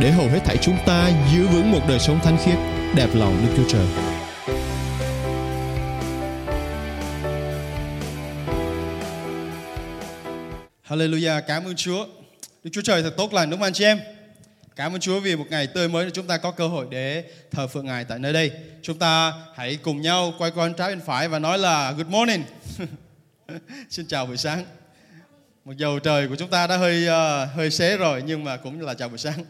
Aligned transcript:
để 0.00 0.10
hầu 0.10 0.28
hết 0.28 0.40
thảy 0.44 0.56
chúng 0.62 0.76
ta 0.86 1.10
giữ 1.32 1.46
vững 1.46 1.70
một 1.72 1.80
đời 1.88 1.98
sống 1.98 2.20
thánh 2.22 2.38
khiết, 2.44 2.58
đẹp 2.96 3.08
lòng 3.14 3.46
Đức 3.46 3.52
Chúa 3.56 3.68
Trời. 3.68 3.86
Hallelujah, 10.88 11.40
cảm 11.46 11.64
ơn 11.64 11.76
Chúa. 11.76 12.06
Đức 12.64 12.70
Chúa 12.72 12.82
Trời 12.82 13.02
thật 13.02 13.14
tốt 13.16 13.32
lành 13.32 13.50
đúng 13.50 13.60
không 13.60 13.66
anh 13.66 13.72
chị 13.72 13.84
em? 13.84 13.98
Cảm 14.76 14.94
ơn 14.94 15.00
Chúa 15.00 15.20
vì 15.20 15.36
một 15.36 15.46
ngày 15.50 15.66
tươi 15.66 15.88
mới 15.88 16.04
để 16.04 16.10
chúng 16.14 16.26
ta 16.26 16.36
có 16.36 16.50
cơ 16.50 16.68
hội 16.68 16.86
để 16.90 17.24
thờ 17.50 17.66
phượng 17.66 17.86
Ngài 17.86 18.04
tại 18.04 18.18
nơi 18.18 18.32
đây. 18.32 18.50
Chúng 18.82 18.98
ta 18.98 19.32
hãy 19.56 19.76
cùng 19.76 20.00
nhau 20.00 20.34
quay 20.38 20.50
qua 20.50 20.68
trái 20.78 20.88
bên 20.88 21.00
phải 21.00 21.28
và 21.28 21.38
nói 21.38 21.58
là 21.58 21.92
Good 21.92 22.06
morning. 22.06 22.42
Xin 23.90 24.06
chào 24.06 24.26
buổi 24.26 24.36
sáng. 24.36 24.64
Một 25.64 25.76
dầu 25.76 25.98
trời 25.98 26.28
của 26.28 26.36
chúng 26.36 26.50
ta 26.50 26.66
đã 26.66 26.76
hơi 26.76 27.06
uh, 27.08 27.54
hơi 27.54 27.70
xế 27.70 27.96
rồi 27.96 28.22
nhưng 28.26 28.44
mà 28.44 28.56
cũng 28.56 28.80
là 28.80 28.94
chào 28.94 29.08
buổi 29.08 29.18
sáng. 29.18 29.44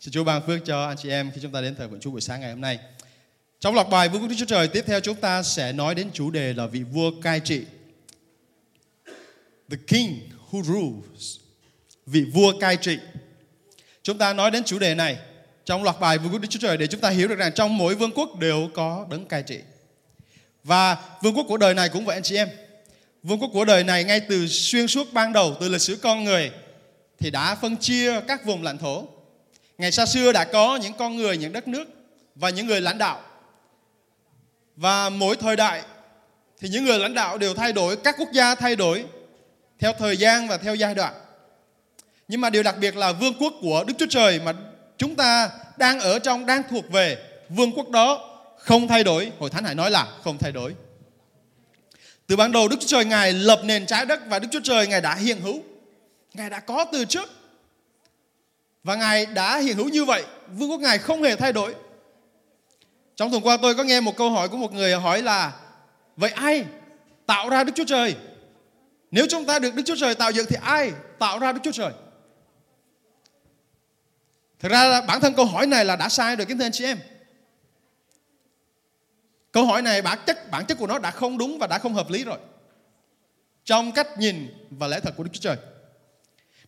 Xin 0.00 0.12
Chúa 0.12 0.24
ban 0.24 0.46
phước 0.46 0.64
cho 0.64 0.86
anh 0.86 0.96
chị 0.96 1.10
em 1.10 1.30
khi 1.34 1.40
chúng 1.42 1.52
ta 1.52 1.60
đến 1.60 1.74
thời 1.74 1.88
vận 1.88 2.00
Chúa 2.00 2.10
buổi 2.10 2.20
sáng 2.20 2.40
ngày 2.40 2.50
hôm 2.50 2.60
nay. 2.60 2.78
Trong 3.60 3.74
loạt 3.74 3.88
bài 3.90 4.08
Vương 4.08 4.20
quốc 4.20 4.28
Đức 4.28 4.34
Chúa 4.38 4.46
Trời, 4.46 4.68
tiếp 4.68 4.84
theo 4.86 5.00
chúng 5.00 5.16
ta 5.16 5.42
sẽ 5.42 5.72
nói 5.72 5.94
đến 5.94 6.10
chủ 6.12 6.30
đề 6.30 6.52
là 6.52 6.66
vị 6.66 6.82
vua 6.82 7.10
cai 7.22 7.40
trị. 7.40 7.62
The 9.70 9.76
King 9.86 10.18
who 10.50 10.62
rules. 10.62 11.36
Vị 12.06 12.24
vua 12.34 12.52
cai 12.60 12.76
trị. 12.76 12.98
Chúng 14.02 14.18
ta 14.18 14.32
nói 14.32 14.50
đến 14.50 14.64
chủ 14.64 14.78
đề 14.78 14.94
này 14.94 15.18
trong 15.64 15.82
loạt 15.82 16.00
bài 16.00 16.18
Vương 16.18 16.32
quốc 16.32 16.42
Đức 16.42 16.48
Chúa 16.50 16.60
Trời 16.62 16.76
để 16.76 16.86
chúng 16.86 17.00
ta 17.00 17.10
hiểu 17.10 17.28
được 17.28 17.38
rằng 17.38 17.52
trong 17.54 17.78
mỗi 17.78 17.94
vương 17.94 18.12
quốc 18.14 18.38
đều 18.38 18.68
có 18.74 19.06
đấng 19.10 19.26
cai 19.26 19.42
trị. 19.42 19.58
Và 20.64 20.96
vương 21.22 21.34
quốc 21.34 21.46
của 21.48 21.56
đời 21.56 21.74
này 21.74 21.88
cũng 21.88 22.04
vậy 22.04 22.16
anh 22.16 22.22
chị 22.22 22.36
em. 22.36 22.48
Vương 23.22 23.38
quốc 23.38 23.50
của 23.52 23.64
đời 23.64 23.84
này 23.84 24.04
ngay 24.04 24.20
từ 24.20 24.48
xuyên 24.48 24.86
suốt 24.86 25.12
ban 25.12 25.32
đầu, 25.32 25.56
từ 25.60 25.68
lịch 25.68 25.80
sử 25.80 25.96
con 26.02 26.24
người, 26.24 26.50
thì 27.18 27.30
đã 27.30 27.54
phân 27.54 27.76
chia 27.76 28.20
các 28.20 28.44
vùng 28.44 28.62
lãnh 28.62 28.78
thổ. 28.78 29.19
Ngày 29.80 29.92
xa 29.92 30.06
xưa 30.06 30.32
đã 30.32 30.44
có 30.44 30.76
những 30.76 30.92
con 30.92 31.16
người, 31.16 31.36
những 31.36 31.52
đất 31.52 31.68
nước 31.68 31.84
và 32.34 32.50
những 32.50 32.66
người 32.66 32.80
lãnh 32.80 32.98
đạo. 32.98 33.20
Và 34.76 35.08
mỗi 35.08 35.36
thời 35.36 35.56
đại 35.56 35.82
thì 36.58 36.68
những 36.68 36.84
người 36.84 36.98
lãnh 36.98 37.14
đạo 37.14 37.38
đều 37.38 37.54
thay 37.54 37.72
đổi, 37.72 37.96
các 37.96 38.14
quốc 38.18 38.28
gia 38.32 38.54
thay 38.54 38.76
đổi 38.76 39.04
theo 39.78 39.92
thời 39.98 40.16
gian 40.16 40.48
và 40.48 40.56
theo 40.58 40.74
giai 40.74 40.94
đoạn. 40.94 41.14
Nhưng 42.28 42.40
mà 42.40 42.50
điều 42.50 42.62
đặc 42.62 42.76
biệt 42.80 42.96
là 42.96 43.12
vương 43.12 43.34
quốc 43.34 43.54
của 43.62 43.84
Đức 43.86 43.94
Chúa 43.98 44.06
Trời 44.10 44.40
mà 44.40 44.52
chúng 44.98 45.16
ta 45.16 45.50
đang 45.76 46.00
ở 46.00 46.18
trong, 46.18 46.46
đang 46.46 46.62
thuộc 46.70 46.90
về 46.90 47.18
vương 47.48 47.72
quốc 47.72 47.88
đó 47.88 48.38
không 48.58 48.88
thay 48.88 49.04
đổi. 49.04 49.32
Hội 49.38 49.50
Thánh 49.50 49.64
Hải 49.64 49.74
nói 49.74 49.90
là 49.90 50.06
không 50.24 50.38
thay 50.38 50.52
đổi. 50.52 50.74
Từ 52.26 52.36
ban 52.36 52.52
đầu 52.52 52.68
Đức 52.68 52.76
Chúa 52.80 52.88
Trời 52.88 53.04
Ngài 53.04 53.32
lập 53.32 53.60
nền 53.64 53.86
trái 53.86 54.06
đất 54.06 54.20
và 54.26 54.38
Đức 54.38 54.48
Chúa 54.52 54.60
Trời 54.64 54.86
Ngài 54.86 55.00
đã 55.00 55.14
hiện 55.14 55.40
hữu. 55.40 55.62
Ngài 56.34 56.50
đã 56.50 56.60
có 56.60 56.84
từ 56.92 57.04
trước. 57.04 57.39
Và 58.84 58.94
Ngài 58.94 59.26
đã 59.26 59.58
hiện 59.58 59.76
hữu 59.76 59.88
như 59.88 60.04
vậy. 60.04 60.24
Vương 60.52 60.70
quốc 60.70 60.80
Ngài 60.80 60.98
không 60.98 61.22
hề 61.22 61.36
thay 61.36 61.52
đổi. 61.52 61.74
Trong 63.16 63.30
tuần 63.30 63.42
qua 63.42 63.56
tôi 63.56 63.74
có 63.74 63.82
nghe 63.82 64.00
một 64.00 64.16
câu 64.16 64.30
hỏi 64.30 64.48
của 64.48 64.56
một 64.56 64.72
người 64.72 64.94
hỏi 64.94 65.22
là, 65.22 65.52
Vậy 66.20 66.30
ai 66.30 66.64
tạo 67.26 67.48
ra 67.50 67.64
Đức 67.64 67.72
Chúa 67.76 67.84
Trời? 67.84 68.16
Nếu 69.10 69.26
chúng 69.30 69.46
ta 69.46 69.58
được 69.58 69.74
Đức 69.74 69.82
Chúa 69.86 69.96
Trời 69.96 70.14
tạo 70.14 70.30
dựng 70.30 70.46
thì 70.48 70.56
ai 70.62 70.92
tạo 71.18 71.38
ra 71.38 71.52
Đức 71.52 71.60
Chúa 71.62 71.72
Trời? 71.72 71.92
Thật 74.58 74.68
ra 74.68 74.84
là 74.84 75.00
bản 75.00 75.20
thân 75.20 75.34
câu 75.34 75.44
hỏi 75.44 75.66
này 75.66 75.84
là 75.84 75.96
đã 75.96 76.08
sai 76.08 76.36
rồi, 76.36 76.46
kính 76.46 76.58
thưa 76.58 76.64
anh 76.64 76.72
chị 76.72 76.84
em. 76.84 76.98
Câu 79.52 79.66
hỏi 79.66 79.82
này 79.82 80.02
bản 80.02 80.18
chất 80.26 80.50
bản 80.50 80.66
chất 80.66 80.78
của 80.78 80.86
nó 80.86 80.98
đã 80.98 81.10
không 81.10 81.38
đúng 81.38 81.58
và 81.58 81.66
đã 81.66 81.78
không 81.78 81.94
hợp 81.94 82.10
lý 82.10 82.24
rồi. 82.24 82.38
Trong 83.64 83.92
cách 83.92 84.18
nhìn 84.18 84.54
và 84.70 84.86
lẽ 84.86 85.00
thật 85.00 85.14
của 85.16 85.22
Đức 85.22 85.30
Chúa 85.32 85.40
Trời. 85.40 85.56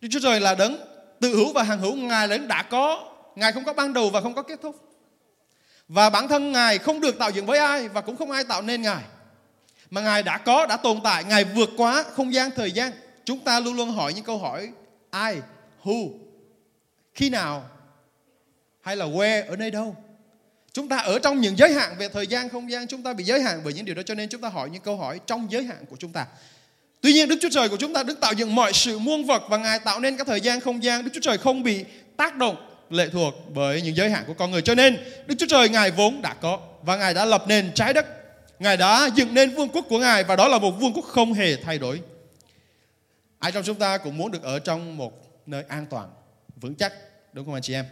Đức 0.01 0.07
Chúa 0.11 0.19
Trời 0.23 0.39
là 0.39 0.55
đấng 0.55 0.92
tự 1.23 1.35
hữu 1.35 1.53
và 1.53 1.63
hàng 1.63 1.79
hữu, 1.79 1.95
Ngài 1.95 2.27
là 2.27 2.37
đã 2.37 2.63
có, 2.63 3.11
Ngài 3.35 3.51
không 3.51 3.63
có 3.63 3.73
ban 3.73 3.93
đầu 3.93 4.09
và 4.09 4.21
không 4.21 4.33
có 4.33 4.41
kết 4.41 4.59
thúc. 4.61 4.75
Và 5.87 6.09
bản 6.09 6.27
thân 6.27 6.51
Ngài 6.51 6.77
không 6.77 7.01
được 7.01 7.19
tạo 7.19 7.29
dựng 7.29 7.45
với 7.45 7.59
ai 7.59 7.87
và 7.87 8.01
cũng 8.01 8.17
không 8.17 8.31
ai 8.31 8.43
tạo 8.43 8.61
nên 8.61 8.81
Ngài. 8.81 9.03
Mà 9.89 10.01
Ngài 10.01 10.23
đã 10.23 10.37
có, 10.37 10.65
đã 10.65 10.77
tồn 10.77 10.99
tại, 11.03 11.23
Ngài 11.23 11.43
vượt 11.43 11.69
quá 11.77 12.03
không 12.13 12.33
gian, 12.33 12.51
thời 12.51 12.71
gian. 12.71 12.91
Chúng 13.25 13.39
ta 13.39 13.59
luôn 13.59 13.75
luôn 13.75 13.91
hỏi 13.91 14.13
những 14.13 14.23
câu 14.23 14.37
hỏi 14.37 14.71
ai, 15.09 15.41
who, 15.83 16.09
khi 17.13 17.29
nào, 17.29 17.69
hay 18.81 18.95
là 18.95 19.05
where, 19.05 19.49
ở 19.49 19.55
nơi 19.55 19.71
đâu. 19.71 19.95
Chúng 20.73 20.89
ta 20.89 20.97
ở 20.97 21.19
trong 21.19 21.41
những 21.41 21.57
giới 21.57 21.73
hạn 21.73 21.95
về 21.97 22.09
thời 22.09 22.27
gian, 22.27 22.49
không 22.49 22.71
gian, 22.71 22.87
chúng 22.87 23.03
ta 23.03 23.13
bị 23.13 23.23
giới 23.23 23.41
hạn 23.41 23.61
bởi 23.63 23.73
những 23.73 23.85
điều 23.85 23.95
đó 23.95 24.01
cho 24.05 24.15
nên 24.15 24.29
chúng 24.29 24.41
ta 24.41 24.49
hỏi 24.49 24.69
những 24.69 24.81
câu 24.81 24.97
hỏi 24.97 25.19
trong 25.25 25.51
giới 25.51 25.63
hạn 25.63 25.85
của 25.89 25.95
chúng 25.99 26.11
ta. 26.11 26.25
Tuy 27.03 27.13
nhiên 27.13 27.29
Đức 27.29 27.35
Chúa 27.41 27.49
Trời 27.49 27.69
của 27.69 27.77
chúng 27.77 27.93
ta 27.93 28.03
đức 28.03 28.19
tạo 28.19 28.33
dựng 28.33 28.55
mọi 28.55 28.73
sự 28.73 28.99
muôn 28.99 29.25
vật 29.25 29.43
và 29.49 29.57
Ngài 29.57 29.79
tạo 29.79 29.99
nên 29.99 30.17
các 30.17 30.27
thời 30.27 30.41
gian, 30.41 30.59
không 30.59 30.83
gian. 30.83 31.03
Đức 31.03 31.11
Chúa 31.13 31.21
Trời 31.21 31.37
không 31.37 31.63
bị 31.63 31.85
tác 32.17 32.35
động 32.35 32.55
lệ 32.89 33.09
thuộc 33.09 33.33
bởi 33.53 33.81
những 33.81 33.95
giới 33.95 34.09
hạn 34.09 34.23
của 34.27 34.33
con 34.33 34.51
người. 34.51 34.61
Cho 34.61 34.75
nên 34.75 34.97
Đức 35.27 35.35
Chúa 35.39 35.45
Trời 35.49 35.69
Ngài 35.69 35.91
vốn 35.91 36.21
đã 36.21 36.33
có 36.33 36.59
và 36.81 36.97
Ngài 36.97 37.13
đã 37.13 37.25
lập 37.25 37.43
nền 37.47 37.71
trái 37.75 37.93
đất. 37.93 38.05
Ngài 38.59 38.77
đã 38.77 39.09
dựng 39.15 39.33
nên 39.33 39.49
vương 39.49 39.69
quốc 39.69 39.85
của 39.89 39.99
Ngài 39.99 40.23
và 40.23 40.35
đó 40.35 40.47
là 40.47 40.59
một 40.59 40.71
vương 40.71 40.93
quốc 40.93 41.05
không 41.05 41.33
hề 41.33 41.55
thay 41.55 41.79
đổi. 41.79 42.01
Ai 43.39 43.51
trong 43.51 43.63
chúng 43.63 43.75
ta 43.75 43.97
cũng 43.97 44.17
muốn 44.17 44.31
được 44.31 44.43
ở 44.43 44.59
trong 44.59 44.97
một 44.97 45.13
nơi 45.45 45.63
an 45.67 45.85
toàn, 45.89 46.09
vững 46.61 46.75
chắc, 46.75 46.93
đúng 47.33 47.45
không 47.45 47.53
anh 47.53 47.63
chị 47.63 47.73
em? 47.73 47.85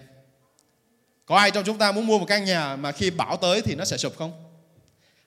Có 1.26 1.38
ai 1.38 1.52
trong 1.52 1.64
chúng 1.64 1.78
ta 1.78 1.92
muốn 1.92 2.08
mua 2.08 2.20
một 2.20 2.26
căn 2.26 2.46
nhà 2.46 2.76
mà 2.76 2.92
khi 2.92 3.10
bão 3.10 3.38
tới 3.38 3.62
thì 3.62 3.76
nó 3.76 3.86
sẽ 3.86 3.98
sụp 3.98 4.18
không? 4.18 4.32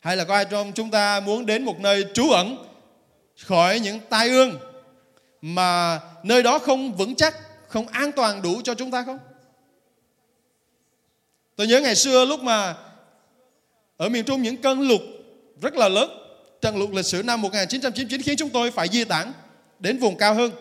Hay 0.00 0.16
là 0.16 0.24
có 0.24 0.34
ai 0.34 0.44
trong 0.44 0.72
chúng 0.72 0.90
ta 0.90 1.20
muốn 1.20 1.46
đến 1.46 1.64
một 1.64 1.80
nơi 1.80 2.04
trú 2.14 2.30
ẩn 2.30 2.73
khỏi 3.42 3.80
những 3.80 4.00
tai 4.10 4.28
ương 4.28 4.58
mà 5.42 6.00
nơi 6.22 6.42
đó 6.42 6.58
không 6.58 6.92
vững 6.92 7.14
chắc, 7.14 7.34
không 7.68 7.86
an 7.86 8.12
toàn 8.12 8.42
đủ 8.42 8.60
cho 8.64 8.74
chúng 8.74 8.90
ta 8.90 9.02
không? 9.02 9.18
Tôi 11.56 11.66
nhớ 11.66 11.80
ngày 11.80 11.94
xưa 11.94 12.24
lúc 12.24 12.40
mà 12.40 12.74
ở 13.96 14.08
miền 14.08 14.24
Trung 14.24 14.42
những 14.42 14.56
cơn 14.56 14.80
lụt 14.80 15.00
rất 15.60 15.74
là 15.74 15.88
lớn, 15.88 16.10
trận 16.60 16.76
lụt 16.76 16.90
lịch 16.90 17.06
sử 17.06 17.22
năm 17.22 17.42
1999 17.42 18.22
khiến 18.22 18.36
chúng 18.36 18.50
tôi 18.50 18.70
phải 18.70 18.88
di 18.88 19.04
tản 19.04 19.32
đến 19.78 19.98
vùng 19.98 20.16
cao 20.16 20.34
hơn. 20.34 20.52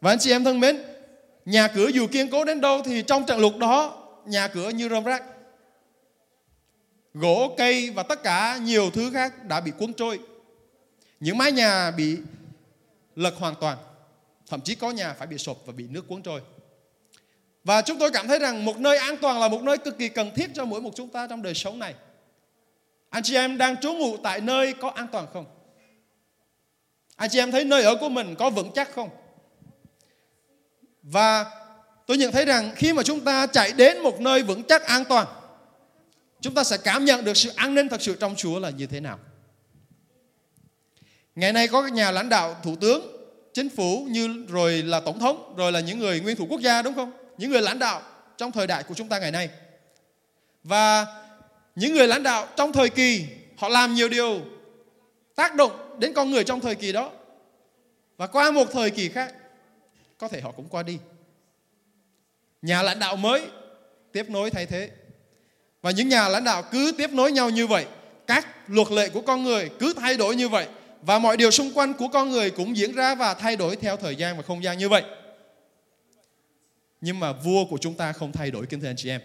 Và 0.00 0.12
anh 0.12 0.18
chị 0.18 0.30
em 0.30 0.44
thân 0.44 0.60
mến, 0.60 0.82
nhà 1.44 1.68
cửa 1.68 1.88
dù 1.88 2.06
kiên 2.06 2.30
cố 2.30 2.44
đến 2.44 2.60
đâu 2.60 2.82
thì 2.84 3.02
trong 3.02 3.26
trận 3.26 3.38
lụt 3.38 3.56
đó 3.56 4.02
nhà 4.26 4.48
cửa 4.48 4.68
như 4.68 4.88
rơm 4.88 5.04
rác. 5.04 5.22
Gỗ, 7.14 7.54
cây 7.58 7.90
và 7.90 8.02
tất 8.02 8.22
cả 8.22 8.58
nhiều 8.62 8.90
thứ 8.90 9.10
khác 9.14 9.44
đã 9.44 9.60
bị 9.60 9.72
cuốn 9.78 9.92
trôi. 9.92 10.18
Những 11.20 11.38
mái 11.38 11.52
nhà 11.52 11.90
bị 11.90 12.18
lật 13.16 13.34
hoàn 13.38 13.54
toàn. 13.60 13.78
Thậm 14.48 14.60
chí 14.60 14.74
có 14.74 14.90
nhà 14.90 15.12
phải 15.12 15.26
bị 15.26 15.38
sụp 15.38 15.62
và 15.66 15.72
bị 15.72 15.84
nước 15.90 16.08
cuốn 16.08 16.22
trôi. 16.22 16.40
Và 17.64 17.82
chúng 17.82 17.98
tôi 17.98 18.10
cảm 18.10 18.28
thấy 18.28 18.38
rằng 18.38 18.64
một 18.64 18.78
nơi 18.78 18.98
an 18.98 19.16
toàn 19.22 19.40
là 19.40 19.48
một 19.48 19.62
nơi 19.62 19.78
cực 19.78 19.98
kỳ 19.98 20.08
cần 20.08 20.30
thiết 20.34 20.50
cho 20.54 20.64
mỗi 20.64 20.80
một 20.80 20.90
chúng 20.94 21.08
ta 21.08 21.26
trong 21.26 21.42
đời 21.42 21.54
sống 21.54 21.78
này. 21.78 21.94
Anh 23.10 23.22
chị 23.22 23.34
em 23.34 23.58
đang 23.58 23.80
trú 23.80 23.92
ngụ 23.92 24.16
tại 24.16 24.40
nơi 24.40 24.74
có 24.80 24.90
an 24.90 25.06
toàn 25.12 25.26
không? 25.32 25.44
Anh 27.16 27.30
chị 27.30 27.38
em 27.38 27.50
thấy 27.50 27.64
nơi 27.64 27.82
ở 27.82 27.96
của 27.96 28.08
mình 28.08 28.34
có 28.38 28.50
vững 28.50 28.70
chắc 28.74 28.92
không? 28.92 29.10
Và 31.02 31.46
tôi 32.06 32.16
nhận 32.16 32.32
thấy 32.32 32.44
rằng 32.44 32.72
khi 32.76 32.92
mà 32.92 33.02
chúng 33.02 33.20
ta 33.20 33.46
chạy 33.46 33.72
đến 33.72 33.98
một 33.98 34.20
nơi 34.20 34.42
vững 34.42 34.62
chắc 34.62 34.84
an 34.84 35.04
toàn, 35.04 35.26
chúng 36.40 36.54
ta 36.54 36.64
sẽ 36.64 36.76
cảm 36.76 37.04
nhận 37.04 37.24
được 37.24 37.36
sự 37.36 37.52
an 37.56 37.74
ninh 37.74 37.88
thật 37.88 38.02
sự 38.02 38.16
trong 38.20 38.36
Chúa 38.36 38.58
là 38.58 38.70
như 38.70 38.86
thế 38.86 39.00
nào. 39.00 39.18
Ngày 41.36 41.52
nay 41.52 41.68
có 41.68 41.82
các 41.82 41.92
nhà 41.92 42.10
lãnh 42.10 42.28
đạo, 42.28 42.56
thủ 42.62 42.76
tướng, 42.80 43.16
chính 43.54 43.68
phủ 43.68 44.06
như 44.10 44.46
rồi 44.48 44.82
là 44.82 45.00
tổng 45.00 45.18
thống, 45.18 45.54
rồi 45.56 45.72
là 45.72 45.80
những 45.80 45.98
người 45.98 46.20
nguyên 46.20 46.36
thủ 46.36 46.46
quốc 46.50 46.60
gia 46.60 46.82
đúng 46.82 46.94
không? 46.94 47.12
Những 47.38 47.50
người 47.50 47.62
lãnh 47.62 47.78
đạo 47.78 48.02
trong 48.36 48.52
thời 48.52 48.66
đại 48.66 48.82
của 48.82 48.94
chúng 48.94 49.08
ta 49.08 49.18
ngày 49.18 49.30
nay. 49.30 49.48
Và 50.64 51.06
những 51.74 51.94
người 51.94 52.06
lãnh 52.06 52.22
đạo 52.22 52.48
trong 52.56 52.72
thời 52.72 52.88
kỳ 52.88 53.24
họ 53.56 53.68
làm 53.68 53.94
nhiều 53.94 54.08
điều 54.08 54.40
tác 55.34 55.54
động 55.54 55.96
đến 55.98 56.12
con 56.12 56.30
người 56.30 56.44
trong 56.44 56.60
thời 56.60 56.74
kỳ 56.74 56.92
đó. 56.92 57.10
Và 58.16 58.26
qua 58.26 58.50
một 58.50 58.68
thời 58.72 58.90
kỳ 58.90 59.08
khác 59.08 59.34
có 60.18 60.28
thể 60.28 60.40
họ 60.40 60.50
cũng 60.50 60.68
qua 60.68 60.82
đi. 60.82 60.98
Nhà 62.62 62.82
lãnh 62.82 62.98
đạo 62.98 63.16
mới 63.16 63.42
tiếp 64.12 64.30
nối 64.30 64.50
thay 64.50 64.66
thế. 64.66 64.90
Và 65.82 65.90
những 65.90 66.08
nhà 66.08 66.28
lãnh 66.28 66.44
đạo 66.44 66.62
cứ 66.72 66.92
tiếp 66.98 67.10
nối 67.12 67.32
nhau 67.32 67.50
như 67.50 67.66
vậy, 67.66 67.86
các 68.26 68.46
luật 68.66 68.90
lệ 68.90 69.08
của 69.08 69.20
con 69.20 69.44
người 69.44 69.70
cứ 69.80 69.94
thay 69.96 70.16
đổi 70.16 70.36
như 70.36 70.48
vậy 70.48 70.66
và 71.06 71.18
mọi 71.18 71.36
điều 71.36 71.50
xung 71.50 71.72
quanh 71.74 71.94
của 71.94 72.08
con 72.08 72.30
người 72.30 72.50
cũng 72.50 72.76
diễn 72.76 72.92
ra 72.92 73.14
và 73.14 73.34
thay 73.34 73.56
đổi 73.56 73.76
theo 73.76 73.96
thời 73.96 74.16
gian 74.16 74.36
và 74.36 74.42
không 74.42 74.64
gian 74.64 74.78
như 74.78 74.88
vậy. 74.88 75.02
Nhưng 77.00 77.20
mà 77.20 77.32
vua 77.32 77.64
của 77.64 77.78
chúng 77.78 77.94
ta 77.94 78.12
không 78.12 78.32
thay 78.32 78.50
đổi 78.50 78.66
kính 78.66 78.80
thưa 78.80 78.88
anh 78.88 78.96
chị 78.96 79.08
em. 79.08 79.20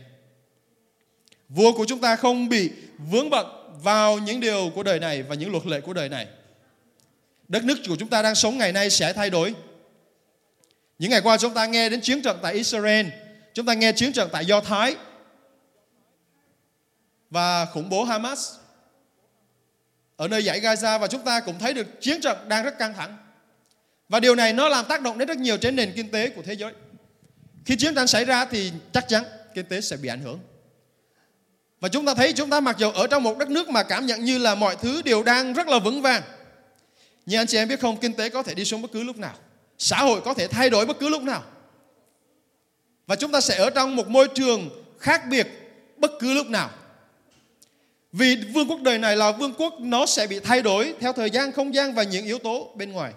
Vua 1.49 1.71
của 1.71 1.85
chúng 1.85 2.01
ta 2.01 2.15
không 2.15 2.49
bị 2.49 2.71
vướng 3.11 3.29
bận 3.29 3.45
vào 3.83 4.19
những 4.19 4.39
điều 4.39 4.71
của 4.75 4.83
đời 4.83 4.99
này 4.99 5.23
và 5.23 5.35
những 5.35 5.51
luật 5.51 5.65
lệ 5.65 5.81
của 5.81 5.93
đời 5.93 6.09
này. 6.09 6.27
Đất 7.47 7.63
nước 7.63 7.77
của 7.87 7.95
chúng 7.95 8.09
ta 8.09 8.21
đang 8.21 8.35
sống 8.35 8.57
ngày 8.57 8.71
nay 8.71 8.89
sẽ 8.89 9.13
thay 9.13 9.29
đổi. 9.29 9.55
Những 10.99 11.11
ngày 11.11 11.21
qua 11.21 11.37
chúng 11.37 11.53
ta 11.53 11.65
nghe 11.65 11.89
đến 11.89 12.01
chiến 12.01 12.21
trận 12.21 12.39
tại 12.41 12.53
Israel, 12.53 13.05
chúng 13.53 13.65
ta 13.65 13.73
nghe 13.73 13.91
chiến 13.91 14.13
trận 14.13 14.29
tại 14.31 14.45
Do 14.45 14.61
Thái 14.61 14.95
và 17.29 17.65
khủng 17.65 17.89
bố 17.89 18.03
Hamas 18.03 18.60
ở 20.15 20.27
nơi 20.27 20.45
giải 20.45 20.61
Gaza 20.61 20.99
và 20.99 21.07
chúng 21.07 21.23
ta 21.23 21.39
cũng 21.39 21.59
thấy 21.59 21.73
được 21.73 22.01
chiến 22.01 22.21
trận 22.21 22.37
đang 22.49 22.63
rất 22.63 22.77
căng 22.77 22.93
thẳng. 22.93 23.17
Và 24.09 24.19
điều 24.19 24.35
này 24.35 24.53
nó 24.53 24.69
làm 24.69 24.85
tác 24.85 25.01
động 25.01 25.17
đến 25.17 25.27
rất 25.27 25.37
nhiều 25.37 25.57
trên 25.57 25.75
nền 25.75 25.93
kinh 25.95 26.11
tế 26.11 26.29
của 26.29 26.41
thế 26.41 26.53
giới. 26.53 26.73
Khi 27.65 27.75
chiến 27.75 27.95
tranh 27.95 28.07
xảy 28.07 28.25
ra 28.25 28.45
thì 28.45 28.71
chắc 28.93 29.07
chắn 29.07 29.23
kinh 29.55 29.65
tế 29.65 29.81
sẽ 29.81 29.97
bị 29.97 30.09
ảnh 30.09 30.21
hưởng. 30.21 30.39
Và 31.79 31.89
chúng 31.89 32.05
ta 32.05 32.13
thấy 32.13 32.33
chúng 32.33 32.49
ta 32.49 32.59
mặc 32.59 32.75
dù 32.79 32.91
ở 32.91 33.07
trong 33.07 33.23
một 33.23 33.37
đất 33.37 33.49
nước 33.49 33.69
mà 33.69 33.83
cảm 33.83 34.05
nhận 34.05 34.25
như 34.25 34.37
là 34.37 34.55
mọi 34.55 34.75
thứ 34.75 35.01
đều 35.01 35.23
đang 35.23 35.53
rất 35.53 35.67
là 35.67 35.79
vững 35.79 36.01
vàng. 36.01 36.23
Nhưng 37.25 37.39
anh 37.39 37.47
chị 37.47 37.57
em 37.57 37.67
biết 37.67 37.79
không, 37.79 37.97
kinh 37.97 38.13
tế 38.13 38.29
có 38.29 38.43
thể 38.43 38.53
đi 38.53 38.65
xuống 38.65 38.81
bất 38.81 38.91
cứ 38.91 39.03
lúc 39.03 39.17
nào. 39.17 39.35
Xã 39.77 39.97
hội 39.97 40.21
có 40.21 40.33
thể 40.33 40.47
thay 40.47 40.69
đổi 40.69 40.85
bất 40.85 40.99
cứ 40.99 41.09
lúc 41.09 41.23
nào. 41.23 41.43
Và 43.07 43.15
chúng 43.15 43.31
ta 43.31 43.41
sẽ 43.41 43.57
ở 43.57 43.69
trong 43.69 43.95
một 43.95 44.07
môi 44.07 44.27
trường 44.35 44.69
khác 44.99 45.21
biệt 45.29 45.47
bất 45.97 46.11
cứ 46.19 46.33
lúc 46.33 46.47
nào. 46.47 46.69
Vì 48.11 48.35
vương 48.35 48.69
quốc 48.69 48.81
đời 48.81 48.97
này 48.97 49.17
là 49.17 49.31
vương 49.31 49.53
quốc 49.53 49.73
nó 49.79 50.05
sẽ 50.05 50.27
bị 50.27 50.39
thay 50.39 50.61
đổi 50.61 50.93
theo 50.99 51.13
thời 51.13 51.29
gian, 51.29 51.51
không 51.51 51.75
gian 51.75 51.93
và 51.93 52.03
những 52.03 52.25
yếu 52.25 52.39
tố 52.39 52.71
bên 52.75 52.91
ngoài. 52.91 53.13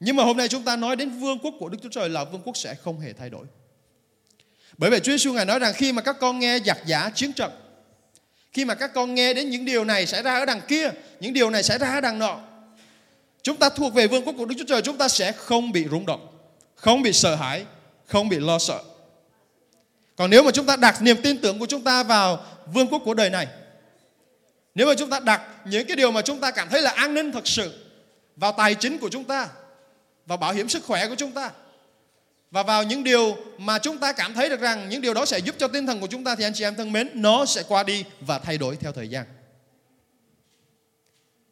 Nhưng 0.00 0.16
mà 0.16 0.24
hôm 0.24 0.36
nay 0.36 0.48
chúng 0.48 0.62
ta 0.62 0.76
nói 0.76 0.96
đến 0.96 1.10
vương 1.10 1.38
quốc 1.38 1.54
của 1.58 1.68
Đức 1.68 1.78
Chúa 1.82 1.88
Trời 1.88 2.08
là 2.08 2.24
vương 2.24 2.40
quốc 2.44 2.56
sẽ 2.56 2.74
không 2.74 3.00
hề 3.00 3.12
thay 3.12 3.30
đổi. 3.30 3.46
Bởi 4.78 4.90
vậy 4.90 5.00
Chúa 5.00 5.12
Giêsu 5.12 5.32
ngài 5.32 5.44
nói 5.44 5.58
rằng 5.58 5.72
khi 5.76 5.92
mà 5.92 6.02
các 6.02 6.16
con 6.20 6.38
nghe 6.38 6.58
giặc 6.66 6.78
giả 6.86 7.10
chiến 7.14 7.32
trận, 7.32 7.50
khi 8.52 8.64
mà 8.64 8.74
các 8.74 8.94
con 8.94 9.14
nghe 9.14 9.34
đến 9.34 9.50
những 9.50 9.64
điều 9.64 9.84
này 9.84 10.06
xảy 10.06 10.22
ra 10.22 10.34
ở 10.34 10.44
đằng 10.44 10.60
kia, 10.68 10.90
những 11.20 11.32
điều 11.32 11.50
này 11.50 11.62
xảy 11.62 11.78
ra 11.78 11.94
ở 11.94 12.00
đằng 12.00 12.18
nọ, 12.18 12.40
chúng 13.42 13.56
ta 13.56 13.68
thuộc 13.68 13.94
về 13.94 14.06
vương 14.06 14.24
quốc 14.24 14.34
của 14.38 14.44
Đức 14.44 14.54
Chúa 14.58 14.64
Trời, 14.68 14.82
chúng 14.82 14.98
ta 14.98 15.08
sẽ 15.08 15.32
không 15.32 15.72
bị 15.72 15.86
rung 15.90 16.06
động, 16.06 16.28
không 16.74 17.02
bị 17.02 17.12
sợ 17.12 17.34
hãi, 17.34 17.64
không 18.06 18.28
bị 18.28 18.36
lo 18.40 18.58
sợ. 18.58 18.82
Còn 20.16 20.30
nếu 20.30 20.42
mà 20.42 20.50
chúng 20.50 20.66
ta 20.66 20.76
đặt 20.76 21.02
niềm 21.02 21.22
tin 21.22 21.38
tưởng 21.38 21.58
của 21.58 21.66
chúng 21.66 21.84
ta 21.84 22.02
vào 22.02 22.44
vương 22.72 22.86
quốc 22.86 23.02
của 23.04 23.14
đời 23.14 23.30
này, 23.30 23.46
nếu 24.74 24.86
mà 24.86 24.94
chúng 24.94 25.10
ta 25.10 25.20
đặt 25.20 25.42
những 25.64 25.86
cái 25.86 25.96
điều 25.96 26.10
mà 26.10 26.22
chúng 26.22 26.40
ta 26.40 26.50
cảm 26.50 26.68
thấy 26.68 26.82
là 26.82 26.90
an 26.90 27.14
ninh 27.14 27.32
thật 27.32 27.46
sự 27.46 27.72
vào 28.36 28.52
tài 28.52 28.74
chính 28.74 28.98
của 28.98 29.08
chúng 29.08 29.24
ta, 29.24 29.48
vào 30.26 30.38
bảo 30.38 30.52
hiểm 30.52 30.68
sức 30.68 30.84
khỏe 30.84 31.08
của 31.08 31.14
chúng 31.14 31.32
ta, 31.32 31.50
và 32.50 32.62
vào 32.62 32.82
những 32.82 33.04
điều 33.04 33.36
mà 33.58 33.78
chúng 33.78 33.98
ta 33.98 34.12
cảm 34.12 34.34
thấy 34.34 34.48
được 34.48 34.60
rằng 34.60 34.88
những 34.88 35.00
điều 35.00 35.14
đó 35.14 35.24
sẽ 35.24 35.38
giúp 35.38 35.54
cho 35.58 35.68
tinh 35.68 35.86
thần 35.86 36.00
của 36.00 36.06
chúng 36.06 36.24
ta 36.24 36.34
thì 36.34 36.44
anh 36.44 36.52
chị 36.54 36.64
em 36.64 36.74
thân 36.74 36.92
mến, 36.92 37.10
nó 37.14 37.46
sẽ 37.46 37.62
qua 37.68 37.82
đi 37.82 38.04
và 38.20 38.38
thay 38.38 38.58
đổi 38.58 38.76
theo 38.76 38.92
thời 38.92 39.08
gian. 39.08 39.24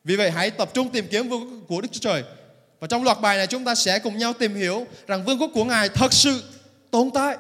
Vì 0.05 0.17
vậy 0.17 0.31
hãy 0.31 0.51
tập 0.51 0.71
trung 0.75 0.89
tìm 0.89 1.07
kiếm 1.11 1.29
vương 1.29 1.41
quốc 1.41 1.67
của 1.69 1.81
Đức 1.81 1.89
Chúa 1.93 2.01
Trời. 2.01 2.25
Và 2.81 2.87
trong 2.89 3.05
loạt 3.05 3.21
bài 3.21 3.37
này 3.37 3.47
chúng 3.47 3.65
ta 3.65 3.75
sẽ 3.75 3.99
cùng 3.99 4.19
nhau 4.19 4.33
tìm 4.33 4.55
hiểu 4.55 4.87
rằng 5.07 5.25
vương 5.25 5.41
quốc 5.41 5.51
của 5.55 5.65
Ngài 5.65 5.89
thật 5.89 6.13
sự 6.13 6.43
tồn 6.91 7.11
tại. 7.15 7.37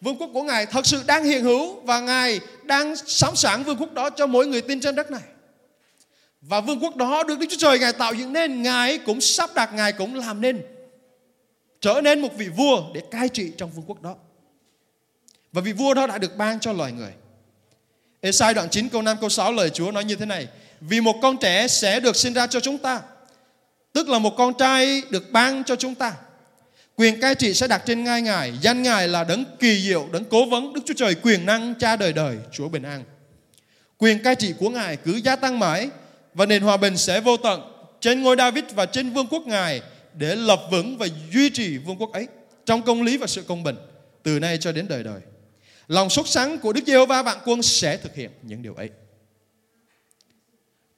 Vương 0.00 0.16
quốc 0.16 0.30
của 0.32 0.42
Ngài 0.42 0.66
thật 0.66 0.86
sự 0.86 1.02
đang 1.06 1.24
hiện 1.24 1.44
hữu 1.44 1.80
và 1.80 2.00
Ngài 2.00 2.40
đang 2.62 2.96
sẵn 2.96 3.36
sàng 3.36 3.64
vương 3.64 3.76
quốc 3.76 3.92
đó 3.92 4.10
cho 4.10 4.26
mỗi 4.26 4.46
người 4.46 4.60
tin 4.60 4.80
trên 4.80 4.94
đất 4.94 5.10
này. 5.10 5.22
Và 6.40 6.60
vương 6.60 6.80
quốc 6.80 6.96
đó 6.96 7.22
được 7.22 7.38
Đức 7.38 7.46
Chúa 7.50 7.56
Trời 7.58 7.78
Ngài 7.78 7.92
tạo 7.92 8.14
dựng 8.14 8.32
nên, 8.32 8.62
Ngài 8.62 8.98
cũng 8.98 9.20
sắp 9.20 9.50
đặt, 9.54 9.74
Ngài 9.74 9.92
cũng 9.92 10.14
làm 10.14 10.40
nên 10.40 10.62
trở 11.80 12.00
nên 12.04 12.20
một 12.20 12.36
vị 12.36 12.48
vua 12.48 12.82
để 12.94 13.02
cai 13.10 13.28
trị 13.28 13.52
trong 13.56 13.70
vương 13.70 13.84
quốc 13.86 14.02
đó. 14.02 14.14
Và 15.52 15.60
vị 15.60 15.72
vua 15.72 15.94
đó 15.94 16.06
đã 16.06 16.18
được 16.18 16.36
ban 16.36 16.60
cho 16.60 16.72
loài 16.72 16.92
người. 16.92 17.12
Esai 18.20 18.54
đoạn 18.54 18.68
9 18.68 18.88
câu 18.88 19.02
5 19.02 19.16
câu 19.20 19.28
6 19.28 19.52
lời 19.52 19.70
Chúa 19.70 19.90
nói 19.90 20.04
như 20.04 20.16
thế 20.16 20.26
này. 20.26 20.48
Vì 20.80 21.00
một 21.00 21.16
con 21.22 21.36
trẻ 21.36 21.68
sẽ 21.68 22.00
được 22.00 22.16
sinh 22.16 22.32
ra 22.32 22.46
cho 22.46 22.60
chúng 22.60 22.78
ta. 22.78 23.00
Tức 23.92 24.08
là 24.08 24.18
một 24.18 24.34
con 24.36 24.54
trai 24.54 25.02
được 25.10 25.32
ban 25.32 25.64
cho 25.64 25.76
chúng 25.76 25.94
ta. 25.94 26.12
Quyền 27.00 27.20
cai 27.20 27.34
trị 27.34 27.54
sẽ 27.54 27.68
đặt 27.68 27.82
trên 27.86 28.04
ngai 28.04 28.22
ngài. 28.22 28.52
Danh 28.60 28.82
ngài 28.82 29.08
là 29.08 29.24
đấng 29.24 29.44
kỳ 29.60 29.80
diệu, 29.80 30.08
đấng 30.12 30.24
cố 30.24 30.46
vấn, 30.46 30.72
Đức 30.72 30.80
Chúa 30.86 30.94
Trời 30.94 31.14
quyền 31.22 31.46
năng, 31.46 31.74
cha 31.74 31.96
đời 31.96 32.12
đời, 32.12 32.36
Chúa 32.52 32.68
bình 32.68 32.82
an. 32.82 33.04
Quyền 33.98 34.22
cai 34.22 34.34
trị 34.34 34.54
của 34.58 34.70
ngài 34.70 34.96
cứ 34.96 35.20
gia 35.24 35.36
tăng 35.36 35.58
mãi 35.58 35.88
và 36.34 36.46
nền 36.46 36.62
hòa 36.62 36.76
bình 36.76 36.96
sẽ 36.96 37.20
vô 37.20 37.36
tận 37.36 37.60
trên 38.00 38.22
ngôi 38.22 38.36
David 38.38 38.64
và 38.74 38.86
trên 38.86 39.10
vương 39.10 39.26
quốc 39.26 39.46
ngài 39.46 39.82
để 40.14 40.34
lập 40.34 40.60
vững 40.70 40.98
và 40.98 41.06
duy 41.32 41.50
trì 41.50 41.78
vương 41.78 41.96
quốc 41.96 42.12
ấy 42.12 42.26
trong 42.66 42.82
công 42.82 43.02
lý 43.02 43.16
và 43.16 43.26
sự 43.26 43.42
công 43.42 43.62
bình 43.62 43.76
từ 44.22 44.38
nay 44.38 44.58
cho 44.58 44.72
đến 44.72 44.88
đời 44.88 45.02
đời. 45.02 45.20
Lòng 45.88 46.10
sốt 46.10 46.28
sắng 46.28 46.58
của 46.58 46.72
Đức 46.72 46.82
Giê-hô-va 46.86 47.22
vạn 47.22 47.38
quân 47.44 47.62
sẽ 47.62 47.96
thực 47.96 48.14
hiện 48.14 48.30
những 48.42 48.62
điều 48.62 48.74
ấy. 48.74 48.90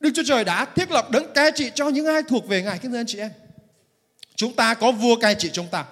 Đức 0.01 0.11
Chúa 0.15 0.25
Trời 0.27 0.45
đã 0.45 0.65
thiết 0.65 0.91
lập 0.91 1.11
đấng 1.11 1.33
cai 1.35 1.51
trị 1.55 1.71
cho 1.75 1.89
những 1.89 2.07
ai 2.07 2.23
thuộc 2.29 2.49
về 2.49 2.63
Ngài 2.63 2.79
kính 2.79 2.91
thưa 2.91 2.99
anh 2.99 3.07
chị 3.07 3.19
em. 3.19 3.31
Chúng 4.37 4.53
ta 4.53 4.75
có 4.75 4.93
vua 4.93 5.17
cai 5.17 5.35
trị 5.35 5.51
chúng 5.53 5.67
ta. 5.67 5.85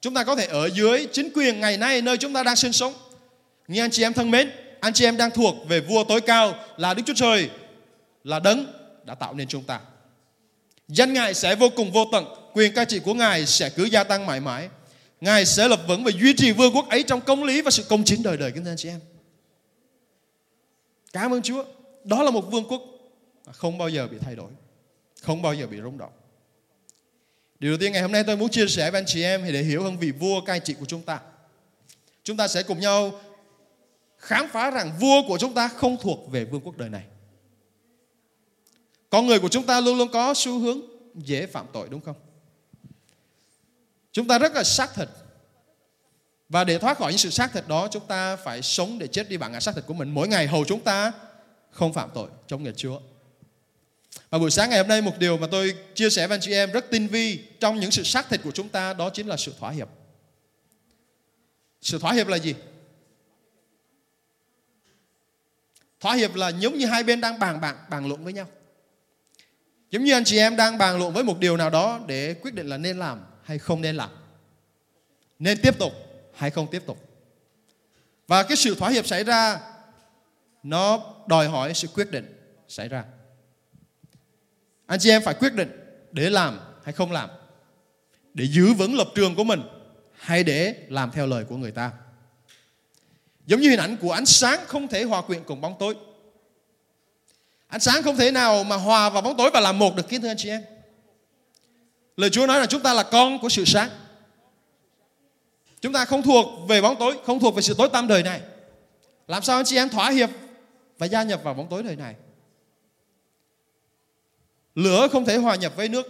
Chúng 0.00 0.14
ta 0.14 0.24
có 0.24 0.36
thể 0.36 0.46
ở 0.46 0.66
dưới 0.66 1.06
chính 1.12 1.28
quyền 1.34 1.60
ngày 1.60 1.76
nay 1.76 2.02
nơi 2.02 2.16
chúng 2.16 2.34
ta 2.34 2.42
đang 2.42 2.56
sinh 2.56 2.72
sống. 2.72 2.94
Nhưng 3.68 3.84
anh 3.84 3.90
chị 3.90 4.02
em 4.02 4.12
thân 4.12 4.30
mến, 4.30 4.50
anh 4.80 4.92
chị 4.92 5.04
em 5.04 5.16
đang 5.16 5.30
thuộc 5.30 5.54
về 5.68 5.80
vua 5.80 6.04
tối 6.04 6.20
cao 6.20 6.54
là 6.76 6.94
Đức 6.94 7.02
Chúa 7.06 7.14
Trời, 7.16 7.50
là 8.24 8.38
đấng 8.38 8.66
đã 9.04 9.14
tạo 9.14 9.34
nên 9.34 9.48
chúng 9.48 9.62
ta. 9.62 9.80
Danh 10.88 11.12
Ngài 11.12 11.34
sẽ 11.34 11.54
vô 11.54 11.68
cùng 11.76 11.92
vô 11.92 12.04
tận, 12.12 12.24
quyền 12.52 12.74
cai 12.74 12.84
trị 12.84 12.98
của 12.98 13.14
Ngài 13.14 13.46
sẽ 13.46 13.70
cứ 13.70 13.84
gia 13.84 14.04
tăng 14.04 14.26
mãi 14.26 14.40
mãi. 14.40 14.68
Ngài 15.20 15.46
sẽ 15.46 15.68
lập 15.68 15.80
vững 15.88 16.04
và 16.04 16.10
duy 16.20 16.34
trì 16.36 16.52
vương 16.52 16.74
quốc 16.74 16.88
ấy 16.88 17.02
trong 17.02 17.20
công 17.20 17.44
lý 17.44 17.62
và 17.62 17.70
sự 17.70 17.82
công 17.88 18.04
chính 18.04 18.22
đời 18.22 18.36
đời 18.36 18.52
kính 18.52 18.64
thưa 18.64 18.70
anh 18.70 18.76
chị 18.76 18.88
em. 18.88 19.00
Cảm 21.12 21.34
ơn 21.34 21.42
Chúa. 21.42 21.64
Đó 22.04 22.22
là 22.22 22.30
một 22.30 22.50
vương 22.50 22.64
quốc 22.68 22.82
không 23.52 23.78
bao 23.78 23.88
giờ 23.88 24.08
bị 24.08 24.16
thay 24.20 24.36
đổi, 24.36 24.50
không 25.22 25.42
bao 25.42 25.54
giờ 25.54 25.66
bị 25.66 25.80
rung 25.82 25.98
động. 25.98 26.12
Điều 27.64 27.72
đầu 27.72 27.78
tiên 27.78 27.92
ngày 27.92 28.02
hôm 28.02 28.12
nay 28.12 28.24
tôi 28.24 28.36
muốn 28.36 28.50
chia 28.50 28.66
sẻ 28.66 28.90
với 28.90 28.98
anh 29.00 29.06
chị 29.06 29.22
em 29.22 29.44
để 29.52 29.62
hiểu 29.62 29.82
hơn 29.82 29.98
vị 29.98 30.10
vua 30.10 30.40
cai 30.40 30.60
trị 30.60 30.74
của 30.80 30.86
chúng 30.86 31.02
ta. 31.02 31.20
Chúng 32.24 32.36
ta 32.36 32.48
sẽ 32.48 32.62
cùng 32.62 32.80
nhau 32.80 33.20
khám 34.18 34.48
phá 34.52 34.70
rằng 34.70 34.92
vua 35.00 35.22
của 35.28 35.38
chúng 35.38 35.54
ta 35.54 35.68
không 35.68 35.96
thuộc 36.00 36.30
về 36.30 36.44
vương 36.44 36.60
quốc 36.60 36.76
đời 36.76 36.88
này. 36.88 37.04
Con 39.10 39.26
người 39.26 39.40
của 39.40 39.48
chúng 39.48 39.66
ta 39.66 39.80
luôn 39.80 39.98
luôn 39.98 40.08
có 40.12 40.34
xu 40.34 40.58
hướng 40.58 40.80
dễ 41.14 41.46
phạm 41.46 41.66
tội 41.72 41.88
đúng 41.90 42.00
không? 42.00 42.16
Chúng 44.12 44.28
ta 44.28 44.38
rất 44.38 44.52
là 44.54 44.64
xác 44.64 44.94
thịt. 44.94 45.08
Và 46.48 46.64
để 46.64 46.78
thoát 46.78 46.98
khỏi 46.98 47.12
những 47.12 47.18
sự 47.18 47.30
xác 47.30 47.52
thịt 47.52 47.64
đó, 47.68 47.88
chúng 47.90 48.06
ta 48.06 48.36
phải 48.36 48.62
sống 48.62 48.98
để 48.98 49.06
chết 49.06 49.28
đi 49.28 49.36
bản 49.36 49.52
ngã 49.52 49.60
xác 49.60 49.74
thịt 49.74 49.86
của 49.86 49.94
mình. 49.94 50.10
Mỗi 50.10 50.28
ngày 50.28 50.46
hầu 50.46 50.64
chúng 50.64 50.80
ta 50.80 51.12
không 51.70 51.92
phạm 51.92 52.10
tội 52.14 52.28
trong 52.46 52.62
nghề 52.62 52.72
Chúa. 52.72 53.00
Và 54.34 54.38
buổi 54.38 54.50
sáng 54.50 54.70
ngày 54.70 54.78
hôm 54.78 54.88
nay, 54.88 55.02
một 55.02 55.18
điều 55.18 55.38
mà 55.38 55.46
tôi 55.50 55.74
chia 55.94 56.10
sẻ 56.10 56.26
với 56.26 56.34
anh 56.34 56.40
chị 56.40 56.52
em 56.52 56.72
rất 56.72 56.90
tinh 56.90 57.06
vi 57.06 57.44
trong 57.60 57.80
những 57.80 57.90
sự 57.90 58.02
xác 58.02 58.28
thịt 58.28 58.40
của 58.44 58.50
chúng 58.50 58.68
ta, 58.68 58.94
đó 58.94 59.10
chính 59.10 59.26
là 59.26 59.36
sự 59.36 59.54
thỏa 59.58 59.70
hiệp. 59.70 59.88
Sự 61.80 61.98
thỏa 61.98 62.12
hiệp 62.12 62.26
là 62.26 62.36
gì? 62.36 62.54
Thỏa 66.00 66.14
hiệp 66.14 66.34
là 66.34 66.48
giống 66.48 66.78
như 66.78 66.86
hai 66.86 67.02
bên 67.02 67.20
đang 67.20 67.38
bàn 67.38 67.60
bạc, 67.60 67.90
bàn 67.90 68.08
luận 68.08 68.24
với 68.24 68.32
nhau. 68.32 68.46
Giống 69.90 70.04
như 70.04 70.12
anh 70.12 70.24
chị 70.24 70.38
em 70.38 70.56
đang 70.56 70.78
bàn 70.78 70.98
luận 70.98 71.12
với 71.12 71.24
một 71.24 71.38
điều 71.38 71.56
nào 71.56 71.70
đó 71.70 72.00
để 72.06 72.34
quyết 72.34 72.54
định 72.54 72.66
là 72.66 72.76
nên 72.76 72.98
làm 72.98 73.24
hay 73.42 73.58
không 73.58 73.80
nên 73.80 73.96
làm. 73.96 74.10
Nên 75.38 75.58
tiếp 75.62 75.78
tục 75.78 75.92
hay 76.34 76.50
không 76.50 76.66
tiếp 76.70 76.82
tục. 76.86 77.08
Và 78.26 78.42
cái 78.42 78.56
sự 78.56 78.74
thỏa 78.74 78.90
hiệp 78.90 79.06
xảy 79.06 79.24
ra, 79.24 79.60
nó 80.62 81.14
đòi 81.26 81.48
hỏi 81.48 81.74
sự 81.74 81.88
quyết 81.88 82.10
định 82.10 82.54
xảy 82.68 82.88
ra. 82.88 83.04
Anh 84.86 84.98
chị 84.98 85.10
em 85.10 85.22
phải 85.22 85.34
quyết 85.34 85.54
định 85.54 85.70
để 86.12 86.30
làm 86.30 86.60
hay 86.84 86.92
không 86.92 87.12
làm. 87.12 87.30
Để 88.34 88.44
giữ 88.44 88.72
vững 88.72 88.96
lập 88.96 89.08
trường 89.14 89.34
của 89.34 89.44
mình 89.44 89.62
hay 90.12 90.44
để 90.44 90.74
làm 90.88 91.10
theo 91.10 91.26
lời 91.26 91.44
của 91.44 91.56
người 91.56 91.70
ta. 91.70 91.92
Giống 93.46 93.60
như 93.60 93.70
hình 93.70 93.78
ảnh 93.78 93.96
của 93.96 94.12
ánh 94.12 94.26
sáng 94.26 94.60
không 94.66 94.88
thể 94.88 95.04
hòa 95.04 95.22
quyện 95.22 95.44
cùng 95.44 95.60
bóng 95.60 95.76
tối. 95.78 95.94
Ánh 97.68 97.80
sáng 97.80 98.02
không 98.02 98.16
thể 98.16 98.30
nào 98.30 98.64
mà 98.64 98.76
hòa 98.76 99.10
vào 99.10 99.22
bóng 99.22 99.36
tối 99.36 99.50
và 99.54 99.60
làm 99.60 99.78
một 99.78 99.96
được 99.96 100.08
kính 100.08 100.20
thưa 100.20 100.28
anh 100.28 100.36
chị 100.36 100.48
em. 100.48 100.62
Lời 102.16 102.30
Chúa 102.30 102.46
nói 102.46 102.60
là 102.60 102.66
chúng 102.66 102.82
ta 102.82 102.94
là 102.94 103.02
con 103.02 103.38
của 103.38 103.48
sự 103.48 103.64
sáng. 103.64 103.90
Chúng 105.80 105.92
ta 105.92 106.04
không 106.04 106.22
thuộc 106.22 106.68
về 106.68 106.82
bóng 106.82 106.96
tối, 106.98 107.18
không 107.26 107.40
thuộc 107.40 107.54
về 107.54 107.62
sự 107.62 107.74
tối 107.78 107.88
tăm 107.92 108.08
đời 108.08 108.22
này. 108.22 108.40
Làm 109.28 109.42
sao 109.42 109.56
anh 109.56 109.64
chị 109.64 109.76
em 109.76 109.88
thỏa 109.88 110.10
hiệp 110.10 110.30
và 110.98 111.06
gia 111.06 111.22
nhập 111.22 111.40
vào 111.44 111.54
bóng 111.54 111.68
tối 111.70 111.82
đời 111.82 111.96
này? 111.96 112.14
Lửa 114.74 115.08
không 115.12 115.24
thể 115.24 115.36
hòa 115.36 115.54
nhập 115.54 115.72
với 115.76 115.88
nước. 115.88 116.06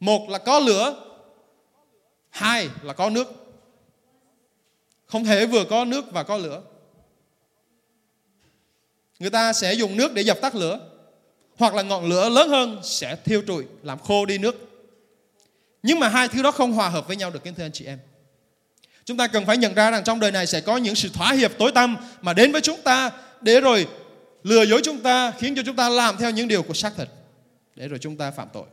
Một 0.00 0.28
là 0.28 0.38
có 0.38 0.58
lửa, 0.58 1.04
hai 2.30 2.68
là 2.82 2.92
có 2.92 3.10
nước. 3.10 3.26
Không 5.06 5.24
thể 5.24 5.46
vừa 5.46 5.64
có 5.64 5.84
nước 5.84 6.04
và 6.12 6.22
có 6.22 6.36
lửa 6.36 6.62
người 9.20 9.30
ta 9.30 9.52
sẽ 9.52 9.72
dùng 9.72 9.96
nước 9.96 10.14
để 10.14 10.22
dập 10.22 10.40
tắt 10.40 10.54
lửa 10.54 10.80
hoặc 11.56 11.74
là 11.74 11.82
ngọn 11.82 12.08
lửa 12.08 12.28
lớn 12.28 12.48
hơn 12.48 12.80
sẽ 12.82 13.16
thiêu 13.24 13.42
trụi 13.46 13.64
làm 13.82 13.98
khô 13.98 14.26
đi 14.26 14.38
nước 14.38 14.56
nhưng 15.82 16.00
mà 16.00 16.08
hai 16.08 16.28
thứ 16.28 16.42
đó 16.42 16.50
không 16.50 16.72
hòa 16.72 16.88
hợp 16.88 17.06
với 17.06 17.16
nhau 17.16 17.30
được 17.30 17.44
kính 17.44 17.54
thưa 17.54 17.64
anh 17.64 17.72
chị 17.72 17.84
em 17.84 17.98
Chúng 19.04 19.16
ta 19.16 19.26
cần 19.26 19.46
phải 19.46 19.56
nhận 19.56 19.74
ra 19.74 19.90
rằng 19.90 20.04
trong 20.04 20.20
đời 20.20 20.30
này 20.30 20.46
sẽ 20.46 20.60
có 20.60 20.76
những 20.76 20.94
sự 20.94 21.08
thỏa 21.14 21.32
hiệp 21.32 21.58
tối 21.58 21.72
tăm 21.72 21.96
mà 22.20 22.32
đến 22.32 22.52
với 22.52 22.60
chúng 22.60 22.82
ta 22.82 23.10
để 23.40 23.60
rồi 23.60 23.86
lừa 24.42 24.62
dối 24.62 24.80
chúng 24.84 25.00
ta, 25.02 25.32
khiến 25.38 25.54
cho 25.56 25.62
chúng 25.66 25.76
ta 25.76 25.88
làm 25.88 26.16
theo 26.16 26.30
những 26.30 26.48
điều 26.48 26.62
của 26.62 26.74
xác 26.74 26.92
thịt. 26.96 27.08
Để 27.74 27.88
rồi 27.88 27.98
chúng 27.98 28.16
ta 28.16 28.30
phạm 28.30 28.48
tội. 28.52 28.66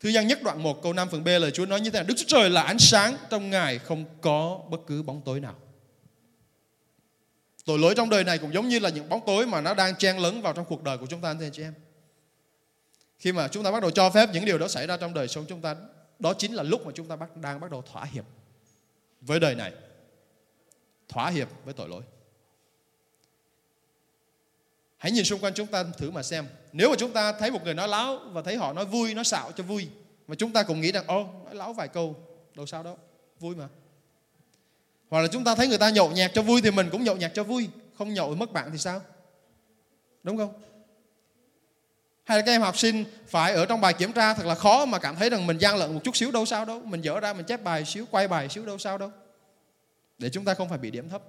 Thư 0.00 0.08
gian 0.08 0.26
nhất 0.26 0.42
đoạn 0.42 0.62
1 0.62 0.82
câu 0.82 0.92
5 0.92 1.08
phần 1.10 1.24
B 1.24 1.26
lời 1.26 1.50
Chúa 1.50 1.66
nói 1.66 1.80
như 1.80 1.90
thế 1.90 1.98
này. 1.98 2.06
Đức 2.08 2.14
Chúa 2.16 2.24
Trời 2.28 2.50
là 2.50 2.62
ánh 2.62 2.78
sáng, 2.78 3.16
trong 3.30 3.50
Ngài 3.50 3.78
không 3.78 4.04
có 4.20 4.60
bất 4.70 4.80
cứ 4.86 5.02
bóng 5.02 5.22
tối 5.24 5.40
nào. 5.40 5.54
Tội 7.64 7.78
lỗi 7.78 7.94
trong 7.96 8.10
đời 8.10 8.24
này 8.24 8.38
cũng 8.38 8.54
giống 8.54 8.68
như 8.68 8.78
là 8.78 8.88
những 8.88 9.08
bóng 9.08 9.20
tối 9.26 9.46
mà 9.46 9.60
nó 9.60 9.74
đang 9.74 9.96
chen 9.96 10.18
lấn 10.18 10.40
vào 10.40 10.52
trong 10.52 10.64
cuộc 10.64 10.82
đời 10.82 10.98
của 10.98 11.06
chúng 11.06 11.20
ta 11.20 11.28
anh 11.28 11.50
chị 11.52 11.62
em. 11.62 11.74
Khi 13.18 13.32
mà 13.32 13.48
chúng 13.48 13.64
ta 13.64 13.70
bắt 13.70 13.80
đầu 13.80 13.90
cho 13.90 14.10
phép 14.10 14.28
những 14.32 14.44
điều 14.44 14.58
đó 14.58 14.68
xảy 14.68 14.86
ra 14.86 14.96
trong 14.96 15.14
đời 15.14 15.28
sống 15.28 15.44
chúng 15.48 15.60
ta, 15.60 15.76
đó 16.18 16.34
chính 16.34 16.54
là 16.54 16.62
lúc 16.62 16.86
mà 16.86 16.92
chúng 16.94 17.08
ta 17.08 17.16
bắt, 17.16 17.36
đang 17.36 17.60
bắt 17.60 17.70
đầu 17.70 17.82
thỏa 17.92 18.04
hiệp 18.04 18.24
với 19.20 19.40
đời 19.40 19.54
này. 19.54 19.72
Thỏa 21.08 21.30
hiệp 21.30 21.48
với 21.64 21.74
tội 21.74 21.88
lỗi. 21.88 22.02
Hãy 24.98 25.12
nhìn 25.12 25.24
xung 25.24 25.40
quanh 25.40 25.54
chúng 25.54 25.66
ta 25.66 25.84
thử 25.98 26.10
mà 26.10 26.22
xem. 26.22 26.46
Nếu 26.72 26.90
mà 26.90 26.96
chúng 26.98 27.12
ta 27.12 27.32
thấy 27.32 27.50
một 27.50 27.64
người 27.64 27.74
nói 27.74 27.88
láo 27.88 28.18
và 28.32 28.42
thấy 28.42 28.56
họ 28.56 28.72
nói 28.72 28.84
vui, 28.84 29.14
nói 29.14 29.24
xạo 29.24 29.52
cho 29.52 29.64
vui. 29.64 29.88
mà 30.26 30.34
chúng 30.34 30.52
ta 30.52 30.62
cũng 30.62 30.80
nghĩ 30.80 30.92
rằng, 30.92 31.04
ô, 31.06 31.26
nói 31.44 31.54
láo 31.54 31.72
vài 31.72 31.88
câu, 31.88 32.16
đâu 32.54 32.66
sao 32.66 32.82
đâu, 32.82 32.98
vui 33.40 33.54
mà. 33.54 33.68
Hoặc 35.10 35.20
là 35.20 35.28
chúng 35.28 35.44
ta 35.44 35.54
thấy 35.54 35.68
người 35.68 35.78
ta 35.78 35.90
nhậu 35.90 36.10
nhạc 36.10 36.30
cho 36.34 36.42
vui 36.42 36.62
thì 36.62 36.70
mình 36.70 36.88
cũng 36.92 37.04
nhậu 37.04 37.16
nhạc 37.16 37.34
cho 37.34 37.44
vui. 37.44 37.68
Không 37.98 38.14
nhậu 38.14 38.34
mất 38.34 38.52
bạn 38.52 38.68
thì 38.72 38.78
sao? 38.78 39.00
Đúng 40.22 40.36
không? 40.36 40.52
Hay 42.24 42.38
là 42.38 42.44
các 42.46 42.52
em 42.52 42.60
học 42.60 42.78
sinh 42.78 43.04
phải 43.26 43.52
ở 43.52 43.66
trong 43.66 43.80
bài 43.80 43.94
kiểm 43.94 44.12
tra 44.12 44.34
thật 44.34 44.46
là 44.46 44.54
khó 44.54 44.84
mà 44.84 44.98
cảm 44.98 45.16
thấy 45.16 45.30
rằng 45.30 45.46
mình 45.46 45.58
gian 45.58 45.76
lận 45.76 45.94
một 45.94 46.00
chút 46.04 46.16
xíu 46.16 46.30
đâu 46.30 46.46
sao 46.46 46.64
đâu. 46.64 46.80
Mình 46.84 47.00
dở 47.00 47.20
ra 47.20 47.32
mình 47.32 47.46
chép 47.46 47.62
bài 47.62 47.84
xíu, 47.84 48.06
quay 48.10 48.28
bài 48.28 48.48
xíu 48.48 48.66
đâu 48.66 48.78
sao 48.78 48.98
đâu. 48.98 49.10
Để 50.18 50.30
chúng 50.30 50.44
ta 50.44 50.54
không 50.54 50.68
phải 50.68 50.78
bị 50.78 50.90
điểm 50.90 51.08
thấp. 51.08 51.22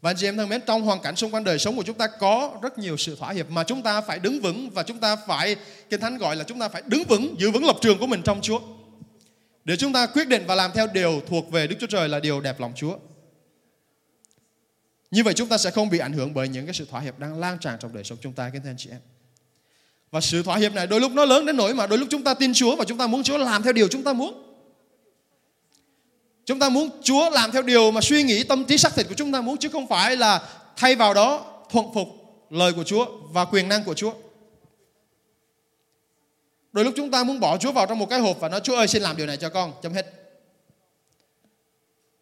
Và 0.00 0.10
anh 0.10 0.16
chị 0.16 0.28
em 0.28 0.36
thân 0.36 0.48
mến, 0.48 0.60
trong 0.66 0.82
hoàn 0.82 1.00
cảnh 1.00 1.16
xung 1.16 1.34
quanh 1.34 1.44
đời 1.44 1.58
sống 1.58 1.76
của 1.76 1.82
chúng 1.82 1.98
ta 1.98 2.06
có 2.06 2.58
rất 2.62 2.78
nhiều 2.78 2.96
sự 2.96 3.16
thỏa 3.16 3.32
hiệp 3.32 3.50
mà 3.50 3.64
chúng 3.64 3.82
ta 3.82 4.00
phải 4.00 4.18
đứng 4.18 4.40
vững 4.40 4.70
và 4.70 4.82
chúng 4.82 4.98
ta 4.98 5.16
phải, 5.16 5.56
Kinh 5.90 6.00
Thánh 6.00 6.18
gọi 6.18 6.36
là 6.36 6.44
chúng 6.44 6.60
ta 6.60 6.68
phải 6.68 6.82
đứng 6.86 7.04
vững, 7.04 7.34
giữ 7.38 7.50
vững 7.50 7.64
lập 7.64 7.76
trường 7.80 7.98
của 7.98 8.06
mình 8.06 8.22
trong 8.22 8.40
Chúa. 8.42 8.60
Để 9.64 9.76
chúng 9.76 9.92
ta 9.92 10.06
quyết 10.06 10.28
định 10.28 10.44
và 10.46 10.54
làm 10.54 10.70
theo 10.74 10.86
điều 10.86 11.22
thuộc 11.28 11.50
về 11.50 11.66
Đức 11.66 11.76
Chúa 11.80 11.86
Trời 11.86 12.08
là 12.08 12.20
điều 12.20 12.40
đẹp 12.40 12.60
lòng 12.60 12.72
Chúa. 12.76 12.96
Như 15.10 15.22
vậy 15.22 15.34
chúng 15.34 15.48
ta 15.48 15.58
sẽ 15.58 15.70
không 15.70 15.90
bị 15.90 15.98
ảnh 15.98 16.12
hưởng 16.12 16.34
bởi 16.34 16.48
những 16.48 16.66
cái 16.66 16.74
sự 16.74 16.86
thỏa 16.90 17.00
hiệp 17.00 17.18
đang 17.18 17.40
lan 17.40 17.58
tràn 17.60 17.78
trong 17.80 17.94
đời 17.94 18.04
sống 18.04 18.18
chúng 18.20 18.32
ta, 18.32 18.50
kính 18.52 18.62
thưa 18.62 18.70
anh 18.70 18.76
chị 18.78 18.90
em. 18.90 19.00
Và 20.10 20.20
sự 20.20 20.42
thỏa 20.42 20.56
hiệp 20.56 20.72
này 20.72 20.86
đôi 20.86 21.00
lúc 21.00 21.12
nó 21.12 21.24
lớn 21.24 21.46
đến 21.46 21.56
nỗi 21.56 21.74
mà 21.74 21.86
đôi 21.86 21.98
lúc 21.98 22.08
chúng 22.10 22.24
ta 22.24 22.34
tin 22.34 22.54
Chúa 22.54 22.76
và 22.76 22.84
chúng 22.84 22.98
ta 22.98 23.06
muốn 23.06 23.22
Chúa 23.22 23.38
làm 23.38 23.62
theo 23.62 23.72
điều 23.72 23.88
chúng 23.88 24.04
ta 24.04 24.12
muốn. 24.12 24.43
Chúng 26.46 26.58
ta 26.58 26.68
muốn 26.68 26.90
Chúa 27.02 27.30
làm 27.30 27.52
theo 27.52 27.62
điều 27.62 27.90
mà 27.90 28.00
suy 28.00 28.22
nghĩ 28.22 28.44
tâm 28.44 28.64
trí 28.64 28.78
xác 28.78 28.94
thịt 28.94 29.08
của 29.08 29.14
chúng 29.14 29.32
ta 29.32 29.40
muốn 29.40 29.56
chứ 29.56 29.68
không 29.68 29.86
phải 29.86 30.16
là 30.16 30.48
thay 30.76 30.94
vào 30.94 31.14
đó 31.14 31.44
thuận 31.70 31.86
phục 31.94 32.08
lời 32.50 32.72
của 32.72 32.84
Chúa 32.84 33.06
và 33.30 33.44
quyền 33.44 33.68
năng 33.68 33.84
của 33.84 33.94
Chúa. 33.94 34.12
Đôi 36.72 36.84
lúc 36.84 36.94
chúng 36.96 37.10
ta 37.10 37.24
muốn 37.24 37.40
bỏ 37.40 37.56
Chúa 37.56 37.72
vào 37.72 37.86
trong 37.86 37.98
một 37.98 38.06
cái 38.10 38.20
hộp 38.20 38.40
và 38.40 38.48
nói 38.48 38.60
Chúa 38.60 38.76
ơi 38.76 38.88
xin 38.88 39.02
làm 39.02 39.16
điều 39.16 39.26
này 39.26 39.36
cho 39.36 39.48
con, 39.48 39.72
chấm 39.82 39.92
hết. 39.92 40.06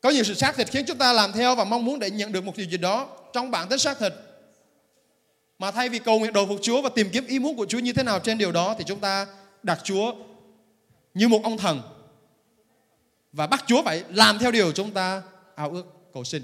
Có 0.00 0.10
nhiều 0.10 0.24
sự 0.24 0.34
xác 0.34 0.56
thịt 0.56 0.68
khiến 0.70 0.84
chúng 0.86 0.98
ta 0.98 1.12
làm 1.12 1.32
theo 1.32 1.54
và 1.54 1.64
mong 1.64 1.84
muốn 1.84 1.98
để 1.98 2.10
nhận 2.10 2.32
được 2.32 2.44
một 2.44 2.56
điều 2.56 2.66
gì 2.66 2.76
đó 2.76 3.08
trong 3.32 3.50
bản 3.50 3.68
tính 3.68 3.78
xác 3.78 3.98
thịt. 3.98 4.12
Mà 5.58 5.70
thay 5.70 5.88
vì 5.88 5.98
cầu 5.98 6.18
nguyện 6.18 6.32
đầu 6.32 6.46
phục 6.46 6.58
Chúa 6.62 6.82
và 6.82 6.88
tìm 6.94 7.10
kiếm 7.12 7.26
ý 7.26 7.38
muốn 7.38 7.56
của 7.56 7.66
Chúa 7.66 7.78
như 7.78 7.92
thế 7.92 8.02
nào 8.02 8.18
trên 8.18 8.38
điều 8.38 8.52
đó 8.52 8.74
thì 8.78 8.84
chúng 8.86 9.00
ta 9.00 9.26
đặt 9.62 9.80
Chúa 9.84 10.14
như 11.14 11.28
một 11.28 11.40
ông 11.44 11.58
thần 11.58 11.82
và 13.32 13.46
bắt 13.46 13.64
Chúa 13.66 13.82
phải 13.82 14.04
làm 14.10 14.38
theo 14.38 14.50
điều 14.50 14.72
chúng 14.72 14.90
ta 14.90 15.22
ao 15.54 15.70
ước 15.70 15.84
cầu 16.14 16.24
xin. 16.24 16.42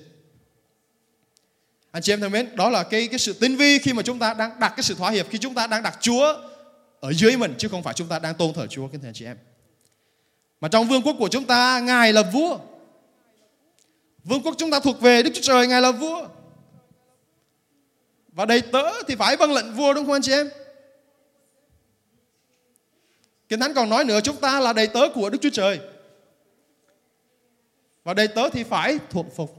Anh 1.90 2.02
chị 2.02 2.12
em 2.12 2.20
thân 2.20 2.32
mến, 2.32 2.56
đó 2.56 2.70
là 2.70 2.82
cái 2.82 3.08
cái 3.08 3.18
sự 3.18 3.32
tinh 3.32 3.56
vi 3.56 3.78
khi 3.78 3.92
mà 3.92 4.02
chúng 4.02 4.18
ta 4.18 4.34
đang 4.34 4.60
đặt 4.60 4.72
cái 4.76 4.82
sự 4.82 4.94
thỏa 4.94 5.10
hiệp 5.10 5.30
khi 5.30 5.38
chúng 5.38 5.54
ta 5.54 5.66
đang 5.66 5.82
đặt 5.82 5.98
Chúa 6.00 6.34
ở 7.00 7.12
dưới 7.12 7.36
mình 7.36 7.54
chứ 7.58 7.68
không 7.68 7.82
phải 7.82 7.94
chúng 7.94 8.08
ta 8.08 8.18
đang 8.18 8.34
tôn 8.34 8.52
thờ 8.52 8.66
Chúa 8.66 8.88
kính 8.88 9.00
thưa 9.00 9.08
anh 9.08 9.14
chị 9.14 9.24
em. 9.24 9.38
Mà 10.60 10.68
trong 10.68 10.88
vương 10.88 11.02
quốc 11.02 11.16
của 11.18 11.28
chúng 11.28 11.44
ta 11.44 11.80
Ngài 11.80 12.12
là 12.12 12.22
vua. 12.22 12.58
Vương 14.24 14.42
quốc 14.42 14.54
chúng 14.58 14.70
ta 14.70 14.80
thuộc 14.80 15.00
về 15.00 15.22
Đức 15.22 15.30
Chúa 15.34 15.42
Trời 15.42 15.66
Ngài 15.66 15.82
là 15.82 15.92
vua. 15.92 16.26
Và 18.32 18.44
đầy 18.44 18.60
tớ 18.60 19.02
thì 19.08 19.14
phải 19.14 19.36
vâng 19.36 19.52
lệnh 19.52 19.74
vua 19.74 19.94
đúng 19.94 20.04
không 20.04 20.12
anh 20.12 20.22
chị 20.22 20.32
em? 20.32 20.50
Kinh 23.48 23.60
Thánh 23.60 23.74
còn 23.74 23.88
nói 23.88 24.04
nữa 24.04 24.20
chúng 24.24 24.36
ta 24.36 24.60
là 24.60 24.72
đầy 24.72 24.86
tớ 24.86 25.00
của 25.14 25.30
Đức 25.30 25.38
Chúa 25.42 25.50
Trời. 25.52 25.80
Và 28.08 28.14
đầy 28.14 28.28
tớ 28.28 28.50
thì 28.50 28.64
phải 28.64 28.98
thuộc 29.10 29.26
phục. 29.36 29.56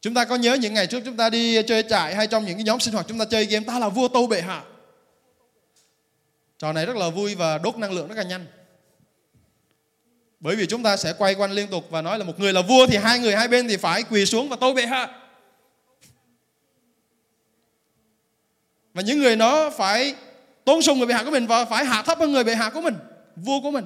Chúng 0.00 0.14
ta 0.14 0.24
có 0.24 0.36
nhớ 0.36 0.54
những 0.54 0.74
ngày 0.74 0.86
trước 0.86 1.02
chúng 1.04 1.16
ta 1.16 1.30
đi 1.30 1.62
chơi 1.62 1.82
trại 1.82 2.14
hay 2.14 2.26
trong 2.26 2.44
những 2.44 2.54
cái 2.54 2.64
nhóm 2.64 2.80
sinh 2.80 2.94
hoạt 2.94 3.06
chúng 3.08 3.18
ta 3.18 3.24
chơi 3.24 3.44
game 3.44 3.64
ta 3.66 3.78
là 3.78 3.88
vua 3.88 4.08
tâu 4.08 4.26
bệ 4.26 4.40
hạ. 4.40 4.64
Trò 6.58 6.72
này 6.72 6.86
rất 6.86 6.96
là 6.96 7.10
vui 7.10 7.34
và 7.34 7.58
đốt 7.58 7.76
năng 7.76 7.92
lượng 7.92 8.08
rất 8.08 8.14
là 8.14 8.22
nhanh. 8.22 8.46
Bởi 10.40 10.56
vì 10.56 10.66
chúng 10.66 10.82
ta 10.82 10.96
sẽ 10.96 11.12
quay 11.18 11.34
quanh 11.34 11.52
liên 11.52 11.68
tục 11.68 11.84
và 11.90 12.02
nói 12.02 12.18
là 12.18 12.24
một 12.24 12.40
người 12.40 12.52
là 12.52 12.62
vua 12.62 12.86
thì 12.86 12.96
hai 12.96 13.18
người 13.18 13.36
hai 13.36 13.48
bên 13.48 13.68
thì 13.68 13.76
phải 13.76 14.02
quỳ 14.10 14.26
xuống 14.26 14.48
và 14.48 14.56
tâu 14.56 14.74
bệ 14.74 14.86
hạ. 14.86 15.20
Và 18.94 19.02
những 19.02 19.18
người 19.18 19.36
nó 19.36 19.70
phải 19.70 20.14
tôn 20.64 20.82
sùng 20.82 20.98
người 20.98 21.06
bệ 21.06 21.14
hạ 21.14 21.24
của 21.24 21.30
mình 21.30 21.46
và 21.46 21.64
phải 21.64 21.84
hạ 21.84 22.02
thấp 22.02 22.18
hơn 22.18 22.32
người 22.32 22.44
bệ 22.44 22.54
hạ 22.54 22.70
của 22.70 22.80
mình, 22.80 22.94
vua 23.36 23.60
của 23.60 23.70
mình. 23.70 23.84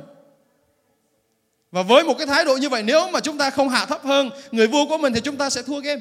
Và 1.70 1.82
với 1.82 2.04
một 2.04 2.14
cái 2.18 2.26
thái 2.26 2.44
độ 2.44 2.56
như 2.56 2.68
vậy 2.68 2.82
nếu 2.82 3.10
mà 3.10 3.20
chúng 3.20 3.38
ta 3.38 3.50
không 3.50 3.68
hạ 3.68 3.86
thấp 3.86 4.02
hơn 4.02 4.30
người 4.50 4.66
vua 4.66 4.86
của 4.88 4.98
mình 4.98 5.12
thì 5.12 5.20
chúng 5.20 5.36
ta 5.36 5.50
sẽ 5.50 5.62
thua 5.62 5.80
game. 5.80 6.00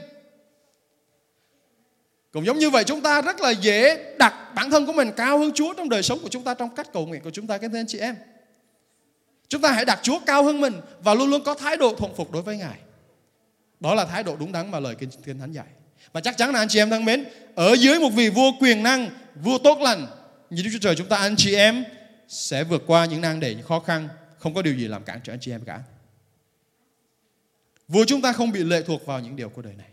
Cũng 2.32 2.46
giống 2.46 2.60
như 2.60 2.70
vậy 2.70 2.84
chúng 2.84 3.02
ta 3.02 3.22
rất 3.22 3.42
là 3.42 3.50
dễ 3.50 4.06
đặt 4.18 4.34
bản 4.56 4.72
thân 4.72 4.86
của 4.86 4.94
mình 4.94 5.12
cao 5.18 5.40
hơn 5.40 5.52
Chúa 5.56 5.74
trong 5.74 5.90
đời 5.90 6.04
sống 6.04 6.20
của 6.20 6.30
chúng 6.30 6.44
ta 6.44 6.54
trong 6.54 6.76
cách 6.76 6.88
cầu 6.94 7.06
nguyện 7.06 7.22
của 7.24 7.30
chúng 7.30 7.48
ta 7.48 7.58
các 7.58 7.72
anh 7.74 7.88
chị 7.88 8.00
em. 8.00 8.16
Chúng 9.48 9.62
ta 9.62 9.72
hãy 9.72 9.86
đặt 9.86 10.00
Chúa 10.04 10.20
cao 10.26 10.44
hơn 10.44 10.62
mình 10.62 10.74
và 11.04 11.14
luôn 11.14 11.30
luôn 11.30 11.44
có 11.44 11.54
thái 11.54 11.78
độ 11.78 11.96
thuận 11.96 12.16
phục 12.16 12.32
đối 12.32 12.42
với 12.42 12.58
Ngài. 12.58 12.78
Đó 13.80 13.96
là 13.96 14.06
thái 14.06 14.24
độ 14.24 14.36
đúng 14.40 14.52
đắn 14.52 14.72
mà 14.72 14.80
lời 14.80 14.96
Kinh, 14.96 15.10
Kinh 15.26 15.40
Thánh 15.40 15.52
dạy. 15.52 15.66
Và 16.14 16.22
chắc 16.22 16.38
chắn 16.38 16.54
là 16.54 16.60
anh 16.60 16.68
chị 16.68 16.80
em 16.80 16.90
thân 16.90 17.06
mến, 17.06 17.26
ở 17.56 17.74
dưới 17.74 18.00
một 18.00 18.10
vị 18.10 18.30
vua 18.30 18.52
quyền 18.60 18.84
năng, 18.84 19.10
vua 19.36 19.58
tốt 19.58 19.78
lành 19.82 20.08
như 20.50 20.64
Đức 20.64 20.70
Chúa 20.74 20.80
Trời 20.82 20.96
chúng 20.96 21.08
ta 21.08 21.18
anh 21.18 21.36
chị 21.36 21.56
em 21.56 21.84
sẽ 22.28 22.64
vượt 22.64 22.84
qua 22.88 23.06
những 23.06 23.22
nan 23.22 23.40
đề, 23.40 23.56
những 23.56 23.68
khó 23.68 23.80
khăn 23.80 24.10
không 24.40 24.54
có 24.54 24.62
điều 24.62 24.74
gì 24.74 24.88
làm 24.88 25.04
cản 25.04 25.20
trở 25.24 25.34
anh 25.34 25.40
chị 25.40 25.52
em 25.52 25.62
cả. 25.66 25.82
Vua 27.88 28.06
chúng 28.06 28.22
ta 28.22 28.34
không 28.34 28.52
bị 28.52 28.64
lệ 28.64 28.82
thuộc 28.82 29.06
vào 29.06 29.20
những 29.20 29.36
điều 29.36 29.50
của 29.50 29.62
đời 29.62 29.74
này. 29.78 29.90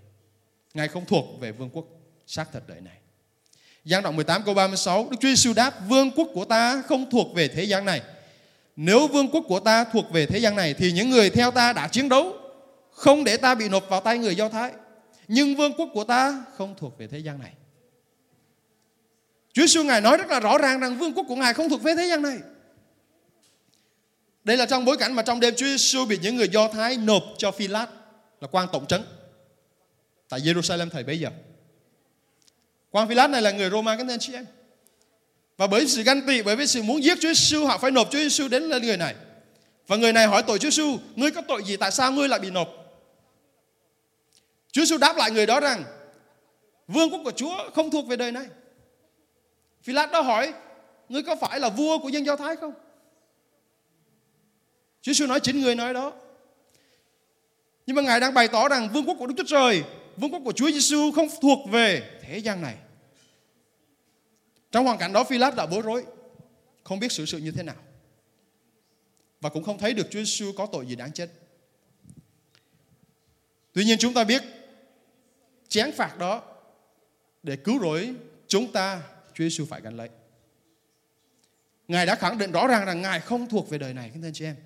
Ngài 0.74 0.88
không 0.88 1.04
thuộc 1.06 1.40
về 1.40 1.52
vương 1.52 1.70
quốc 1.70 1.86
xác 2.26 2.52
thật 2.52 2.68
đời 2.68 2.80
này. 2.80 2.96
Giăng 3.84 4.02
đoạn 4.02 4.16
18 4.16 4.42
câu 4.44 4.54
36, 4.54 5.08
Đức 5.10 5.16
Chúa 5.20 5.28
Giêsu 5.28 5.52
đáp, 5.52 5.74
vương 5.88 6.10
quốc 6.10 6.28
của 6.34 6.44
ta 6.44 6.82
không 6.86 7.10
thuộc 7.10 7.34
về 7.34 7.48
thế 7.48 7.64
gian 7.64 7.84
này. 7.84 8.02
Nếu 8.76 9.08
vương 9.08 9.28
quốc 9.28 9.44
của 9.48 9.60
ta 9.60 9.84
thuộc 9.84 10.12
về 10.12 10.26
thế 10.26 10.38
gian 10.38 10.56
này 10.56 10.74
thì 10.74 10.92
những 10.92 11.10
người 11.10 11.30
theo 11.30 11.50
ta 11.50 11.72
đã 11.72 11.88
chiến 11.88 12.08
đấu, 12.08 12.32
không 12.90 13.24
để 13.24 13.36
ta 13.36 13.54
bị 13.54 13.68
nộp 13.68 13.88
vào 13.88 14.00
tay 14.00 14.18
người 14.18 14.36
Do 14.36 14.48
Thái. 14.48 14.72
Nhưng 15.28 15.56
vương 15.56 15.72
quốc 15.72 15.88
của 15.94 16.04
ta 16.04 16.44
không 16.56 16.74
thuộc 16.78 16.98
về 16.98 17.06
thế 17.06 17.18
gian 17.18 17.38
này. 17.38 17.52
Chúa 19.52 19.62
Giêsu 19.62 19.84
Ngài 19.84 20.00
nói 20.00 20.16
rất 20.16 20.30
là 20.30 20.40
rõ 20.40 20.58
ràng 20.58 20.80
rằng 20.80 20.98
vương 20.98 21.14
quốc 21.14 21.24
của 21.28 21.36
Ngài 21.36 21.54
không 21.54 21.68
thuộc 21.68 21.82
về 21.82 21.94
thế 21.96 22.06
gian 22.06 22.22
này. 22.22 22.38
Đây 24.46 24.56
là 24.56 24.66
trong 24.66 24.84
bối 24.84 24.96
cảnh 24.96 25.12
mà 25.12 25.22
trong 25.22 25.40
đêm 25.40 25.54
Chúa 25.56 25.66
Giêsu 25.66 26.04
bị 26.04 26.18
những 26.22 26.36
người 26.36 26.48
Do 26.48 26.68
Thái 26.68 26.96
nộp 26.96 27.22
cho 27.38 27.50
Phi 27.50 27.68
Lát 27.68 27.86
là 28.40 28.48
quan 28.50 28.68
tổng 28.72 28.86
trấn 28.86 29.02
tại 30.28 30.40
Jerusalem 30.40 30.90
thời 30.90 31.04
bấy 31.04 31.20
giờ. 31.20 31.30
Quan 32.90 33.08
Phi 33.08 33.14
Lát 33.14 33.30
này 33.30 33.42
là 33.42 33.50
người 33.50 33.70
Roma 33.70 33.96
các 33.96 34.06
anh 34.08 34.18
chị 34.18 34.34
em. 34.34 34.46
Và 35.56 35.66
bởi 35.66 35.86
sự 35.86 36.02
ganh 36.02 36.26
tị, 36.26 36.42
bởi 36.42 36.56
vì 36.56 36.66
sự 36.66 36.82
muốn 36.82 37.04
giết 37.04 37.18
Chúa 37.20 37.28
Giêsu, 37.28 37.66
họ 37.66 37.78
phải 37.78 37.90
nộp 37.90 38.10
Chúa 38.10 38.18
Giêsu 38.18 38.48
đến 38.48 38.62
lên 38.62 38.82
người 38.82 38.96
này. 38.96 39.14
Và 39.86 39.96
người 39.96 40.12
này 40.12 40.26
hỏi 40.26 40.42
tội 40.46 40.58
Chúa 40.58 40.70
Giêsu, 40.70 40.98
ngươi 41.16 41.30
có 41.30 41.42
tội 41.48 41.62
gì 41.64 41.76
tại 41.76 41.92
sao 41.92 42.12
ngươi 42.12 42.28
lại 42.28 42.40
bị 42.40 42.50
nộp? 42.50 42.68
Chúa 44.72 44.84
Giêsu 44.84 44.98
đáp 44.98 45.16
lại 45.16 45.30
người 45.30 45.46
đó 45.46 45.60
rằng, 45.60 45.84
vương 46.88 47.10
quốc 47.10 47.20
của 47.24 47.32
Chúa 47.36 47.70
không 47.74 47.90
thuộc 47.90 48.06
về 48.06 48.16
đời 48.16 48.32
này. 48.32 48.46
Phi 49.82 49.92
Lát 49.92 50.12
đó 50.12 50.20
hỏi, 50.20 50.52
ngươi 51.08 51.22
có 51.22 51.36
phải 51.36 51.60
là 51.60 51.68
vua 51.68 51.98
của 51.98 52.08
dân 52.08 52.26
Do 52.26 52.36
Thái 52.36 52.56
không? 52.56 52.74
Chúa 55.06 55.12
Giêsu 55.12 55.26
nói 55.26 55.40
chính 55.40 55.60
người 55.60 55.74
nói 55.74 55.94
đó. 55.94 56.12
Nhưng 57.86 57.96
mà 57.96 58.02
Ngài 58.02 58.20
đang 58.20 58.34
bày 58.34 58.48
tỏ 58.48 58.68
rằng 58.68 58.88
vương 58.92 59.08
quốc 59.08 59.16
của 59.18 59.26
Đức 59.26 59.34
Chúa 59.36 59.44
Trời, 59.46 59.84
vương 60.16 60.32
quốc 60.32 60.42
của 60.44 60.52
Chúa 60.52 60.70
Giêsu 60.70 61.12
không 61.12 61.28
thuộc 61.42 61.70
về 61.70 62.20
thế 62.22 62.38
gian 62.38 62.62
này. 62.62 62.76
Trong 64.72 64.84
hoàn 64.84 64.98
cảnh 64.98 65.12
đó 65.12 65.24
Phi 65.24 65.38
Lát 65.38 65.56
đã 65.56 65.66
bối 65.66 65.82
rối, 65.82 66.04
không 66.84 66.98
biết 66.98 67.12
xử 67.12 67.26
sự 67.26 67.38
như 67.38 67.50
thế 67.50 67.62
nào. 67.62 67.76
Và 69.40 69.50
cũng 69.50 69.64
không 69.64 69.78
thấy 69.78 69.94
được 69.94 70.06
Chúa 70.10 70.18
Giêsu 70.18 70.52
có 70.56 70.66
tội 70.66 70.86
gì 70.86 70.96
đáng 70.96 71.12
chết. 71.12 71.30
Tuy 73.72 73.84
nhiên 73.84 73.98
chúng 73.98 74.14
ta 74.14 74.24
biết 74.24 74.42
chén 75.68 75.92
phạt 75.92 76.18
đó 76.18 76.42
để 77.42 77.56
cứu 77.56 77.78
rỗi 77.80 78.14
chúng 78.46 78.72
ta 78.72 79.02
Chúa 79.34 79.44
Giêsu 79.44 79.64
phải 79.64 79.80
gánh 79.80 79.96
lấy. 79.96 80.08
Ngài 81.88 82.06
đã 82.06 82.14
khẳng 82.14 82.38
định 82.38 82.52
rõ 82.52 82.66
ràng 82.66 82.86
rằng 82.86 83.02
Ngài 83.02 83.20
không 83.20 83.48
thuộc 83.48 83.70
về 83.70 83.78
đời 83.78 83.94
này, 83.94 84.10
kính 84.12 84.22
thưa 84.22 84.28
anh 84.28 84.34
chị 84.34 84.44
em. 84.44 84.56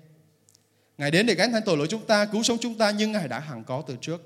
Ngài 1.01 1.11
đến 1.11 1.25
để 1.25 1.35
gánh 1.35 1.51
thanh 1.51 1.61
tội 1.65 1.77
lỗi 1.77 1.87
chúng 1.89 2.05
ta, 2.05 2.25
cứu 2.25 2.43
sống 2.43 2.57
chúng 2.61 2.77
ta 2.77 2.91
nhưng 2.91 3.11
Ngài 3.11 3.27
đã 3.27 3.39
hằng 3.39 3.63
có 3.63 3.83
từ 3.87 3.95
trước. 4.01 4.21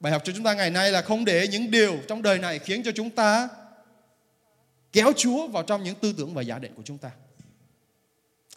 Bài 0.00 0.12
học 0.12 0.22
cho 0.24 0.32
chúng 0.36 0.44
ta 0.44 0.54
ngày 0.54 0.70
nay 0.70 0.92
là 0.92 1.02
không 1.02 1.24
để 1.24 1.48
những 1.48 1.70
điều 1.70 1.98
trong 2.08 2.22
đời 2.22 2.38
này 2.38 2.58
khiến 2.58 2.82
cho 2.82 2.92
chúng 2.92 3.10
ta 3.10 3.48
kéo 4.92 5.12
Chúa 5.16 5.48
vào 5.48 5.62
trong 5.62 5.82
những 5.82 5.94
tư 5.94 6.14
tưởng 6.18 6.34
và 6.34 6.42
giả 6.42 6.58
định 6.58 6.74
của 6.74 6.82
chúng 6.84 6.98
ta. 6.98 7.10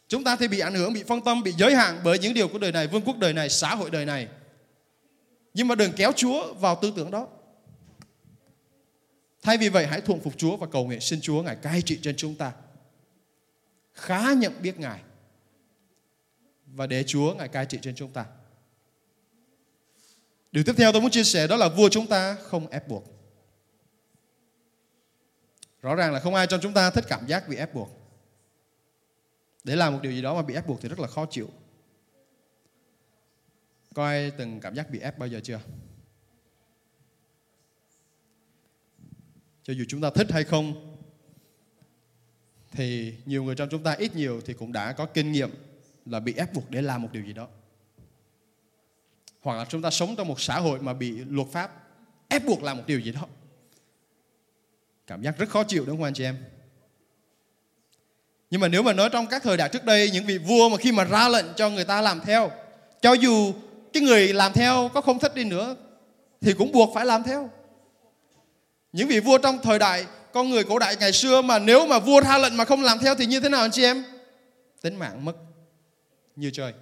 Chúng 0.08 0.24
ta 0.24 0.36
thì 0.36 0.48
bị 0.48 0.60
ảnh 0.60 0.74
hưởng, 0.74 0.94
bị 0.94 1.04
phân 1.04 1.22
tâm, 1.22 1.44
bị 1.44 1.52
giới 1.52 1.76
hạn 1.76 2.02
bởi 2.04 2.20
những 2.20 2.34
điều 2.34 2.48
của 2.48 2.60
đời 2.60 2.72
này, 2.72 2.88
vương 2.88 3.02
quốc 3.02 3.18
đời 3.18 3.34
này, 3.34 3.50
xã 3.50 3.76
hội 3.76 3.90
đời 3.90 4.06
này. 4.06 4.28
Nhưng 5.54 5.68
mà 5.68 5.76
đừng 5.76 5.92
kéo 5.94 6.12
Chúa 6.16 6.54
vào 6.54 6.80
tư 6.82 6.94
tưởng 6.96 7.12
đó. 7.12 7.28
Thay 9.44 9.58
vì 9.58 9.70
vậy 9.70 9.88
hãy 9.88 10.02
thuận 10.02 10.20
phục 10.20 10.38
Chúa 10.38 10.58
và 10.58 10.68
cầu 10.72 10.86
nguyện 10.86 11.02
xin 11.02 11.22
Chúa 11.22 11.42
Ngài 11.42 11.56
cai 11.56 11.82
trị 11.82 12.00
trên 12.02 12.16
chúng 12.18 12.36
ta. 12.36 12.52
Khá 13.94 14.34
nhận 14.34 14.62
biết 14.62 14.80
Ngài. 14.80 15.00
Và 16.76 16.88
để 16.88 17.04
Chúa, 17.08 17.36
Ngài 17.36 17.48
cai 17.48 17.66
trị 17.66 17.80
trên 17.82 17.96
chúng 17.96 18.12
ta. 18.12 18.26
Điều 20.52 20.64
tiếp 20.64 20.74
theo 20.78 20.92
tôi 20.92 21.02
muốn 21.02 21.12
chia 21.12 21.24
sẻ 21.24 21.48
đó 21.48 21.56
là 21.56 21.70
vua 21.70 21.90
chúng 21.90 22.08
ta 22.08 22.36
không 22.36 22.68
ép 22.68 22.88
buộc. 22.88 23.04
Rõ 25.82 25.96
ràng 25.96 26.14
là 26.14 26.20
không 26.20 26.36
ai 26.36 26.48
trong 26.48 26.60
chúng 26.62 26.74
ta 26.74 26.92
thích 26.92 27.06
cảm 27.08 27.28
giác 27.28 27.50
bị 27.50 27.56
ép 27.56 27.74
buộc. 27.74 27.90
Để 29.64 29.76
làm 29.76 29.94
một 29.94 30.00
điều 30.02 30.12
gì 30.12 30.22
đó 30.22 30.36
mà 30.36 30.42
bị 30.42 30.54
ép 30.54 30.68
buộc 30.68 30.82
thì 30.82 30.90
rất 30.90 31.00
là 31.00 31.08
khó 31.08 31.26
chịu. 31.26 31.50
Có 33.96 34.06
ai 34.06 34.32
từng 34.32 34.60
cảm 34.60 34.76
giác 34.76 34.90
bị 34.90 35.00
ép 35.00 35.18
bao 35.18 35.30
giờ 35.30 35.40
chưa? 35.44 35.60
Cho 39.64 39.74
dù 39.74 39.86
chúng 39.88 40.02
ta 40.02 40.10
thích 40.10 40.28
hay 40.32 40.44
không, 40.44 40.98
thì 42.72 43.16
nhiều 43.26 43.44
người 43.44 43.56
trong 43.56 43.70
chúng 43.70 43.84
ta 43.84 43.92
ít 43.92 44.16
nhiều 44.16 44.42
thì 44.46 44.54
cũng 44.54 44.72
đã 44.72 44.94
có 44.94 45.06
kinh 45.06 45.32
nghiệm 45.32 45.52
là 46.06 46.20
bị 46.20 46.34
ép 46.38 46.54
buộc 46.54 46.72
để 46.72 46.82
làm 46.82 47.02
một 47.02 47.10
điều 47.12 47.24
gì 47.24 47.34
đó. 47.34 47.48
Hoặc 49.42 49.56
là 49.56 49.66
chúng 49.70 49.82
ta 49.82 49.90
sống 49.90 50.16
trong 50.16 50.28
một 50.28 50.42
xã 50.42 50.60
hội 50.60 50.80
mà 50.80 50.94
bị 50.94 51.12
luật 51.12 51.48
pháp 51.52 51.72
ép 52.28 52.46
buộc 52.46 52.64
làm 52.64 52.78
một 52.78 52.84
điều 52.88 53.00
gì 53.00 53.12
đó. 53.12 53.22
Cảm 55.08 55.22
giác 55.22 55.38
rất 55.38 55.50
khó 55.50 55.64
chịu 55.64 55.86
đúng 55.86 55.98
không 55.98 56.04
anh 56.04 56.14
chị 56.14 56.24
em? 56.24 56.38
Nhưng 58.50 58.62
mà 58.62 58.68
nếu 58.68 58.84
mà 58.84 58.94
nói 58.94 59.10
trong 59.12 59.28
các 59.28 59.44
thời 59.44 59.58
đại 59.58 59.70
trước 59.70 59.86
đây 59.86 60.10
những 60.14 60.26
vị 60.26 60.38
vua 60.38 60.70
mà 60.70 60.78
khi 60.78 60.92
mà 60.92 61.04
ra 61.04 61.30
lệnh 61.30 61.46
cho 61.56 61.70
người 61.70 61.86
ta 61.86 62.02
làm 62.02 62.20
theo, 62.20 62.52
cho 63.02 63.14
dù 63.14 63.54
cái 63.94 64.04
người 64.04 64.34
làm 64.34 64.54
theo 64.54 64.90
có 64.94 65.02
không 65.02 65.20
thích 65.20 65.36
đi 65.36 65.44
nữa 65.44 65.76
thì 66.42 66.54
cũng 66.54 66.72
buộc 66.72 66.90
phải 66.96 67.06
làm 67.06 67.24
theo. 67.24 67.50
Những 68.94 69.08
vị 69.08 69.20
vua 69.20 69.38
trong 69.38 69.60
thời 69.64 69.80
đại 69.80 70.06
con 70.34 70.50
người 70.50 70.64
cổ 70.64 70.80
đại 70.80 70.96
ngày 70.96 71.12
xưa 71.12 71.42
mà 71.42 71.60
nếu 71.60 71.88
mà 71.88 72.00
vua 72.00 72.22
ra 72.22 72.38
lệnh 72.38 72.58
mà 72.58 72.66
không 72.66 72.84
làm 72.84 73.00
theo 73.00 73.16
thì 73.16 73.26
như 73.26 73.40
thế 73.40 73.50
nào 73.50 73.62
anh 73.62 73.72
chị 73.72 73.84
em? 73.84 74.04
Tính 74.82 74.96
mạng 74.96 75.26
mất 75.26 75.36
như 76.42 76.50
trời. 76.50 76.74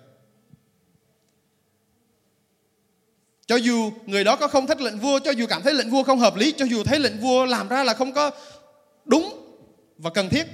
Cho 3.46 3.56
dù 3.56 3.92
người 4.06 4.24
đó 4.24 4.36
có 4.36 4.48
không 4.48 4.68
thích 4.68 4.82
lệnh 4.82 5.00
vua, 5.00 5.20
cho 5.20 5.32
dù 5.32 5.46
cảm 5.48 5.62
thấy 5.62 5.74
lệnh 5.74 5.89
vua 5.89 6.04
không 6.04 6.20
hợp 6.20 6.36
lý, 6.36 6.54
cho 6.58 6.66
dù 6.66 6.84
thấy 6.84 7.00
lệnh 7.00 7.20
vua 7.20 7.46
làm 7.46 7.68
ra 7.68 7.84
là 7.84 7.94
không 7.94 8.13
có 8.13 8.32
đúng 9.06 9.56
và 9.98 10.10
cần 10.10 10.30
thiết. 10.30 10.48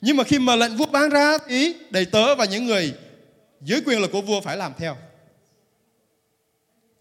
Nhưng 0.00 0.16
mà 0.16 0.24
khi 0.24 0.38
mà 0.38 0.56
lệnh 0.56 0.76
vua 0.76 0.86
ban 0.86 1.10
ra 1.10 1.38
thì 1.48 1.74
đầy 1.90 2.04
tớ 2.04 2.34
và 2.34 2.44
những 2.44 2.66
người 2.66 2.94
dưới 3.60 3.80
quyền 3.86 4.00
lực 4.00 4.12
của 4.12 4.20
vua 4.20 4.40
phải 4.40 4.56
làm 4.56 4.72
theo. 4.78 4.96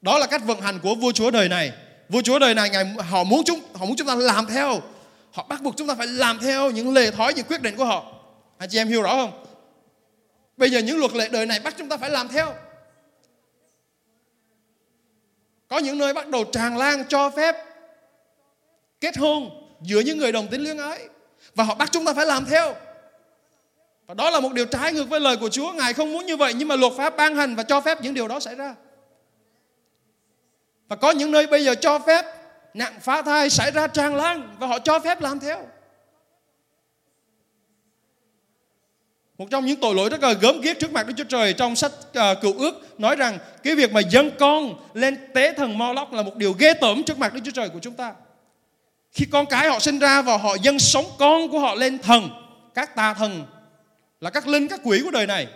Đó 0.02 0.18
là 0.20 0.28
cách 0.28 0.42
vận 0.46 0.62
hành 0.62 0.80
của 0.80 0.96
vua 0.96 1.12
chúa 1.12 1.32
đời 1.32 1.50
này. 1.50 1.72
Vua 2.10 2.22
chúa 2.22 2.40
đời 2.40 2.54
này 2.54 2.70
ngày 2.70 2.86
họ 2.86 3.24
muốn 3.24 3.44
chúng 3.46 3.60
họ 3.74 3.86
muốn 3.86 3.96
chúng 3.96 4.08
ta 4.08 4.16
làm 4.16 4.46
theo. 4.46 4.82
Họ 5.32 5.46
bắt 5.50 5.62
buộc 5.62 5.78
chúng 5.78 5.88
ta 5.88 5.96
phải 5.96 6.08
làm 6.08 6.40
theo 6.40 6.72
những 6.72 6.94
lề 6.94 7.12
thói, 7.12 7.34
những 7.34 7.46
quyết 7.46 7.62
định 7.62 7.76
của 7.76 7.86
họ. 7.86 8.14
Anh 8.58 8.70
chị 8.70 8.78
em 8.78 8.88
hiểu 8.88 9.02
rõ 9.02 9.10
không? 9.10 9.47
Bây 10.58 10.70
giờ 10.70 10.80
những 10.80 11.00
luật 11.00 11.14
lệ 11.14 11.30
đời 11.32 11.46
này 11.46 11.60
bắt 11.60 11.76
chúng 11.78 11.90
ta 11.90 11.98
phải 11.98 12.10
làm 12.10 12.28
theo. 12.28 12.54
Có 15.68 15.78
những 15.78 15.98
nơi 15.98 16.14
bắt 16.14 16.28
đầu 16.28 16.44
tràn 16.44 16.78
lan 16.78 17.04
cho 17.08 17.30
phép 17.30 17.56
kết 19.02 19.18
hôn 19.18 19.50
giữa 19.82 20.00
những 20.00 20.18
người 20.18 20.32
đồng 20.32 20.48
tính 20.48 20.64
luyến 20.64 20.78
ái 20.78 21.08
và 21.56 21.64
họ 21.64 21.76
bắt 21.76 21.90
chúng 21.92 22.06
ta 22.06 22.14
phải 22.14 22.26
làm 22.26 22.46
theo. 22.46 22.76
Và 24.08 24.14
đó 24.14 24.30
là 24.30 24.40
một 24.40 24.54
điều 24.54 24.66
trái 24.66 24.94
ngược 24.94 25.10
với 25.10 25.20
lời 25.20 25.38
của 25.38 25.50
Chúa. 25.50 25.72
Ngài 25.72 25.94
không 25.94 26.14
muốn 26.14 26.26
như 26.26 26.38
vậy 26.38 26.54
nhưng 26.54 26.68
mà 26.68 26.76
luật 26.76 26.94
pháp 26.98 27.18
ban 27.18 27.36
hành 27.36 27.56
và 27.56 27.64
cho 27.64 27.82
phép 27.82 28.02
những 28.02 28.14
điều 28.14 28.28
đó 28.28 28.40
xảy 28.40 28.56
ra. 28.56 28.76
Và 30.88 30.96
có 30.96 31.12
những 31.12 31.32
nơi 31.32 31.48
bây 31.48 31.66
giờ 31.66 31.76
cho 31.76 32.00
phép 32.00 32.26
nạn 32.74 32.94
phá 33.02 33.22
thai 33.22 33.50
xảy 33.50 33.72
ra 33.72 33.88
tràn 33.88 34.16
lan 34.16 34.56
và 34.60 34.68
họ 34.68 34.80
cho 34.80 35.00
phép 35.00 35.22
làm 35.22 35.40
theo. 35.40 35.68
Một 39.38 39.46
trong 39.52 39.66
những 39.66 39.80
tội 39.80 39.96
lỗi 39.96 40.10
rất 40.10 40.24
là 40.24 40.34
gớm 40.34 40.62
ghiếc 40.62 40.80
trước 40.80 40.92
mặt 40.92 41.08
Đức 41.08 41.14
Chúa 41.18 41.24
Trời 41.24 41.54
trong 41.54 41.76
sách 41.76 41.92
uh, 42.10 42.42
cựu 42.42 42.54
ước 42.58 43.00
nói 43.00 43.16
rằng 43.16 43.40
cái 43.64 43.76
việc 43.76 43.92
mà 43.92 44.00
dân 44.00 44.32
con 44.40 44.74
lên 44.94 45.18
tế 45.34 45.54
thần 45.54 45.78
Moloch 45.78 46.14
là 46.14 46.24
một 46.24 46.36
điều 46.36 46.54
ghê 46.54 46.74
tởm 46.74 47.04
trước 47.04 47.18
mặt 47.18 47.34
Đức 47.34 47.42
Chúa 47.46 47.52
Trời 47.52 47.70
của 47.70 47.80
chúng 47.80 47.94
ta. 47.94 48.14
Khi 49.12 49.26
con 49.26 49.46
cái 49.46 49.70
họ 49.70 49.80
sinh 49.80 50.00
ra 50.00 50.22
và 50.22 50.38
họ 50.38 50.56
dâng 50.62 50.80
sống 50.80 51.06
con 51.20 51.50
của 51.50 51.60
họ 51.60 51.76
lên 51.76 52.00
thần, 52.00 52.30
các 52.74 52.96
tà 52.96 53.14
thần 53.14 53.46
là 54.22 54.30
các 54.30 54.48
linh 54.48 54.68
các 54.68 54.80
quỷ 54.84 55.02
của 55.04 55.12
đời 55.12 55.28
này. 55.28 55.48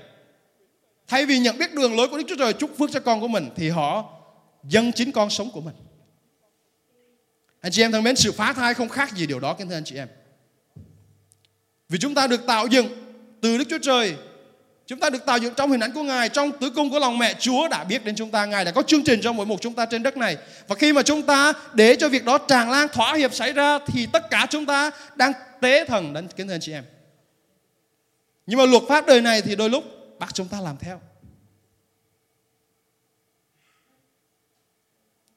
Thay 1.08 1.26
vì 1.26 1.39
nhận 1.39 1.58
biết 1.58 1.74
đường 1.74 1.96
lối 1.96 2.08
của 2.08 2.17
Đức 2.17 2.24
Chúa 2.28 2.36
Trời 2.36 2.54
chúc 2.54 2.78
phước 2.78 2.91
cho 2.91 3.00
con 3.00 3.22
của 3.22 3.28
mình 3.28 3.50
thì 3.56 3.70
họ 3.70 4.06
dâng 4.63 4.91
chính 4.91 5.12
con 5.12 5.30
sống 5.30 5.52
của 5.52 5.62
mình. 5.62 5.76
Anh 7.62 7.72
chị 7.72 7.82
em 7.82 7.91
thân 7.91 8.04
mến, 8.04 8.15
sự 8.15 8.32
phá 8.32 8.54
thai 8.54 8.74
không 8.74 8.89
khác 8.89 9.15
gì 9.15 9.26
điều 9.26 9.39
đó 9.39 9.54
kính 9.54 9.70
thưa 9.70 9.76
anh 9.76 9.84
chị 9.84 9.96
em. 9.96 10.08
Vì 11.89 12.00
chúng 12.00 12.15
ta 12.15 12.28
được 12.28 12.48
tạo 12.48 12.67
dựng 12.67 12.88
từ 13.41 13.58
Đức 13.58 13.65
Chúa 13.69 13.77
Trời. 13.82 14.15
Chúng 14.88 14.99
ta 14.99 15.10
được 15.10 15.25
tạo 15.25 15.38
dựng 15.38 15.54
trong 15.54 15.71
hình 15.71 15.80
ảnh 15.80 15.91
của 15.93 16.04
Ngài, 16.04 16.30
trong 16.30 16.51
tử 16.51 16.69
cung 16.69 16.89
của 16.89 16.99
lòng 16.99 17.17
mẹ 17.17 17.34
Chúa 17.39 17.67
đã 17.67 17.84
biết 17.84 18.06
đến 18.06 18.15
chúng 18.15 18.32
ta. 18.32 18.45
Ngài 18.45 18.65
đã 18.65 18.71
có 18.71 18.84
chương 18.84 19.04
trình 19.04 19.19
cho 19.23 19.34
mỗi 19.34 19.45
một 19.45 19.62
chúng 19.62 19.73
ta 19.73 19.86
trên 19.86 20.04
đất 20.04 20.17
này. 20.17 20.38
Và 20.67 20.75
khi 20.75 20.93
mà 20.93 21.04
chúng 21.04 21.23
ta 21.23 21.54
để 21.73 21.95
cho 21.95 22.10
việc 22.10 22.25
đó 22.25 22.38
tràn 22.38 22.69
lan 22.69 22.88
thỏa 22.93 23.13
hiệp 23.13 23.34
xảy 23.34 23.54
ra 23.54 23.80
thì 23.88 24.08
tất 24.13 24.30
cả 24.30 24.47
chúng 24.49 24.65
ta 24.65 24.91
đang 25.15 25.32
tế 25.62 25.86
thần 25.86 26.13
đến 26.13 26.27
kính 26.36 26.47
thưa 26.47 26.54
anh 26.54 26.62
chị 26.62 26.71
em. 26.71 26.84
Nhưng 28.45 28.60
mà 28.60 28.65
luật 28.65 28.84
pháp 28.88 29.06
đời 29.06 29.21
này 29.21 29.41
thì 29.41 29.56
đôi 29.56 29.69
lúc 29.69 29.84
bắt 30.19 30.30
chúng 30.34 30.47
ta 30.47 30.62
làm 30.62 30.77
theo. 30.77 31.01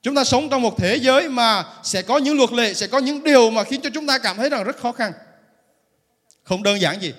Chúng 0.03 0.15
ta 0.15 0.25
sống 0.25 0.49
trong 0.51 0.63
một 0.63 0.79
thế 0.79 0.97
giới 0.97 1.29
mà 1.29 1.65
sẽ 1.83 2.03
có 2.03 2.19
những 2.19 2.37
luật 2.37 2.53
lệ, 2.53 2.75
sẽ 2.75 2.87
có 2.87 2.99
những 2.99 3.25
điều 3.25 3.51
mà 3.51 3.65
khiến 3.65 3.81
cho 3.81 3.91
chúng 3.95 4.07
ta 4.07 4.19
cảm 4.19 4.37
thấy 4.37 4.51
rằng 4.51 4.65
rất 4.65 4.77
khó 4.77 4.93
khăn. 4.93 5.13
Không 6.43 6.63
đơn 6.63 6.81
giản 6.81 7.03
gì. 7.03 7.15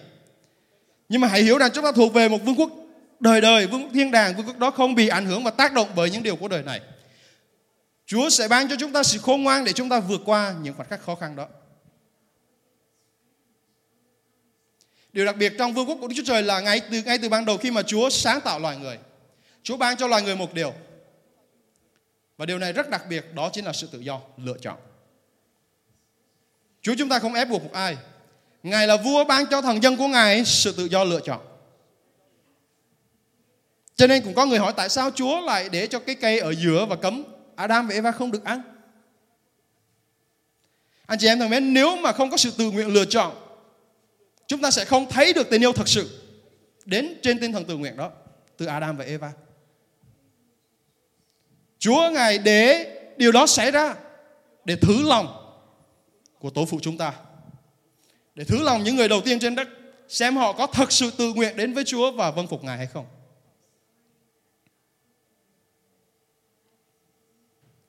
Nhưng 1.10 1.22
mà 1.22 1.28
hãy 1.28 1.44
hiểu 1.44 1.58
rằng 1.58 1.72
chúng 1.74 1.84
ta 1.84 1.91
thuộc 1.91 2.13
về 2.13 2.30
một 2.30 2.38
vương 2.46 2.56
quốc 2.56 2.70
đời 3.20 3.41
đời, 3.41 3.68
vương 3.68 3.84
quốc 3.84 3.91
thiên 3.94 4.12
đàng, 4.12 4.36
vương 4.36 4.46
quốc 4.46 4.58
đó 4.58 4.72
không 4.72 4.96
bị 4.96 5.08
ảnh 5.08 5.26
hưởng 5.26 5.44
và 5.44 5.52
tác 5.52 5.74
động 5.74 5.89
bởi 5.96 6.12
những 6.12 6.24
điều 6.24 6.36
của 6.36 6.48
đời 6.48 6.63
này. 6.63 6.82
Chúa 8.06 8.30
sẽ 8.30 8.48
ban 8.48 8.70
cho 8.70 8.76
chúng 8.80 8.94
ta 8.94 9.04
sự 9.04 9.20
khôn 9.20 9.44
ngoan 9.44 9.63
để 9.63 9.74
chúng 9.74 9.89
ta 9.89 10.00
vượt 10.00 10.22
qua 10.26 10.56
những 10.62 10.74
khoảnh 10.74 10.89
khắc 10.89 11.02
khó 11.02 11.15
khăn 11.15 11.36
đó. 11.36 11.48
Điều 15.13 15.26
đặc 15.26 15.36
biệt 15.38 15.54
trong 15.58 15.74
vương 15.74 15.89
quốc 15.89 15.98
của 16.02 16.08
Đức 16.08 16.13
Chúa 16.18 16.24
Trời 16.26 16.44
là 16.44 16.60
ngay 16.60 16.82
từ 16.91 17.02
ngay 17.02 17.18
từ 17.18 17.30
ban 17.30 17.46
đầu 17.46 17.58
khi 17.58 17.72
mà 17.72 17.82
Chúa 17.82 18.10
sáng 18.10 18.41
tạo 18.41 18.60
loài 18.60 18.78
người, 18.78 19.00
Chúa 19.63 19.78
ban 19.78 19.98
cho 19.98 20.08
loài 20.08 20.22
người 20.22 20.36
một 20.36 20.54
điều. 20.54 20.74
Và 22.38 22.46
điều 22.46 22.60
này 22.60 22.74
rất 22.74 22.89
đặc 22.89 23.04
biệt, 23.10 23.34
đó 23.34 23.50
chính 23.54 23.65
là 23.65 23.74
sự 23.74 23.89
tự 23.91 24.00
do, 24.00 24.22
lựa 24.38 24.58
chọn. 24.62 24.78
Chúa 26.82 26.96
chúng 26.98 27.10
ta 27.10 27.20
không 27.20 27.34
ép 27.34 27.50
buộc 27.50 27.63
một 27.63 27.74
ai, 27.74 27.98
Ngài 28.65 28.88
là 28.88 28.97
vua 28.97 29.23
ban 29.23 29.45
cho 29.51 29.62
thần 29.62 29.84
dân 29.84 29.97
của 29.97 30.08
Ngài 30.08 30.45
sự 30.45 30.71
tự 30.71 30.86
do 30.86 31.04
lựa 31.04 31.19
chọn. 31.19 31.41
Cho 33.95 34.08
nên 34.08 34.23
cũng 34.23 34.34
có 34.34 34.45
người 34.45 34.60
hỏi 34.60 34.73
tại 34.78 34.89
sao 34.89 35.12
Chúa 35.12 35.41
lại 35.41 35.69
để 35.69 35.88
cho 35.88 35.99
cái 35.99 36.15
cây 36.15 36.39
ở 36.39 36.54
giữa 36.54 36.86
và 36.86 36.95
cấm 36.95 37.23
Adam 37.56 37.88
và 37.88 37.93
Eva 37.93 38.12
không 38.12 38.32
được 38.32 38.43
ăn. 38.43 38.62
Anh 41.06 41.19
chị 41.19 41.28
em 41.28 41.39
thân 41.39 41.49
mến, 41.49 41.73
nếu 41.73 41.95
mà 41.95 42.12
không 42.12 42.30
có 42.30 42.38
sự 42.38 42.51
tự 42.58 42.71
nguyện 42.71 42.88
lựa 42.88 43.06
chọn, 43.06 43.34
chúng 44.47 44.62
ta 44.62 44.71
sẽ 44.71 44.86
không 44.86 45.10
thấy 45.10 45.34
được 45.34 45.49
tình 45.49 45.63
yêu 45.63 45.73
thật 45.73 45.88
sự 45.88 46.21
đến 46.86 47.19
trên 47.21 47.39
tinh 47.39 47.51
thần 47.51 47.65
tự 47.65 47.78
nguyện 47.78 47.97
đó 47.97 48.12
từ 48.58 48.65
Adam 48.65 48.97
và 48.97 49.06
Eva. 49.06 49.32
Chúa 51.80 52.10
Ngài 52.10 52.38
để 52.38 52.91
điều 53.17 53.32
đó 53.32 53.47
xảy 53.47 53.71
ra 53.71 53.95
để 54.65 54.75
thử 54.75 55.04
lòng 55.04 55.58
của 56.39 56.49
tổ 56.49 56.65
phụ 56.65 56.80
chúng 56.82 56.97
ta 56.97 57.13
để 58.36 58.43
thử 58.43 58.63
lòng 58.63 58.84
những 58.84 58.95
người 58.95 59.08
đầu 59.08 59.21
tiên 59.21 59.39
trên 59.39 59.56
đất 59.56 59.67
xem 60.08 60.36
họ 60.36 60.54
có 60.54 60.67
thật 60.67 60.91
sự 60.91 61.12
tự 61.17 61.34
nguyện 61.34 61.58
đến 61.58 61.74
với 61.74 61.84
Chúa 61.84 62.12
và 62.12 62.32
vâng 62.32 62.48
phục 62.48 62.63
Ngài 62.63 62.78
hay 62.78 62.88
không. 62.88 63.06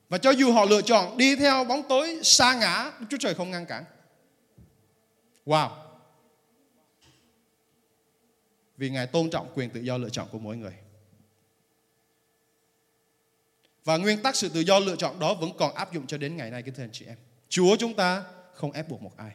Và 0.09 0.17
cho 0.17 0.31
dù 0.31 0.51
họ 0.51 0.65
lựa 0.65 0.81
chọn 0.81 1.17
đi 1.17 1.35
theo 1.35 1.63
bóng 1.63 1.83
tối 1.89 2.19
xa 2.23 2.53
ngã, 2.53 2.91
Đức 2.99 3.07
Chúa 3.09 3.17
Trời 3.17 3.33
không 3.33 3.51
ngăn 3.51 3.65
cản. 3.65 3.83
Wow. 5.45 5.69
Vì 8.77 8.89
Ngài 8.89 9.07
tôn 9.07 9.29
trọng 9.29 9.51
quyền 9.55 9.69
tự 9.69 9.79
do 9.79 9.97
lựa 9.97 10.09
chọn 10.09 10.27
của 10.31 10.39
mỗi 10.39 10.57
người. 10.57 10.73
Và 13.83 13.97
nguyên 13.97 14.21
tắc 14.21 14.35
sự 14.35 14.49
tự 14.49 14.59
do 14.59 14.79
lựa 14.79 14.95
chọn 14.95 15.19
đó 15.19 15.33
vẫn 15.33 15.51
còn 15.57 15.75
áp 15.75 15.93
dụng 15.93 16.07
cho 16.07 16.17
đến 16.17 16.37
ngày 16.37 16.51
nay 16.51 16.63
kính 16.63 16.73
thưa 16.73 16.83
anh 16.83 16.89
chị 16.91 17.05
em. 17.05 17.17
Chúa 17.49 17.75
chúng 17.75 17.93
ta 17.93 18.23
không 18.53 18.71
ép 18.71 18.89
buộc 18.89 19.01
một 19.01 19.17
ai. 19.17 19.31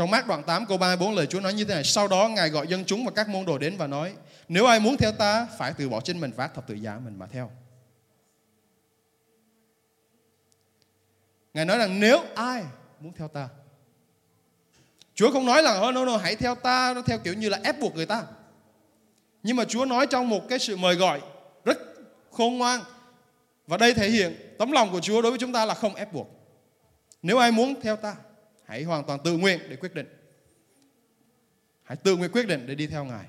Trong 0.00 0.10
mát 0.10 0.26
đoạn 0.26 0.42
8 0.42 0.66
câu 0.66 0.78
34 0.78 1.14
lời 1.14 1.26
Chúa 1.26 1.40
nói 1.40 1.54
như 1.54 1.64
thế 1.64 1.74
này. 1.74 1.84
Sau 1.84 2.08
đó 2.08 2.28
Ngài 2.28 2.48
gọi 2.48 2.66
dân 2.66 2.84
chúng 2.84 3.04
và 3.04 3.12
các 3.16 3.28
môn 3.28 3.44
đồ 3.44 3.58
đến 3.58 3.76
và 3.76 3.86
nói. 3.86 4.14
Nếu 4.48 4.66
ai 4.66 4.80
muốn 4.80 4.96
theo 4.96 5.12
ta 5.12 5.46
phải 5.58 5.72
từ 5.72 5.88
bỏ 5.88 6.00
trên 6.00 6.20
mình 6.20 6.32
vác 6.36 6.54
thập 6.54 6.66
tự 6.66 6.74
giá 6.74 6.98
mình 7.04 7.18
mà 7.18 7.26
theo. 7.26 7.50
Ngài 11.54 11.64
nói 11.64 11.78
rằng 11.78 12.00
nếu 12.00 12.20
ai 12.34 12.64
muốn 13.00 13.12
theo 13.12 13.28
ta. 13.28 13.48
Chúa 15.14 15.32
không 15.32 15.46
nói 15.46 15.62
là 15.62 15.80
oh, 15.80 15.94
no, 15.94 16.04
no, 16.04 16.16
hãy 16.16 16.36
theo 16.36 16.54
ta 16.54 16.92
nó 16.94 17.02
theo 17.02 17.18
kiểu 17.18 17.34
như 17.34 17.48
là 17.48 17.60
ép 17.64 17.80
buộc 17.80 17.94
người 17.94 18.06
ta. 18.06 18.22
Nhưng 19.42 19.56
mà 19.56 19.64
Chúa 19.64 19.84
nói 19.84 20.06
trong 20.06 20.28
một 20.28 20.48
cái 20.48 20.58
sự 20.58 20.76
mời 20.76 20.94
gọi 20.94 21.20
rất 21.64 21.78
khôn 22.30 22.58
ngoan. 22.58 22.80
Và 23.66 23.76
đây 23.76 23.94
thể 23.94 24.10
hiện 24.10 24.54
tấm 24.58 24.72
lòng 24.72 24.92
của 24.92 25.00
Chúa 25.00 25.22
đối 25.22 25.32
với 25.32 25.38
chúng 25.38 25.52
ta 25.52 25.64
là 25.64 25.74
không 25.74 25.94
ép 25.94 26.12
buộc. 26.12 26.28
Nếu 27.22 27.38
ai 27.38 27.52
muốn 27.52 27.80
theo 27.80 27.96
ta, 27.96 28.16
hãy 28.70 28.82
hoàn 28.82 29.04
toàn 29.04 29.20
tự 29.24 29.36
nguyện 29.36 29.60
để 29.68 29.76
quyết 29.76 29.94
định. 29.94 30.06
Hãy 31.82 31.96
tự 31.96 32.16
nguyện 32.16 32.30
quyết 32.32 32.46
định 32.46 32.66
để 32.66 32.74
đi 32.74 32.86
theo 32.86 33.04
Ngài. 33.04 33.24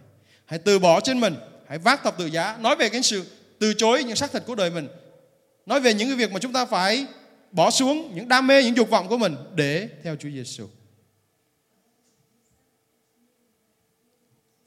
Hãy 0.45 0.60
từ 0.60 0.80
bỏ 0.80 0.99
trên 0.99 1.19
mình, 1.19 1.36
hãy 1.67 1.77
vác 1.77 2.04
thập 2.04 2.17
tự 2.17 2.25
giá, 2.25 2.58
nói 2.58 2.75
về 2.75 2.89
cái 2.89 3.04
sự 3.04 3.25
từ 3.60 3.73
chối 3.73 4.04
những 4.04 4.15
xác 4.15 4.32
thịt 4.32 4.43
của 4.45 4.56
đời 4.56 4.69
mình. 4.69 4.88
Nói 5.65 5.80
về 5.80 5.93
những 5.93 6.08
cái 6.08 6.17
việc 6.17 6.32
mà 6.32 6.39
chúng 6.39 6.54
ta 6.54 6.65
phải 6.65 7.06
bỏ 7.51 7.71
xuống 7.71 8.15
những 8.15 8.27
đam 8.27 8.47
mê, 8.47 8.63
những 8.63 8.77
dục 8.77 8.89
vọng 8.89 9.08
của 9.08 9.17
mình 9.17 9.36
để 9.56 9.89
theo 10.04 10.15
Chúa 10.15 10.30
Giêsu. 10.30 10.67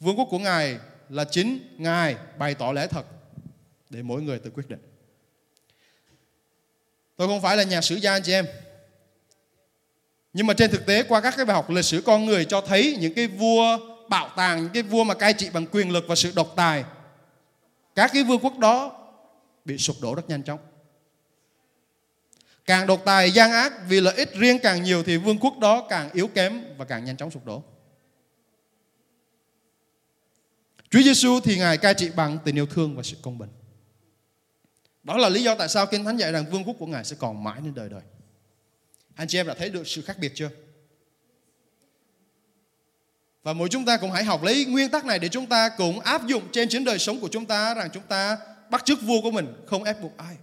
Vương 0.00 0.18
quốc 0.18 0.28
của 0.30 0.38
Ngài 0.38 0.78
là 1.08 1.24
chính 1.24 1.76
Ngài 1.78 2.16
bày 2.38 2.54
tỏ 2.54 2.72
lẽ 2.72 2.86
thật 2.86 3.06
để 3.90 4.02
mỗi 4.02 4.22
người 4.22 4.38
tự 4.38 4.50
quyết 4.50 4.68
định. 4.68 4.80
Tôi 7.16 7.28
không 7.28 7.42
phải 7.42 7.56
là 7.56 7.62
nhà 7.62 7.80
sử 7.80 7.94
gia 7.94 8.12
anh 8.12 8.22
chị 8.22 8.32
em. 8.32 8.46
Nhưng 10.34 10.46
mà 10.46 10.54
trên 10.54 10.70
thực 10.70 10.86
tế 10.86 11.02
qua 11.02 11.20
các 11.20 11.34
cái 11.36 11.46
bài 11.46 11.54
học 11.54 11.70
lịch 11.70 11.84
sử 11.84 12.02
con 12.06 12.24
người 12.24 12.44
cho 12.44 12.60
thấy 12.60 12.96
những 13.00 13.14
cái 13.14 13.26
vua 13.26 13.78
bạo 14.08 14.30
tàng, 14.36 14.62
những 14.62 14.72
cái 14.72 14.82
vua 14.82 15.04
mà 15.04 15.14
cai 15.14 15.32
trị 15.32 15.50
bằng 15.52 15.66
quyền 15.66 15.90
lực 15.90 16.04
và 16.08 16.14
sự 16.14 16.32
độc 16.36 16.52
tài. 16.56 16.84
Các 17.94 18.10
cái 18.14 18.22
vương 18.22 18.38
quốc 18.38 18.58
đó 18.58 19.00
bị 19.64 19.78
sụp 19.78 19.96
đổ 20.02 20.14
rất 20.14 20.28
nhanh 20.28 20.42
chóng. 20.42 20.58
Càng 22.66 22.86
độc 22.86 23.02
tài 23.04 23.30
gian 23.30 23.52
ác 23.52 23.72
vì 23.88 24.00
lợi 24.00 24.14
ích 24.14 24.34
riêng 24.34 24.58
càng 24.62 24.82
nhiều 24.82 25.02
thì 25.02 25.16
vương 25.16 25.38
quốc 25.38 25.58
đó 25.58 25.86
càng 25.88 26.10
yếu 26.12 26.28
kém 26.28 26.64
và 26.76 26.84
càng 26.84 27.04
nhanh 27.04 27.16
chóng 27.16 27.30
sụp 27.30 27.44
đổ. 27.44 27.62
Chúa 30.90 31.02
Giêsu 31.02 31.40
thì 31.40 31.58
Ngài 31.58 31.78
cai 31.78 31.94
trị 31.94 32.10
bằng 32.16 32.38
tình 32.44 32.58
yêu 32.58 32.66
thương 32.66 32.96
và 32.96 33.02
sự 33.02 33.16
công 33.22 33.38
bình. 33.38 33.50
Đó 35.02 35.16
là 35.16 35.28
lý 35.28 35.42
do 35.42 35.54
tại 35.54 35.68
sao 35.68 35.86
Kinh 35.86 36.04
Thánh 36.04 36.16
dạy 36.16 36.32
rằng 36.32 36.44
vương 36.50 36.64
quốc 36.64 36.76
của 36.78 36.86
Ngài 36.86 37.04
sẽ 37.04 37.16
còn 37.18 37.44
mãi 37.44 37.60
đến 37.64 37.74
đời 37.74 37.88
đời. 37.88 38.02
Anh 39.14 39.28
chị 39.28 39.38
em 39.38 39.46
đã 39.46 39.54
thấy 39.54 39.70
được 39.70 39.86
sự 39.86 40.02
khác 40.02 40.16
biệt 40.20 40.32
chưa? 40.34 40.50
Và 43.42 43.52
mỗi 43.52 43.68
chúng 43.68 43.84
ta 43.84 43.96
cũng 43.96 44.10
hãy 44.10 44.24
học 44.24 44.42
lấy 44.42 44.64
nguyên 44.64 44.90
tắc 44.90 45.04
này 45.04 45.18
để 45.18 45.28
chúng 45.28 45.46
ta 45.46 45.68
cũng 45.68 46.00
áp 46.00 46.26
dụng 46.26 46.42
trên 46.52 46.68
chính 46.68 46.84
đời 46.84 46.98
sống 46.98 47.20
của 47.20 47.28
chúng 47.28 47.46
ta 47.46 47.74
rằng 47.74 47.90
chúng 47.92 48.02
ta 48.02 48.38
bắt 48.70 48.84
chước 48.84 48.98
vua 49.02 49.20
của 49.22 49.30
mình, 49.30 49.54
không 49.66 49.84
ép 49.84 50.00
buộc 50.00 50.16
ai. 50.16 50.36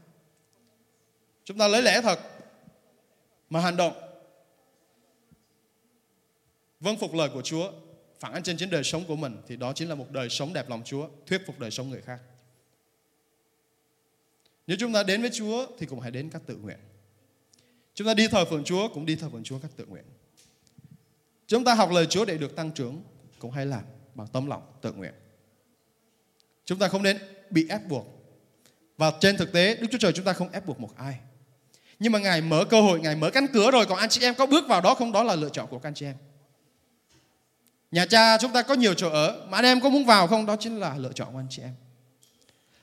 Chúng 1.43 1.57
ta 1.57 1.67
lấy 1.67 1.81
lẽ 1.81 2.01
thật 2.01 2.19
mà 3.49 3.61
hành 3.61 3.77
động. 3.77 3.93
Vâng 6.79 6.97
phục 6.99 7.13
lời 7.13 7.29
của 7.33 7.41
Chúa 7.41 7.71
phản 8.19 8.33
ánh 8.33 8.43
trên 8.43 8.57
chính 8.57 8.69
đời 8.69 8.83
sống 8.83 9.05
của 9.07 9.15
mình 9.15 9.37
thì 9.47 9.55
đó 9.55 9.73
chính 9.73 9.89
là 9.89 9.95
một 9.95 10.11
đời 10.11 10.29
sống 10.29 10.53
đẹp 10.53 10.69
lòng 10.69 10.81
Chúa, 10.85 11.07
thuyết 11.25 11.41
phục 11.47 11.59
đời 11.59 11.71
sống 11.71 11.89
người 11.89 12.01
khác. 12.01 12.19
Nếu 14.67 14.77
chúng 14.79 14.93
ta 14.93 15.03
đến 15.03 15.21
với 15.21 15.29
Chúa 15.33 15.67
thì 15.79 15.85
cũng 15.85 15.99
hãy 15.99 16.11
đến 16.11 16.29
các 16.29 16.41
tự 16.45 16.55
nguyện. 16.55 16.77
Chúng 17.95 18.07
ta 18.07 18.13
đi 18.13 18.27
thờ 18.27 18.45
phượng 18.45 18.63
Chúa 18.63 18.87
cũng 18.93 19.05
đi 19.05 19.15
thờ 19.15 19.29
phượng 19.29 19.43
Chúa 19.43 19.59
cách 19.59 19.71
tự 19.75 19.85
nguyện. 19.85 20.05
Chúng 21.47 21.63
ta 21.63 21.73
học 21.73 21.91
lời 21.91 22.05
Chúa 22.05 22.25
để 22.25 22.37
được 22.37 22.55
tăng 22.55 22.71
trưởng 22.71 23.03
cũng 23.39 23.51
hãy 23.51 23.65
làm 23.65 23.83
bằng 24.15 24.27
tấm 24.27 24.47
lòng 24.47 24.61
tự 24.81 24.93
nguyện. 24.93 25.13
Chúng 26.65 26.79
ta 26.79 26.87
không 26.87 27.03
nên 27.03 27.17
bị 27.49 27.67
ép 27.69 27.87
buộc. 27.87 28.07
Và 28.97 29.11
trên 29.19 29.37
thực 29.37 29.51
tế 29.51 29.75
Đức 29.75 29.87
Chúa 29.91 29.97
Trời 29.97 30.13
chúng 30.13 30.25
ta 30.25 30.33
không 30.33 30.51
ép 30.51 30.65
buộc 30.65 30.79
một 30.79 30.97
ai. 30.97 31.19
Nhưng 32.01 32.11
mà 32.11 32.19
Ngài 32.19 32.41
mở 32.41 32.65
cơ 32.69 32.81
hội, 32.81 32.99
Ngài 32.99 33.15
mở 33.15 33.29
cánh 33.29 33.47
cửa 33.47 33.71
rồi 33.71 33.85
Còn 33.85 33.97
anh 33.97 34.09
chị 34.09 34.21
em 34.21 34.35
có 34.35 34.45
bước 34.45 34.67
vào 34.67 34.81
đó 34.81 34.95
không 34.95 35.11
Đó 35.11 35.23
là 35.23 35.35
lựa 35.35 35.49
chọn 35.49 35.67
của 35.67 35.79
các 35.79 35.89
anh 35.89 35.93
chị 35.93 36.05
em 36.05 36.15
Nhà 37.91 38.05
cha 38.05 38.37
chúng 38.37 38.51
ta 38.51 38.61
có 38.61 38.73
nhiều 38.73 38.93
chỗ 38.93 39.09
ở 39.09 39.45
Mà 39.49 39.57
anh 39.57 39.65
em 39.65 39.81
có 39.81 39.89
muốn 39.89 40.05
vào 40.05 40.27
không 40.27 40.45
Đó 40.45 40.55
chính 40.55 40.79
là 40.79 40.97
lựa 40.97 41.11
chọn 41.15 41.33
của 41.33 41.39
anh 41.39 41.47
chị 41.49 41.61
em 41.61 41.73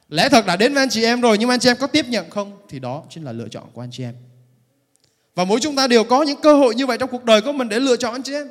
Lẽ 0.09 0.29
thật 0.29 0.47
đã 0.47 0.57
đến 0.57 0.75
với 0.75 0.83
anh 0.83 0.89
chị 0.91 1.05
em 1.05 1.21
rồi 1.21 1.39
Nhưng 1.39 1.51
anh 1.51 1.61
chị 1.61 1.71
em 1.71 1.77
có 1.81 1.87
tiếp 1.87 2.07
nhận 2.09 2.31
không 2.31 2.59
Thì 2.69 2.79
đó 2.79 3.05
chính 3.11 3.25
là 3.25 3.33
lựa 3.33 3.49
chọn 3.49 3.71
của 3.73 3.81
anh 3.81 3.91
chị 3.91 4.05
em 4.05 4.15
và 5.39 5.45
mỗi 5.45 5.61
chúng 5.61 5.77
ta 5.77 5.87
đều 5.87 6.05
có 6.05 6.23
những 6.23 6.41
cơ 6.41 6.55
hội 6.55 6.75
như 6.75 6.87
vậy 6.87 6.99
Trong 6.99 7.11
cuộc 7.11 7.25
đời 7.25 7.41
của 7.41 7.53
mình 7.53 7.69
để 7.69 7.81
lựa 7.81 7.97
chọn 7.97 8.23
chứ 8.23 8.35
em. 8.35 8.49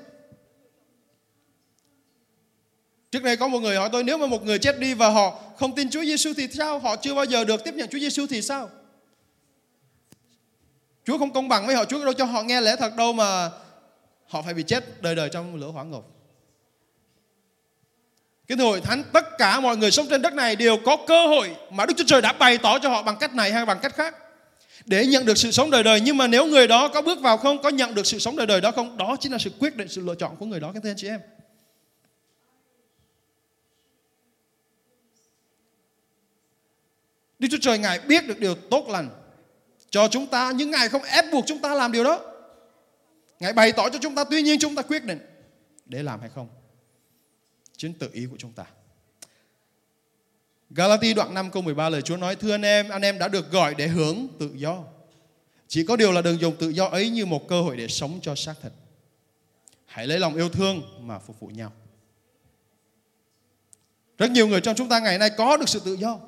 Trước 3.11 3.23
đây 3.23 3.37
có 3.37 3.47
một 3.47 3.59
người 3.59 3.75
hỏi 3.75 3.89
tôi, 3.91 4.03
Nếu 4.03 4.17
mà 4.17 4.27
một 4.27 4.45
người 4.45 4.59
chết 4.59 4.79
đi 4.79 4.93
và 4.93 5.09
họ 5.09 5.39
không 5.57 5.75
tin 5.75 5.89
Chúa 5.89 6.03
Giêsu 6.03 6.33
thì 6.37 6.47
sao? 6.47 6.79
Họ 6.79 6.95
chưa 6.95 7.13
bao 7.13 7.25
giờ 7.25 7.45
được 7.45 7.63
tiếp 7.63 7.73
nhận 7.73 7.89
Chúa 7.89 7.99
Giêsu 7.99 8.25
thì 8.29 8.41
sao? 8.41 8.69
Chúa 11.05 11.17
không 11.17 11.33
công 11.33 11.47
bằng 11.47 11.67
với 11.67 11.75
họ. 11.75 11.85
Chúa 11.85 12.05
đâu 12.05 12.13
cho 12.13 12.25
họ 12.25 12.43
nghe 12.43 12.61
lẽ 12.61 12.75
thật 12.75 12.95
đâu 12.95 13.13
mà 13.13 13.49
Họ 14.27 14.41
phải 14.41 14.53
bị 14.53 14.63
chết 14.63 15.01
đời 15.01 15.15
đời 15.15 15.29
trong 15.33 15.55
lửa 15.55 15.67
hỏa 15.67 15.83
ngục. 15.83 16.05
Cái 18.47 18.57
hội 18.57 18.81
thánh, 18.81 19.03
tất 19.13 19.37
cả 19.37 19.59
mọi 19.59 19.77
người 19.77 19.91
sống 19.91 20.07
trên 20.09 20.21
đất 20.21 20.33
này 20.33 20.55
đều 20.55 20.77
có 20.85 20.97
cơ 21.07 21.27
hội 21.27 21.55
mà 21.71 21.85
Đức 21.85 21.93
Chúa 21.97 22.05
Trời 22.07 22.21
đã 22.21 22.33
bày 22.33 22.57
tỏ 22.57 22.79
cho 22.79 22.89
họ 22.89 23.03
bằng 23.03 23.17
cách 23.19 23.33
này 23.33 23.51
hay 23.51 23.65
bằng 23.65 23.79
cách 23.81 23.95
khác 23.95 24.15
để 24.87 25.05
nhận 25.05 25.25
được 25.25 25.37
sự 25.37 25.51
sống 25.51 25.71
đời 25.71 25.83
đời 25.83 26.01
nhưng 26.01 26.17
mà 26.17 26.27
nếu 26.27 26.45
người 26.45 26.67
đó 26.67 26.87
có 26.87 27.01
bước 27.01 27.21
vào 27.21 27.37
không, 27.37 27.61
có 27.61 27.69
nhận 27.69 27.95
được 27.95 28.05
sự 28.05 28.19
sống 28.19 28.35
đời 28.35 28.47
đời 28.47 28.61
đó 28.61 28.71
không, 28.71 28.97
đó 28.97 29.17
chính 29.19 29.31
là 29.31 29.37
sự 29.37 29.51
quyết 29.59 29.75
định, 29.75 29.87
sự 29.87 30.01
lựa 30.01 30.15
chọn 30.15 30.35
của 30.35 30.45
người 30.45 30.59
đó 30.59 30.71
các 30.73 30.83
anh 30.83 30.95
chị 30.97 31.07
em 31.07 31.19
Đức 37.39 37.47
Chúa 37.51 37.57
Trời, 37.61 37.77
Ngài 37.77 37.99
biết 37.99 38.27
được 38.27 38.39
điều 38.39 38.55
tốt 38.55 38.87
lành 38.89 39.09
cho 39.89 40.07
chúng 40.07 40.27
ta, 40.27 40.51
nhưng 40.55 40.71
Ngài 40.71 40.89
không 40.89 41.03
ép 41.03 41.25
buộc 41.31 41.43
chúng 41.47 41.59
ta 41.59 41.75
làm 41.75 41.91
điều 41.91 42.03
đó. 42.03 42.19
Ngài 43.39 43.53
bày 43.53 43.71
tỏ 43.71 43.89
cho 43.89 43.99
chúng 44.01 44.15
ta, 44.15 44.23
tuy 44.23 44.41
nhiên 44.41 44.59
chúng 44.59 44.75
ta 44.75 44.81
quyết 44.81 45.03
định 45.03 45.19
để 45.85 46.03
làm 46.03 46.19
hay 46.19 46.29
không. 46.35 46.47
Chính 47.77 47.93
tự 47.93 48.09
ý 48.13 48.25
của 48.31 48.37
chúng 48.39 48.53
ta. 48.53 48.65
Galati 50.69 51.13
đoạn 51.13 51.33
5 51.33 51.51
câu 51.51 51.63
13 51.63 51.89
lời 51.89 52.01
Chúa 52.01 52.17
nói 52.17 52.35
Thưa 52.35 52.51
anh 52.51 52.65
em, 52.65 52.89
anh 52.89 53.01
em 53.01 53.19
đã 53.19 53.27
được 53.27 53.51
gọi 53.51 53.75
để 53.75 53.87
hưởng 53.87 54.27
tự 54.39 54.51
do. 54.55 54.83
Chỉ 55.67 55.85
có 55.85 55.95
điều 55.95 56.11
là 56.11 56.21
đừng 56.21 56.41
dùng 56.41 56.55
tự 56.55 56.69
do 56.69 56.85
ấy 56.85 57.09
như 57.09 57.25
một 57.25 57.47
cơ 57.47 57.61
hội 57.61 57.77
để 57.77 57.87
sống 57.87 58.19
cho 58.21 58.35
xác 58.35 58.53
thịt. 58.63 58.71
Hãy 59.85 60.07
lấy 60.07 60.19
lòng 60.19 60.35
yêu 60.35 60.49
thương 60.49 60.81
mà 61.07 61.19
phục 61.19 61.39
vụ 61.39 61.47
nhau. 61.47 61.71
Rất 64.17 64.31
nhiều 64.31 64.47
người 64.47 64.61
trong 64.61 64.75
chúng 64.75 64.89
ta 64.89 64.99
ngày 64.99 65.17
nay 65.17 65.29
có 65.37 65.57
được 65.57 65.69
sự 65.69 65.81
tự 65.85 65.93
do. 65.93 66.19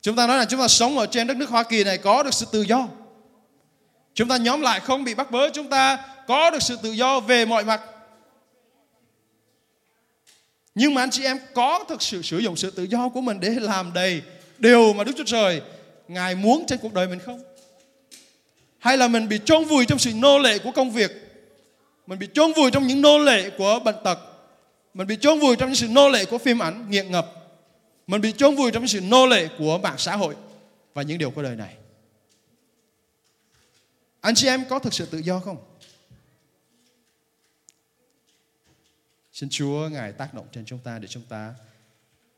Chúng 0.00 0.16
ta 0.16 0.26
nói 0.26 0.38
là 0.38 0.44
chúng 0.44 0.60
ta 0.60 0.68
sống 0.68 0.98
ở 0.98 1.06
trên 1.06 1.26
đất 1.26 1.36
nước 1.36 1.48
Hoa 1.48 1.62
Kỳ 1.62 1.84
này 1.84 1.98
có 1.98 2.22
được 2.22 2.34
sự 2.34 2.46
tự 2.52 2.62
do. 2.62 2.88
Chúng 4.14 4.28
ta 4.28 4.36
nhóm 4.36 4.60
lại 4.60 4.80
không 4.80 5.04
bị 5.04 5.14
bắt 5.14 5.30
bớ, 5.30 5.50
chúng 5.50 5.70
ta 5.70 6.06
có 6.26 6.50
được 6.50 6.62
sự 6.62 6.78
tự 6.82 6.92
do 6.92 7.20
về 7.20 7.44
mọi 7.44 7.64
mặt. 7.64 7.80
Nhưng 10.74 10.94
mà 10.94 11.02
anh 11.02 11.10
chị 11.10 11.24
em 11.24 11.38
có 11.54 11.84
thực 11.88 12.02
sự 12.02 12.22
sử 12.22 12.38
dụng 12.38 12.56
sự 12.56 12.70
tự 12.70 12.82
do 12.82 13.08
của 13.08 13.20
mình 13.20 13.40
để 13.40 13.50
làm 13.50 13.92
đầy 13.92 14.22
điều 14.58 14.92
mà 14.92 15.04
Đức 15.04 15.12
Chúa 15.16 15.24
Trời, 15.24 15.62
Ngài 16.08 16.34
muốn 16.34 16.64
trên 16.66 16.78
cuộc 16.78 16.94
đời 16.94 17.08
mình 17.08 17.18
không? 17.18 17.42
Hay 18.78 18.96
là 18.96 19.08
mình 19.08 19.28
bị 19.28 19.40
chôn 19.44 19.64
vùi 19.64 19.86
trong 19.86 19.98
sự 19.98 20.12
nô 20.14 20.38
lệ 20.38 20.58
của 20.58 20.72
công 20.72 20.90
việc? 20.90 21.10
Mình 22.06 22.18
bị 22.18 22.28
chôn 22.34 22.52
vùi 22.52 22.70
trong 22.70 22.86
những 22.86 23.02
nô 23.02 23.18
lệ 23.18 23.50
của 23.58 23.80
bệnh 23.84 23.96
tật? 24.04 24.18
Mình 24.94 25.06
bị 25.06 25.16
chôn 25.20 25.38
vùi 25.38 25.56
trong 25.56 25.68
những 25.68 25.76
sự 25.76 25.88
nô 25.88 26.08
lệ 26.08 26.24
của 26.24 26.38
phim 26.38 26.62
ảnh 26.62 26.90
nghiện 26.90 27.10
ngập? 27.10 27.32
Mình 28.06 28.20
bị 28.20 28.32
chôn 28.32 28.54
vùi 28.54 28.70
trong 28.70 28.82
những 28.82 28.88
sự 28.88 29.00
nô 29.00 29.26
lệ 29.26 29.48
của 29.58 29.78
mạng 29.78 29.98
xã 29.98 30.16
hội 30.16 30.34
và 30.94 31.02
những 31.02 31.18
điều 31.18 31.30
của 31.30 31.42
đời 31.42 31.56
này. 31.56 31.74
Anh 34.20 34.34
chị 34.34 34.46
em 34.46 34.64
có 34.68 34.78
thực 34.78 34.94
sự 34.94 35.06
tự 35.06 35.18
do 35.18 35.40
không? 35.40 35.56
Xin 39.34 39.48
Chúa, 39.48 39.88
Ngài 39.88 40.12
tác 40.12 40.34
động 40.34 40.46
trên 40.52 40.64
chúng 40.64 40.78
ta 40.78 40.98
để 40.98 41.08
chúng 41.08 41.22
ta 41.22 41.54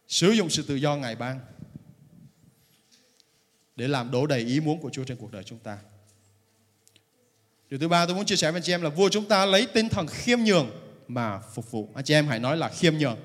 sử 0.08 0.30
dụng 0.30 0.50
sự 0.50 0.62
tự 0.62 0.74
do 0.74 0.96
Ngài 0.96 1.16
ban 1.16 1.40
để 3.76 3.88
làm 3.88 4.10
đổ 4.10 4.26
đầy 4.26 4.40
ý 4.40 4.60
muốn 4.60 4.80
của 4.80 4.90
Chúa 4.90 5.04
trên 5.04 5.16
cuộc 5.16 5.32
đời 5.32 5.44
chúng 5.44 5.58
ta. 5.58 5.78
Điều 7.70 7.80
thứ 7.80 7.88
ba 7.88 8.06
tôi 8.06 8.14
muốn 8.14 8.26
chia 8.26 8.36
sẻ 8.36 8.50
với 8.50 8.58
anh 8.58 8.62
chị 8.62 8.72
em 8.72 8.82
là 8.82 8.90
vua 8.90 9.08
chúng 9.08 9.28
ta 9.28 9.46
lấy 9.46 9.66
tinh 9.66 9.88
thần 9.88 10.06
khiêm 10.06 10.38
nhường 10.40 10.70
mà 11.08 11.38
phục 11.38 11.70
vụ. 11.70 11.90
Anh 11.94 12.04
chị 12.04 12.14
em 12.14 12.26
hãy 12.26 12.38
nói 12.38 12.56
là 12.56 12.68
khiêm 12.68 12.94
nhường. 12.98 13.18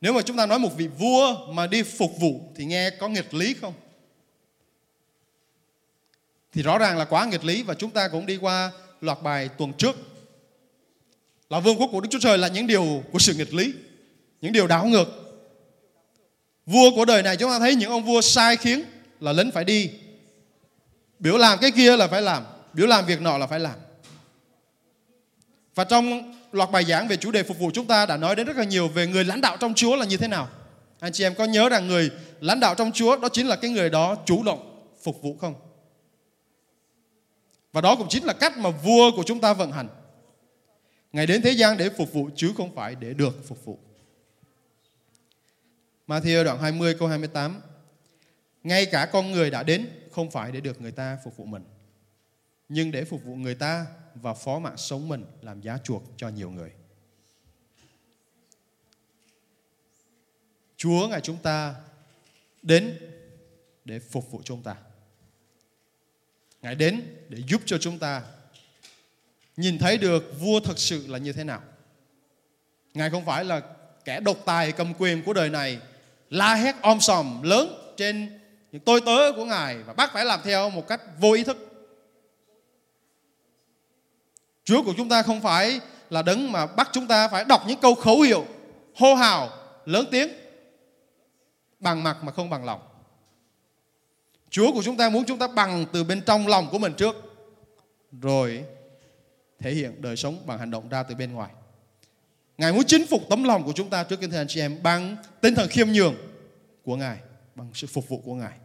Nếu 0.00 0.12
mà 0.12 0.22
chúng 0.22 0.36
ta 0.36 0.46
nói 0.46 0.58
một 0.58 0.76
vị 0.76 0.88
vua 0.88 1.52
mà 1.52 1.66
đi 1.66 1.82
phục 1.82 2.10
vụ 2.20 2.52
thì 2.56 2.64
nghe 2.64 2.90
có 2.90 3.08
nghịch 3.08 3.34
lý 3.34 3.54
không? 3.54 3.74
Thì 6.52 6.62
rõ 6.62 6.78
ràng 6.78 6.98
là 6.98 7.04
quá 7.04 7.26
nghịch 7.26 7.44
lý 7.44 7.62
và 7.62 7.74
chúng 7.74 7.90
ta 7.90 8.08
cũng 8.08 8.26
đi 8.26 8.36
qua 8.36 8.72
loạt 9.00 9.22
bài 9.22 9.48
tuần 9.48 9.72
trước. 9.72 9.96
Là 11.50 11.60
vương 11.60 11.80
quốc 11.80 11.88
của 11.92 12.00
Đức 12.00 12.08
Chúa 12.10 12.18
Trời 12.18 12.38
là 12.38 12.48
những 12.48 12.66
điều 12.66 13.02
của 13.12 13.18
sự 13.18 13.34
nghịch 13.34 13.54
lý, 13.54 13.72
những 14.40 14.52
điều 14.52 14.66
đảo 14.66 14.86
ngược. 14.86 15.08
Vua 16.66 16.90
của 16.96 17.04
đời 17.04 17.22
này 17.22 17.36
chúng 17.36 17.50
ta 17.50 17.58
thấy 17.58 17.74
những 17.74 17.90
ông 17.90 18.04
vua 18.04 18.20
sai 18.20 18.56
khiến 18.56 18.84
là 19.20 19.32
lính 19.32 19.50
phải 19.50 19.64
đi. 19.64 19.90
Biểu 21.18 21.38
làm 21.38 21.58
cái 21.58 21.70
kia 21.70 21.96
là 21.96 22.08
phải 22.08 22.22
làm, 22.22 22.44
Biểu 22.72 22.86
làm 22.86 23.06
việc 23.06 23.20
nọ 23.20 23.38
là 23.38 23.46
phải 23.46 23.60
làm. 23.60 23.74
Và 25.74 25.84
trong 25.84 26.34
loạt 26.52 26.70
bài 26.70 26.84
giảng 26.84 27.08
về 27.08 27.16
chủ 27.16 27.30
đề 27.30 27.42
phục 27.42 27.58
vụ 27.58 27.70
chúng 27.74 27.86
ta 27.86 28.06
đã 28.06 28.16
nói 28.16 28.36
đến 28.36 28.46
rất 28.46 28.56
là 28.56 28.64
nhiều 28.64 28.88
về 28.88 29.06
người 29.06 29.24
lãnh 29.24 29.40
đạo 29.40 29.56
trong 29.60 29.74
Chúa 29.74 29.96
là 29.96 30.04
như 30.04 30.16
thế 30.16 30.28
nào. 30.28 30.48
Anh 31.00 31.12
chị 31.12 31.24
em 31.24 31.34
có 31.34 31.44
nhớ 31.44 31.68
rằng 31.68 31.88
người 31.88 32.10
lãnh 32.40 32.60
đạo 32.60 32.74
trong 32.74 32.92
Chúa 32.92 33.16
đó 33.16 33.28
chính 33.28 33.46
là 33.46 33.56
cái 33.56 33.70
người 33.70 33.90
đó 33.90 34.16
chủ 34.26 34.42
động 34.42 34.88
phục 35.02 35.22
vụ 35.22 35.36
không? 35.40 35.54
Và 37.72 37.80
đó 37.80 37.96
cũng 37.96 38.08
chính 38.08 38.24
là 38.24 38.32
cách 38.32 38.58
mà 38.58 38.70
vua 38.70 39.10
của 39.16 39.22
chúng 39.26 39.40
ta 39.40 39.52
vận 39.52 39.72
hành. 39.72 39.88
Ngài 41.12 41.26
đến 41.26 41.42
thế 41.42 41.50
gian 41.50 41.76
để 41.76 41.90
phục 41.90 42.12
vụ, 42.12 42.30
chứ 42.36 42.52
không 42.56 42.74
phải 42.74 42.94
để 42.94 43.14
được 43.14 43.48
phục 43.48 43.64
vụ. 43.64 43.78
Matthew 46.06 46.44
đoạn 46.44 46.58
20 46.60 46.94
câu 46.98 47.08
28 47.08 47.60
Ngay 48.62 48.86
cả 48.86 49.08
con 49.12 49.32
người 49.32 49.50
đã 49.50 49.62
đến, 49.62 49.88
không 50.12 50.30
phải 50.30 50.52
để 50.52 50.60
được 50.60 50.80
người 50.80 50.92
ta 50.92 51.18
phục 51.24 51.36
vụ 51.36 51.44
mình, 51.44 51.64
nhưng 52.68 52.90
để 52.90 53.04
phục 53.04 53.24
vụ 53.24 53.34
người 53.34 53.54
ta 53.54 53.86
và 54.14 54.34
phó 54.34 54.58
mạng 54.58 54.76
sống 54.76 55.08
mình 55.08 55.24
làm 55.42 55.60
giá 55.60 55.78
chuộc 55.84 56.02
cho 56.16 56.28
nhiều 56.28 56.50
người. 56.50 56.70
Chúa, 60.76 61.08
ngài 61.08 61.20
chúng 61.20 61.36
ta 61.36 61.74
đến 62.62 62.98
để 63.84 63.98
phục 63.98 64.30
vụ 64.30 64.42
chúng 64.44 64.62
ta. 64.62 64.76
Ngài 66.62 66.74
đến 66.74 67.16
để 67.28 67.38
giúp 67.46 67.62
cho 67.66 67.78
chúng 67.78 67.98
ta 67.98 68.22
nhìn 69.58 69.78
thấy 69.78 69.98
được 69.98 70.40
vua 70.40 70.60
thật 70.60 70.78
sự 70.78 71.06
là 71.06 71.18
như 71.18 71.32
thế 71.32 71.44
nào. 71.44 71.60
Ngài 72.94 73.10
không 73.10 73.24
phải 73.24 73.44
là 73.44 73.60
kẻ 74.04 74.20
độc 74.20 74.36
tài 74.44 74.72
cầm 74.72 74.94
quyền 74.98 75.22
của 75.22 75.32
đời 75.32 75.50
này, 75.50 75.78
la 76.30 76.54
hét 76.54 76.74
om 76.82 77.00
sòm 77.00 77.42
lớn 77.42 77.94
trên 77.96 78.40
những 78.72 78.82
tôi 78.82 79.00
tớ 79.00 79.32
của 79.36 79.44
Ngài 79.44 79.78
và 79.78 79.92
bắt 79.92 80.10
phải 80.12 80.24
làm 80.24 80.40
theo 80.44 80.70
một 80.70 80.88
cách 80.88 81.00
vô 81.20 81.32
ý 81.32 81.44
thức. 81.44 81.56
Chúa 84.64 84.82
của 84.82 84.94
chúng 84.96 85.08
ta 85.08 85.22
không 85.22 85.40
phải 85.40 85.80
là 86.10 86.22
đấng 86.22 86.52
mà 86.52 86.66
bắt 86.66 86.88
chúng 86.92 87.06
ta 87.06 87.28
phải 87.28 87.44
đọc 87.44 87.62
những 87.66 87.80
câu 87.80 87.94
khẩu 87.94 88.20
hiệu, 88.20 88.46
hô 88.96 89.14
hào, 89.14 89.50
lớn 89.84 90.06
tiếng 90.10 90.28
bằng 91.80 92.02
mặt 92.02 92.16
mà 92.22 92.32
không 92.32 92.50
bằng 92.50 92.64
lòng. 92.64 92.80
Chúa 94.50 94.72
của 94.72 94.82
chúng 94.82 94.96
ta 94.96 95.08
muốn 95.08 95.24
chúng 95.24 95.38
ta 95.38 95.48
bằng 95.48 95.86
từ 95.92 96.04
bên 96.04 96.20
trong 96.20 96.46
lòng 96.46 96.68
của 96.70 96.78
mình 96.78 96.92
trước 96.92 97.16
rồi 98.20 98.64
thể 99.58 99.72
hiện 99.72 100.02
đời 100.02 100.16
sống 100.16 100.46
bằng 100.46 100.58
hành 100.58 100.70
động 100.70 100.88
ra 100.88 101.02
từ 101.02 101.14
bên 101.14 101.32
ngoài. 101.32 101.50
Ngài 102.58 102.72
muốn 102.72 102.84
chinh 102.86 103.06
phục 103.06 103.22
tấm 103.30 103.44
lòng 103.44 103.64
của 103.64 103.72
chúng 103.72 103.90
ta 103.90 104.04
trước 104.04 104.20
kính 104.20 104.30
thưa 104.30 104.36
anh 104.36 104.48
chị 104.48 104.60
em 104.60 104.82
bằng 104.82 105.16
tinh 105.40 105.54
thần 105.54 105.68
khiêm 105.68 105.88
nhường 105.88 106.14
của 106.84 106.96
Ngài, 106.96 107.18
bằng 107.54 107.70
sự 107.74 107.86
phục 107.86 108.08
vụ 108.08 108.20
của 108.24 108.34
Ngài. 108.34 108.58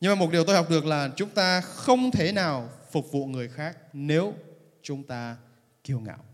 Nhưng 0.00 0.10
mà 0.10 0.14
một 0.14 0.30
điều 0.32 0.44
tôi 0.44 0.56
học 0.56 0.70
được 0.70 0.84
là 0.86 1.10
chúng 1.16 1.30
ta 1.30 1.60
không 1.60 2.10
thể 2.10 2.32
nào 2.32 2.68
phục 2.90 3.12
vụ 3.12 3.26
người 3.26 3.48
khác 3.48 3.78
nếu 3.92 4.34
chúng 4.82 5.02
ta 5.02 5.36
kiêu 5.84 6.00
ngạo. 6.00 6.24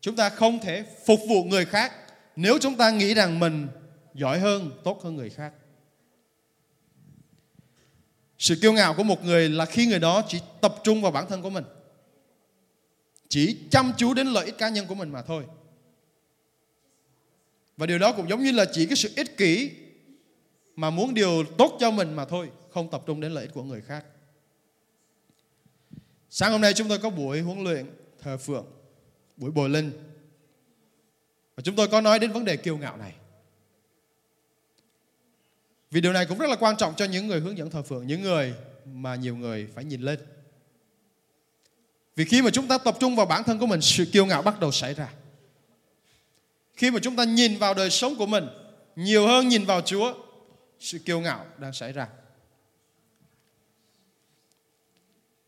Chúng 0.00 0.16
ta 0.16 0.28
không 0.28 0.58
thể 0.58 0.84
phục 1.06 1.20
vụ 1.28 1.44
người 1.44 1.64
khác 1.64 1.92
nếu 2.36 2.58
chúng 2.60 2.76
ta 2.76 2.90
nghĩ 2.90 3.14
rằng 3.14 3.40
mình 3.40 3.68
giỏi 4.14 4.38
hơn, 4.38 4.80
tốt 4.84 5.02
hơn 5.02 5.16
người 5.16 5.30
khác. 5.30 5.52
Sự 8.42 8.56
kiêu 8.62 8.72
ngạo 8.72 8.94
của 8.94 9.02
một 9.02 9.24
người 9.24 9.48
là 9.48 9.64
khi 9.64 9.86
người 9.86 9.98
đó 9.98 10.22
chỉ 10.28 10.40
tập 10.60 10.74
trung 10.84 11.02
vào 11.02 11.12
bản 11.12 11.26
thân 11.28 11.42
của 11.42 11.50
mình. 11.50 11.64
Chỉ 13.28 13.58
chăm 13.70 13.92
chú 13.96 14.14
đến 14.14 14.26
lợi 14.26 14.46
ích 14.46 14.58
cá 14.58 14.68
nhân 14.68 14.86
của 14.86 14.94
mình 14.94 15.10
mà 15.10 15.22
thôi. 15.22 15.44
Và 17.76 17.86
điều 17.86 17.98
đó 17.98 18.12
cũng 18.12 18.28
giống 18.28 18.42
như 18.42 18.52
là 18.52 18.64
chỉ 18.72 18.86
cái 18.86 18.96
sự 18.96 19.12
ích 19.16 19.36
kỷ 19.36 19.70
mà 20.76 20.90
muốn 20.90 21.14
điều 21.14 21.44
tốt 21.58 21.76
cho 21.80 21.90
mình 21.90 22.14
mà 22.14 22.24
thôi, 22.24 22.50
không 22.70 22.90
tập 22.90 23.02
trung 23.06 23.20
đến 23.20 23.32
lợi 23.32 23.44
ích 23.44 23.54
của 23.54 23.62
người 23.62 23.80
khác. 23.80 24.04
Sáng 26.30 26.52
hôm 26.52 26.60
nay 26.60 26.72
chúng 26.74 26.88
tôi 26.88 26.98
có 26.98 27.10
buổi 27.10 27.40
huấn 27.40 27.64
luyện 27.64 27.86
thờ 28.22 28.36
phượng, 28.36 28.66
buổi 29.36 29.50
bồi 29.50 29.68
linh. 29.68 29.92
Và 31.56 31.62
chúng 31.62 31.76
tôi 31.76 31.88
có 31.88 32.00
nói 32.00 32.18
đến 32.18 32.32
vấn 32.32 32.44
đề 32.44 32.56
kiêu 32.56 32.78
ngạo 32.78 32.96
này. 32.96 33.14
Vì 35.92 36.00
điều 36.00 36.12
này 36.12 36.26
cũng 36.26 36.38
rất 36.38 36.50
là 36.50 36.56
quan 36.56 36.76
trọng 36.76 36.94
cho 36.96 37.04
những 37.04 37.26
người 37.26 37.40
hướng 37.40 37.58
dẫn 37.58 37.70
thờ 37.70 37.82
phượng, 37.82 38.06
những 38.06 38.22
người 38.22 38.54
mà 38.84 39.14
nhiều 39.14 39.36
người 39.36 39.68
phải 39.74 39.84
nhìn 39.84 40.02
lên. 40.02 40.18
Vì 42.16 42.24
khi 42.24 42.42
mà 42.42 42.50
chúng 42.50 42.68
ta 42.68 42.78
tập 42.78 42.96
trung 43.00 43.16
vào 43.16 43.26
bản 43.26 43.44
thân 43.44 43.58
của 43.58 43.66
mình, 43.66 43.80
sự 43.80 44.04
kiêu 44.04 44.26
ngạo 44.26 44.42
bắt 44.42 44.60
đầu 44.60 44.72
xảy 44.72 44.94
ra. 44.94 45.12
Khi 46.74 46.90
mà 46.90 46.98
chúng 47.02 47.16
ta 47.16 47.24
nhìn 47.24 47.58
vào 47.58 47.74
đời 47.74 47.90
sống 47.90 48.16
của 48.16 48.26
mình 48.26 48.46
nhiều 48.96 49.26
hơn 49.26 49.48
nhìn 49.48 49.64
vào 49.64 49.80
Chúa, 49.80 50.14
sự 50.80 50.98
kiêu 50.98 51.20
ngạo 51.20 51.46
đang 51.58 51.72
xảy 51.72 51.92
ra. 51.92 52.08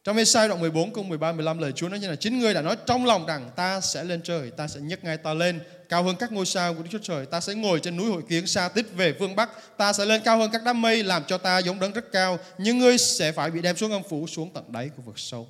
Trong 0.04 0.16
Esai 0.16 0.48
đoạn 0.48 0.60
14 0.60 0.92
câu 0.92 1.04
13 1.04 1.32
15 1.32 1.58
lời 1.58 1.72
Chúa 1.72 1.88
nói 1.88 1.98
như 1.98 2.08
là 2.08 2.16
chính 2.16 2.38
ngươi 2.38 2.54
đã 2.54 2.62
nói 2.62 2.76
trong 2.86 3.06
lòng 3.06 3.26
rằng 3.26 3.50
ta 3.56 3.80
sẽ 3.80 4.04
lên 4.04 4.22
trời, 4.22 4.50
ta 4.50 4.68
sẽ 4.68 4.80
nhấc 4.80 5.04
ngay 5.04 5.16
ta 5.16 5.34
lên 5.34 5.60
cao 5.88 6.02
hơn 6.02 6.16
các 6.18 6.32
ngôi 6.32 6.46
sao 6.46 6.74
của 6.74 6.82
Đức 6.82 6.88
Chúa 6.92 6.98
Trời, 7.02 7.26
ta 7.26 7.40
sẽ 7.40 7.54
ngồi 7.54 7.80
trên 7.80 7.96
núi 7.96 8.10
hội 8.10 8.22
kiến 8.28 8.46
xa 8.46 8.68
tích 8.68 8.86
về 8.96 9.14
phương 9.18 9.36
Bắc, 9.36 9.76
ta 9.76 9.92
sẽ 9.92 10.04
lên 10.04 10.20
cao 10.24 10.38
hơn 10.38 10.50
các 10.52 10.62
đám 10.64 10.82
mây 10.82 11.04
làm 11.04 11.24
cho 11.24 11.38
ta 11.38 11.58
giống 11.58 11.80
đấng 11.80 11.92
rất 11.92 12.12
cao, 12.12 12.38
nhưng 12.58 12.78
ngươi 12.78 12.98
sẽ 12.98 13.32
phải 13.32 13.50
bị 13.50 13.62
đem 13.62 13.76
xuống 13.76 13.92
âm 13.92 14.02
phủ 14.08 14.26
xuống 14.26 14.50
tận 14.54 14.64
đáy 14.72 14.90
của 14.96 15.02
vực 15.02 15.18
sâu. 15.18 15.48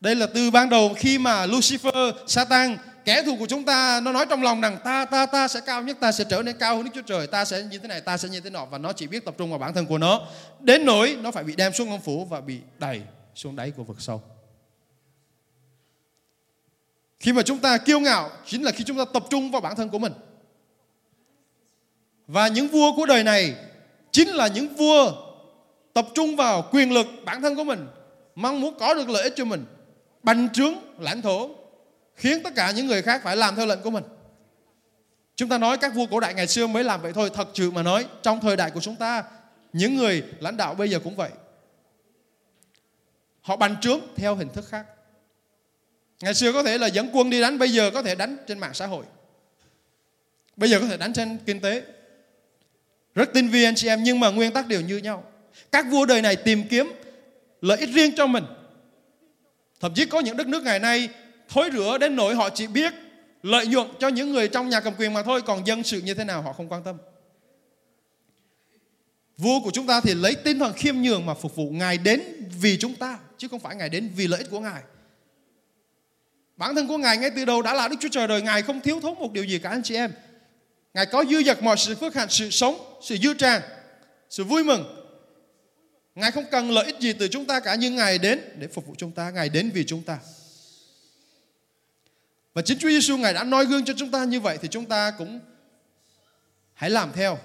Đây 0.00 0.14
là 0.14 0.26
từ 0.26 0.50
ban 0.50 0.70
đầu 0.70 0.94
khi 0.96 1.18
mà 1.18 1.46
Lucifer, 1.46 2.12
Satan 2.26 2.76
kẻ 3.08 3.22
thù 3.22 3.36
của 3.36 3.46
chúng 3.46 3.64
ta, 3.64 4.00
nó 4.00 4.12
nói 4.12 4.26
trong 4.30 4.42
lòng 4.42 4.60
rằng 4.60 4.78
ta 4.84 5.04
ta 5.04 5.26
ta 5.26 5.48
sẽ 5.48 5.60
cao 5.66 5.82
nhất, 5.82 5.96
ta 6.00 6.12
sẽ 6.12 6.24
trở 6.30 6.42
nên 6.42 6.58
cao 6.58 6.76
hơn 6.76 6.84
Đức 6.84 6.90
Chúa 6.94 7.02
Trời, 7.02 7.26
ta 7.26 7.44
sẽ 7.44 7.62
như 7.62 7.78
thế 7.78 7.88
này, 7.88 8.00
ta 8.00 8.16
sẽ 8.16 8.28
như 8.28 8.40
thế 8.40 8.50
nọ, 8.50 8.64
và 8.64 8.78
nó 8.78 8.92
chỉ 8.92 9.06
biết 9.06 9.24
tập 9.24 9.34
trung 9.38 9.50
vào 9.50 9.58
bản 9.58 9.74
thân 9.74 9.86
của 9.86 9.98
nó. 9.98 10.26
Đến 10.60 10.84
nỗi 10.84 11.16
nó 11.22 11.30
phải 11.30 11.44
bị 11.44 11.56
đem 11.56 11.72
xuống 11.72 11.90
âm 11.90 12.00
phủ 12.00 12.24
và 12.24 12.40
bị 12.40 12.58
đẩy 12.78 13.00
xuống 13.34 13.56
đáy 13.56 13.70
của 13.70 13.82
vực 13.84 14.00
sâu. 14.00 14.22
Khi 17.20 17.32
mà 17.32 17.42
chúng 17.42 17.58
ta 17.58 17.78
kiêu 17.78 18.00
ngạo 18.00 18.30
chính 18.46 18.62
là 18.62 18.72
khi 18.72 18.84
chúng 18.84 18.98
ta 18.98 19.04
tập 19.12 19.24
trung 19.30 19.50
vào 19.50 19.60
bản 19.60 19.76
thân 19.76 19.88
của 19.88 19.98
mình. 19.98 20.12
Và 22.26 22.48
những 22.48 22.68
vua 22.68 22.96
của 22.96 23.06
đời 23.06 23.24
này 23.24 23.54
chính 24.10 24.28
là 24.28 24.46
những 24.46 24.68
vua 24.68 25.12
tập 25.92 26.06
trung 26.14 26.36
vào 26.36 26.68
quyền 26.72 26.92
lực 26.92 27.06
bản 27.24 27.42
thân 27.42 27.56
của 27.56 27.64
mình, 27.64 27.86
mong 28.34 28.60
muốn 28.60 28.78
có 28.78 28.94
được 28.94 29.08
lợi 29.08 29.22
ích 29.22 29.32
cho 29.36 29.44
mình, 29.44 29.66
bành 30.22 30.48
trướng 30.52 30.74
lãnh 30.98 31.22
thổ 31.22 31.57
khiến 32.18 32.42
tất 32.42 32.54
cả 32.56 32.70
những 32.70 32.86
người 32.86 33.02
khác 33.02 33.20
phải 33.24 33.36
làm 33.36 33.56
theo 33.56 33.66
lệnh 33.66 33.82
của 33.82 33.90
mình. 33.90 34.04
Chúng 35.36 35.48
ta 35.48 35.58
nói 35.58 35.78
các 35.78 35.94
vua 35.94 36.06
cổ 36.06 36.20
đại 36.20 36.34
ngày 36.34 36.46
xưa 36.46 36.66
mới 36.66 36.84
làm 36.84 37.02
vậy 37.02 37.12
thôi, 37.12 37.30
thật 37.34 37.48
sự 37.54 37.70
mà 37.70 37.82
nói 37.82 38.06
trong 38.22 38.40
thời 38.40 38.56
đại 38.56 38.70
của 38.70 38.80
chúng 38.80 38.96
ta, 38.96 39.24
những 39.72 39.96
người 39.96 40.22
lãnh 40.40 40.56
đạo 40.56 40.74
bây 40.74 40.90
giờ 40.90 40.98
cũng 41.04 41.16
vậy. 41.16 41.30
Họ 43.40 43.56
bành 43.56 43.80
trướng 43.80 44.00
theo 44.16 44.34
hình 44.34 44.48
thức 44.48 44.64
khác. 44.68 44.86
Ngày 46.20 46.34
xưa 46.34 46.52
có 46.52 46.62
thể 46.62 46.78
là 46.78 46.86
dẫn 46.86 47.10
quân 47.12 47.30
đi 47.30 47.40
đánh, 47.40 47.58
bây 47.58 47.72
giờ 47.72 47.90
có 47.90 48.02
thể 48.02 48.14
đánh 48.14 48.36
trên 48.46 48.58
mạng 48.58 48.74
xã 48.74 48.86
hội. 48.86 49.04
Bây 50.56 50.70
giờ 50.70 50.80
có 50.80 50.86
thể 50.86 50.96
đánh 50.96 51.12
trên 51.12 51.38
kinh 51.46 51.60
tế. 51.60 51.82
Rất 53.14 53.28
tinh 53.34 53.48
vi 53.48 53.64
anh 53.64 53.74
chị 53.74 53.88
em, 53.88 54.02
nhưng 54.02 54.20
mà 54.20 54.30
nguyên 54.30 54.52
tắc 54.52 54.66
đều 54.66 54.80
như 54.80 54.96
nhau. 54.96 55.24
Các 55.72 55.86
vua 55.90 56.06
đời 56.06 56.22
này 56.22 56.36
tìm 56.36 56.68
kiếm 56.68 56.92
lợi 57.60 57.78
ích 57.78 57.90
riêng 57.94 58.14
cho 58.16 58.26
mình. 58.26 58.44
Thậm 59.80 59.94
chí 59.94 60.06
có 60.06 60.20
những 60.20 60.36
đất 60.36 60.46
nước 60.46 60.62
ngày 60.62 60.78
nay 60.78 61.08
thối 61.48 61.70
rửa 61.72 61.98
đến 61.98 62.16
nỗi 62.16 62.34
họ 62.34 62.50
chỉ 62.50 62.66
biết 62.66 62.92
lợi 63.42 63.66
nhuận 63.66 63.86
cho 63.98 64.08
những 64.08 64.32
người 64.32 64.48
trong 64.48 64.68
nhà 64.68 64.80
cầm 64.80 64.94
quyền 64.98 65.12
mà 65.12 65.22
thôi, 65.22 65.42
còn 65.42 65.66
dân 65.66 65.82
sự 65.82 66.00
như 66.00 66.14
thế 66.14 66.24
nào 66.24 66.42
họ 66.42 66.52
không 66.52 66.68
quan 66.68 66.82
tâm. 66.84 66.96
Vua 69.38 69.60
của 69.60 69.70
chúng 69.70 69.86
ta 69.86 70.00
thì 70.00 70.14
lấy 70.14 70.34
tinh 70.34 70.58
thần 70.58 70.72
khiêm 70.72 70.96
nhường 70.96 71.26
mà 71.26 71.34
phục 71.34 71.56
vụ 71.56 71.70
ngài 71.70 71.98
đến 71.98 72.22
vì 72.60 72.76
chúng 72.76 72.94
ta, 72.94 73.18
chứ 73.38 73.48
không 73.48 73.60
phải 73.60 73.76
ngài 73.76 73.88
đến 73.88 74.10
vì 74.16 74.26
lợi 74.26 74.40
ích 74.40 74.50
của 74.50 74.60
ngài. 74.60 74.82
Bản 76.56 76.74
thân 76.74 76.88
của 76.88 76.98
ngài 76.98 77.18
ngay 77.18 77.30
từ 77.36 77.44
đầu 77.44 77.62
đã 77.62 77.74
là 77.74 77.88
đức 77.88 77.96
chúa 78.00 78.08
trời 78.08 78.26
đời, 78.26 78.42
ngài 78.42 78.62
không 78.62 78.80
thiếu 78.80 79.00
thốn 79.00 79.14
một 79.18 79.32
điều 79.32 79.44
gì 79.44 79.58
cả, 79.58 79.70
anh 79.70 79.82
chị 79.82 79.94
em. 79.94 80.12
Ngài 80.94 81.06
có 81.06 81.24
dư 81.30 81.42
dật 81.42 81.62
mọi 81.62 81.76
sự 81.76 81.94
phước 81.94 82.14
hạnh, 82.14 82.28
sự 82.30 82.50
sống, 82.50 82.98
sự 83.02 83.16
dư 83.16 83.34
tràn 83.34 83.62
sự 84.30 84.44
vui 84.44 84.64
mừng. 84.64 84.84
Ngài 86.14 86.30
không 86.30 86.44
cần 86.50 86.70
lợi 86.70 86.86
ích 86.86 87.00
gì 87.00 87.12
từ 87.12 87.28
chúng 87.28 87.44
ta 87.44 87.60
cả, 87.60 87.74
nhưng 87.74 87.96
ngài 87.96 88.18
đến 88.18 88.40
để 88.58 88.68
phục 88.68 88.86
vụ 88.86 88.94
chúng 88.98 89.12
ta, 89.12 89.30
ngài 89.30 89.48
đến 89.48 89.70
vì 89.74 89.84
chúng 89.84 90.02
ta 90.02 90.18
và 92.58 92.62
chính 92.62 92.78
Chúa 92.78 92.88
Giêsu 92.88 93.16
ngài 93.16 93.34
đã 93.34 93.44
noi 93.44 93.64
gương 93.64 93.84
cho 93.84 93.94
chúng 93.96 94.10
ta 94.10 94.24
như 94.24 94.40
vậy 94.40 94.58
thì 94.62 94.68
chúng 94.68 94.84
ta 94.84 95.10
cũng 95.18 95.40
hãy 96.74 96.90
làm 96.90 97.12
theo 97.12 97.38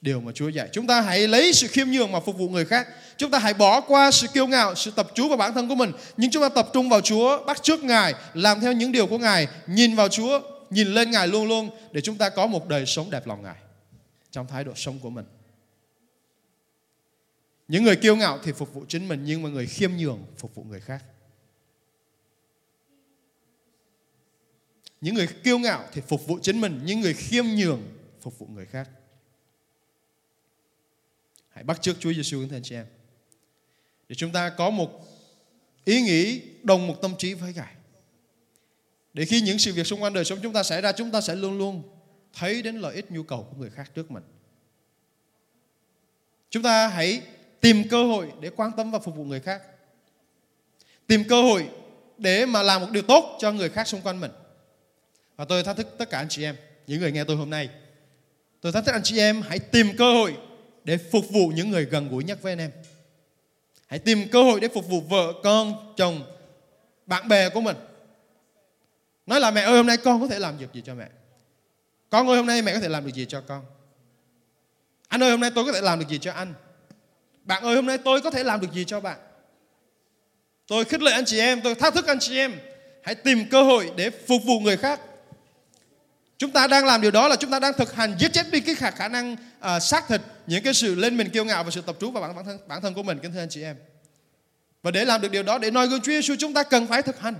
điều 0.00 0.20
mà 0.20 0.32
Chúa 0.32 0.48
dạy. 0.48 0.68
Chúng 0.72 0.86
ta 0.86 1.00
hãy 1.00 1.28
lấy 1.28 1.52
sự 1.52 1.66
khiêm 1.66 1.88
nhường 1.88 2.12
mà 2.12 2.20
phục 2.20 2.38
vụ 2.38 2.48
người 2.48 2.64
khác. 2.64 2.88
Chúng 3.16 3.30
ta 3.30 3.38
hãy 3.38 3.54
bỏ 3.54 3.80
qua 3.80 4.10
sự 4.10 4.26
kiêu 4.26 4.46
ngạo, 4.46 4.74
sự 4.74 4.90
tập 4.90 5.10
trung 5.14 5.28
vào 5.28 5.36
bản 5.36 5.54
thân 5.54 5.68
của 5.68 5.74
mình. 5.74 5.92
Nhưng 6.16 6.30
chúng 6.30 6.42
ta 6.42 6.48
tập 6.48 6.68
trung 6.72 6.88
vào 6.88 7.00
Chúa, 7.00 7.44
bắt 7.44 7.62
trước 7.62 7.84
Ngài, 7.84 8.14
làm 8.34 8.60
theo 8.60 8.72
những 8.72 8.92
điều 8.92 9.06
của 9.06 9.18
Ngài, 9.18 9.48
nhìn 9.66 9.94
vào 9.96 10.08
Chúa, 10.08 10.40
nhìn 10.70 10.88
lên 10.88 11.10
Ngài 11.10 11.28
luôn 11.28 11.48
luôn 11.48 11.70
để 11.92 12.00
chúng 12.00 12.16
ta 12.16 12.28
có 12.28 12.46
một 12.46 12.68
đời 12.68 12.86
sống 12.86 13.10
đẹp 13.10 13.26
lòng 13.26 13.42
Ngài 13.42 13.56
trong 14.30 14.46
thái 14.46 14.64
độ 14.64 14.72
sống 14.76 14.98
của 14.98 15.10
mình. 15.10 15.24
Những 17.68 17.84
người 17.84 17.96
kiêu 17.96 18.16
ngạo 18.16 18.38
thì 18.42 18.52
phục 18.52 18.74
vụ 18.74 18.84
chính 18.88 19.08
mình 19.08 19.22
nhưng 19.24 19.42
mà 19.42 19.48
người 19.48 19.66
khiêm 19.66 19.90
nhường 19.96 20.24
phục 20.38 20.54
vụ 20.54 20.64
người 20.64 20.80
khác. 20.80 21.04
Những 25.00 25.14
người 25.14 25.26
kiêu 25.26 25.58
ngạo 25.58 25.88
thì 25.92 26.00
phục 26.08 26.26
vụ 26.26 26.38
chính 26.42 26.60
mình, 26.60 26.80
những 26.84 27.00
người 27.00 27.14
khiêm 27.14 27.44
nhường 27.46 27.82
phục 28.20 28.38
vụ 28.38 28.46
người 28.46 28.66
khác. 28.66 28.88
hãy 31.48 31.64
bắt 31.64 31.82
chước 31.82 31.96
Chúa 32.00 32.12
Giêsu 32.12 32.46
thưa 32.48 32.56
anh 32.56 32.62
chị 32.62 32.74
em. 32.74 32.86
Để 34.08 34.14
chúng 34.14 34.32
ta 34.32 34.50
có 34.50 34.70
một 34.70 35.06
ý 35.84 36.02
nghĩ 36.02 36.42
đồng 36.62 36.86
một 36.86 37.02
tâm 37.02 37.14
trí 37.18 37.34
với 37.34 37.54
Ngài. 37.54 37.74
Để 39.14 39.24
khi 39.24 39.40
những 39.40 39.58
sự 39.58 39.72
việc 39.72 39.86
xung 39.86 40.02
quanh 40.02 40.12
đời 40.12 40.24
sống 40.24 40.38
chúng 40.42 40.52
ta 40.52 40.62
xảy 40.62 40.80
ra 40.80 40.92
chúng 40.92 41.10
ta 41.10 41.20
sẽ 41.20 41.34
luôn 41.34 41.58
luôn 41.58 41.82
thấy 42.32 42.62
đến 42.62 42.76
lợi 42.76 42.94
ích 42.94 43.10
nhu 43.10 43.22
cầu 43.22 43.48
của 43.50 43.56
người 43.56 43.70
khác 43.70 43.90
trước 43.94 44.10
mình. 44.10 44.22
Chúng 46.50 46.62
ta 46.62 46.88
hãy 46.88 47.22
tìm 47.60 47.88
cơ 47.88 48.04
hội 48.04 48.32
để 48.40 48.50
quan 48.56 48.70
tâm 48.76 48.90
và 48.90 48.98
phục 48.98 49.16
vụ 49.16 49.24
người 49.24 49.40
khác. 49.40 49.62
Tìm 51.06 51.24
cơ 51.28 51.42
hội 51.42 51.68
để 52.18 52.46
mà 52.46 52.62
làm 52.62 52.80
một 52.80 52.88
điều 52.90 53.02
tốt 53.02 53.38
cho 53.40 53.52
người 53.52 53.68
khác 53.68 53.88
xung 53.88 54.00
quanh 54.00 54.20
mình 54.20 54.30
và 55.40 55.46
tôi 55.46 55.62
thách 55.62 55.76
thức 55.76 55.86
tất 55.98 56.10
cả 56.10 56.18
anh 56.18 56.28
chị 56.28 56.44
em, 56.44 56.56
những 56.86 57.00
người 57.00 57.12
nghe 57.12 57.24
tôi 57.24 57.36
hôm 57.36 57.50
nay. 57.50 57.68
Tôi 58.60 58.72
thách 58.72 58.84
thức 58.84 58.92
anh 58.92 59.02
chị 59.02 59.18
em, 59.18 59.42
hãy 59.42 59.58
tìm 59.58 59.96
cơ 59.96 60.12
hội 60.12 60.36
để 60.84 60.98
phục 61.12 61.30
vụ 61.30 61.48
những 61.48 61.70
người 61.70 61.84
gần 61.84 62.08
gũi 62.08 62.24
nhất 62.24 62.42
với 62.42 62.52
anh 62.52 62.58
em. 62.58 62.70
Hãy 63.86 63.98
tìm 63.98 64.28
cơ 64.28 64.42
hội 64.42 64.60
để 64.60 64.68
phục 64.68 64.88
vụ 64.88 65.00
vợ 65.00 65.32
con, 65.42 65.94
chồng, 65.96 66.22
bạn 67.06 67.28
bè 67.28 67.48
của 67.48 67.60
mình. 67.60 67.76
Nói 69.26 69.40
là 69.40 69.50
mẹ 69.50 69.60
ơi, 69.60 69.76
hôm 69.76 69.86
nay 69.86 69.96
con 69.96 70.20
có 70.20 70.26
thể 70.28 70.38
làm 70.38 70.58
việc 70.58 70.72
gì 70.72 70.82
cho 70.86 70.94
mẹ? 70.94 71.08
Con 72.10 72.28
ơi, 72.28 72.36
hôm 72.36 72.46
nay 72.46 72.62
mẹ 72.62 72.74
có 72.74 72.80
thể 72.80 72.88
làm 72.88 73.04
được 73.04 73.14
gì 73.14 73.26
cho 73.28 73.40
con? 73.40 73.64
Anh 75.08 75.22
ơi, 75.22 75.30
hôm 75.30 75.40
nay 75.40 75.50
tôi 75.54 75.64
có 75.64 75.72
thể 75.72 75.80
làm 75.80 75.98
được 75.98 76.08
gì 76.08 76.18
cho 76.18 76.32
anh? 76.32 76.54
Bạn 77.44 77.62
ơi, 77.62 77.76
hôm 77.76 77.86
nay 77.86 77.98
tôi 77.98 78.20
có 78.20 78.30
thể 78.30 78.44
làm 78.44 78.60
được 78.60 78.72
gì 78.72 78.84
cho 78.84 79.00
bạn? 79.00 79.18
Tôi 80.66 80.84
khích 80.84 81.02
lệ 81.02 81.12
anh 81.12 81.24
chị 81.24 81.38
em, 81.38 81.60
tôi 81.60 81.74
thách 81.74 81.94
thức 81.94 82.06
anh 82.06 82.18
chị 82.20 82.36
em. 82.36 82.54
Hãy 83.02 83.14
tìm 83.14 83.48
cơ 83.50 83.62
hội 83.62 83.92
để 83.96 84.10
phục 84.10 84.42
vụ 84.44 84.60
người 84.60 84.76
khác 84.76 85.00
chúng 86.40 86.50
ta 86.50 86.66
đang 86.66 86.84
làm 86.84 87.00
điều 87.00 87.10
đó 87.10 87.28
là 87.28 87.36
chúng 87.36 87.50
ta 87.50 87.58
đang 87.58 87.72
thực 87.72 87.94
hành 87.94 88.16
giết 88.18 88.32
chết 88.32 88.50
đi 88.50 88.60
cái 88.60 88.74
khả, 88.74 88.90
khả 88.90 89.08
năng 89.08 89.32
uh, 89.32 89.82
xác 89.82 90.08
thịt 90.08 90.20
những 90.46 90.62
cái 90.62 90.74
sự 90.74 90.94
lên 90.94 91.16
mình 91.16 91.28
kiêu 91.28 91.44
ngạo 91.44 91.64
và 91.64 91.70
sự 91.70 91.80
tập 91.80 91.96
trú 92.00 92.10
vào 92.10 92.22
bản, 92.22 92.36
bản 92.36 92.44
thân 92.44 92.58
bản 92.68 92.82
thân 92.82 92.94
của 92.94 93.02
mình 93.02 93.18
kính 93.22 93.32
thưa 93.32 93.40
anh 93.40 93.48
chị 93.48 93.62
em. 93.62 93.76
Và 94.82 94.90
để 94.90 95.04
làm 95.04 95.20
được 95.20 95.30
điều 95.30 95.42
đó 95.42 95.58
để 95.58 95.70
noi 95.70 95.86
gương 95.86 96.00
Chúa 96.00 96.12
Giêsu 96.12 96.34
chúng 96.38 96.54
ta 96.54 96.62
cần 96.62 96.86
phải 96.86 97.02
thực 97.02 97.20
hành. 97.20 97.34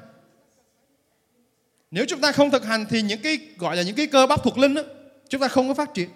Nếu 1.90 2.04
chúng 2.08 2.20
ta 2.20 2.32
không 2.32 2.50
thực 2.50 2.64
hành 2.64 2.86
thì 2.90 3.02
những 3.02 3.22
cái 3.22 3.38
gọi 3.58 3.76
là 3.76 3.82
những 3.82 3.96
cái 3.96 4.06
cơ 4.06 4.26
bắp 4.26 4.44
thuộc 4.44 4.58
linh 4.58 4.74
đó, 4.74 4.82
chúng 5.28 5.40
ta 5.40 5.48
không 5.48 5.68
có 5.68 5.74
phát 5.74 5.94
triển. 5.94 6.10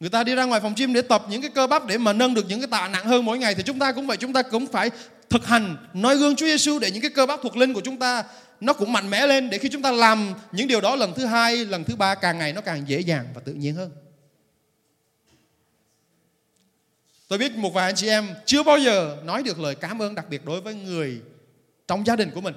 Người 0.00 0.10
ta 0.10 0.24
đi 0.24 0.34
ra 0.34 0.44
ngoài 0.44 0.60
phòng 0.60 0.74
gym 0.76 0.92
để 0.92 1.02
tập 1.02 1.24
những 1.30 1.42
cái 1.42 1.50
cơ 1.50 1.66
bắp 1.66 1.86
để 1.86 1.98
mà 1.98 2.12
nâng 2.12 2.34
được 2.34 2.44
những 2.48 2.60
cái 2.60 2.68
tạ 2.70 2.88
nặng 2.88 3.06
hơn 3.06 3.24
mỗi 3.24 3.38
ngày 3.38 3.54
thì 3.54 3.62
chúng 3.62 3.78
ta 3.78 3.92
cũng 3.92 4.06
vậy 4.06 4.16
chúng 4.16 4.32
ta 4.32 4.42
cũng 4.42 4.66
phải 4.66 4.90
thực 5.30 5.46
hành 5.46 5.76
noi 5.94 6.16
gương 6.16 6.36
Chúa 6.36 6.46
Giêsu 6.46 6.78
để 6.78 6.90
những 6.90 7.02
cái 7.02 7.10
cơ 7.10 7.26
bắp 7.26 7.40
thuộc 7.42 7.56
linh 7.56 7.74
của 7.74 7.80
chúng 7.80 7.98
ta 7.98 8.24
nó 8.60 8.72
cũng 8.72 8.92
mạnh 8.92 9.10
mẽ 9.10 9.26
lên 9.26 9.50
để 9.50 9.58
khi 9.58 9.68
chúng 9.68 9.82
ta 9.82 9.90
làm 9.90 10.34
những 10.52 10.68
điều 10.68 10.80
đó 10.80 10.96
lần 10.96 11.14
thứ 11.14 11.26
hai, 11.26 11.64
lần 11.64 11.84
thứ 11.84 11.96
ba 11.96 12.14
càng 12.14 12.38
ngày 12.38 12.52
nó 12.52 12.60
càng 12.60 12.88
dễ 12.88 13.00
dàng 13.00 13.26
và 13.34 13.40
tự 13.44 13.52
nhiên 13.52 13.74
hơn. 13.74 13.90
Tôi 17.28 17.38
biết 17.38 17.56
một 17.56 17.74
vài 17.74 17.86
anh 17.86 17.94
chị 17.96 18.08
em 18.08 18.28
chưa 18.46 18.62
bao 18.62 18.78
giờ 18.78 19.16
nói 19.24 19.42
được 19.42 19.60
lời 19.60 19.74
cảm 19.74 20.02
ơn 20.02 20.14
đặc 20.14 20.26
biệt 20.30 20.44
đối 20.44 20.60
với 20.60 20.74
người 20.74 21.20
trong 21.88 22.06
gia 22.06 22.16
đình 22.16 22.30
của 22.34 22.40
mình. 22.40 22.54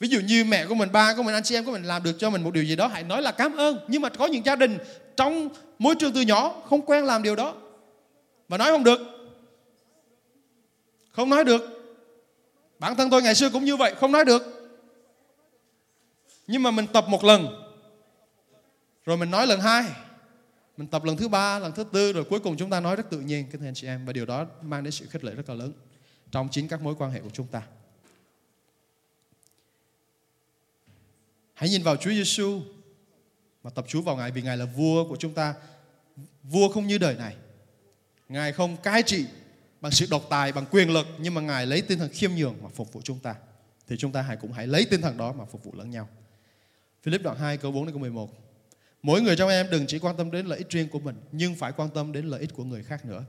Ví 0.00 0.08
dụ 0.08 0.20
như 0.20 0.44
mẹ 0.44 0.66
của 0.66 0.74
mình, 0.74 0.92
ba 0.92 1.14
của 1.14 1.22
mình, 1.22 1.34
anh 1.34 1.42
chị 1.42 1.54
em 1.54 1.64
của 1.64 1.72
mình 1.72 1.82
làm 1.82 2.02
được 2.02 2.16
cho 2.18 2.30
mình 2.30 2.42
một 2.42 2.54
điều 2.54 2.64
gì 2.64 2.76
đó, 2.76 2.86
hãy 2.86 3.02
nói 3.02 3.22
là 3.22 3.32
cảm 3.32 3.56
ơn. 3.56 3.78
Nhưng 3.88 4.02
mà 4.02 4.08
có 4.08 4.26
những 4.26 4.46
gia 4.46 4.56
đình 4.56 4.78
trong 5.16 5.48
môi 5.78 5.94
trường 5.98 6.12
từ 6.12 6.20
nhỏ 6.20 6.62
không 6.68 6.82
quen 6.82 7.04
làm 7.04 7.22
điều 7.22 7.36
đó 7.36 7.54
và 8.48 8.58
nói 8.58 8.70
không 8.70 8.84
được 8.84 9.17
không 11.18 11.30
nói 11.30 11.44
được. 11.44 11.62
Bản 12.78 12.96
thân 12.96 13.10
tôi 13.10 13.22
ngày 13.22 13.34
xưa 13.34 13.50
cũng 13.50 13.64
như 13.64 13.76
vậy, 13.76 13.94
không 13.94 14.12
nói 14.12 14.24
được. 14.24 14.42
Nhưng 16.46 16.62
mà 16.62 16.70
mình 16.70 16.86
tập 16.86 17.04
một 17.08 17.24
lần. 17.24 17.46
Rồi 19.06 19.16
mình 19.16 19.30
nói 19.30 19.46
lần 19.46 19.60
hai. 19.60 19.84
Mình 20.76 20.88
tập 20.88 21.04
lần 21.04 21.16
thứ 21.16 21.28
ba, 21.28 21.58
lần 21.58 21.72
thứ 21.72 21.84
tư, 21.84 22.12
rồi 22.12 22.24
cuối 22.24 22.40
cùng 22.40 22.56
chúng 22.56 22.70
ta 22.70 22.80
nói 22.80 22.96
rất 22.96 23.10
tự 23.10 23.20
nhiên 23.20 23.46
cái 23.52 23.60
anh 23.64 23.74
chị 23.74 23.86
em. 23.86 24.06
Và 24.06 24.12
điều 24.12 24.26
đó 24.26 24.46
mang 24.62 24.84
đến 24.84 24.92
sự 24.92 25.06
khích 25.10 25.24
lệ 25.24 25.34
rất 25.34 25.48
là 25.48 25.54
lớn 25.54 25.72
trong 26.30 26.48
chính 26.50 26.68
các 26.68 26.82
mối 26.82 26.94
quan 26.98 27.10
hệ 27.10 27.20
của 27.20 27.30
chúng 27.32 27.46
ta. 27.46 27.62
Hãy 31.54 31.68
nhìn 31.68 31.82
vào 31.82 31.96
Chúa 31.96 32.10
Giêsu 32.10 32.60
mà 33.62 33.70
tập 33.70 33.84
chú 33.88 34.02
vào 34.02 34.16
Ngài 34.16 34.30
vì 34.30 34.42
Ngài 34.42 34.56
là 34.56 34.64
vua 34.64 35.08
của 35.08 35.16
chúng 35.16 35.34
ta. 35.34 35.54
Vua 36.42 36.68
không 36.68 36.86
như 36.86 36.98
đời 36.98 37.14
này. 37.14 37.36
Ngài 38.28 38.52
không 38.52 38.76
cai 38.76 39.02
trị 39.02 39.26
bằng 39.80 39.92
sự 39.92 40.06
độc 40.10 40.26
tài 40.30 40.52
bằng 40.52 40.64
quyền 40.70 40.90
lực 40.90 41.06
nhưng 41.18 41.34
mà 41.34 41.40
ngài 41.40 41.66
lấy 41.66 41.80
tinh 41.80 41.98
thần 41.98 42.08
khiêm 42.08 42.30
nhường 42.30 42.56
mà 42.62 42.68
phục 42.74 42.92
vụ 42.92 43.00
chúng 43.04 43.18
ta 43.18 43.34
thì 43.88 43.96
chúng 43.96 44.12
ta 44.12 44.22
hãy 44.22 44.36
cũng 44.36 44.52
hãy 44.52 44.66
lấy 44.66 44.84
tinh 44.90 45.00
thần 45.00 45.16
đó 45.16 45.32
mà 45.32 45.44
phục 45.44 45.64
vụ 45.64 45.74
lẫn 45.76 45.90
nhau 45.90 46.08
Philip 47.02 47.22
đoạn 47.22 47.38
2 47.38 47.56
câu 47.56 47.72
4 47.72 47.84
đến 47.84 47.92
câu 47.92 48.00
11 48.00 48.48
Mỗi 49.02 49.22
người 49.22 49.36
trong 49.36 49.48
em 49.48 49.66
đừng 49.70 49.86
chỉ 49.86 49.98
quan 49.98 50.16
tâm 50.16 50.30
đến 50.30 50.46
lợi 50.46 50.58
ích 50.58 50.70
riêng 50.70 50.88
của 50.88 50.98
mình 50.98 51.14
nhưng 51.32 51.54
phải 51.54 51.72
quan 51.72 51.88
tâm 51.94 52.12
đến 52.12 52.26
lợi 52.26 52.40
ích 52.40 52.54
của 52.54 52.64
người 52.64 52.82
khác 52.82 53.04
nữa. 53.04 53.24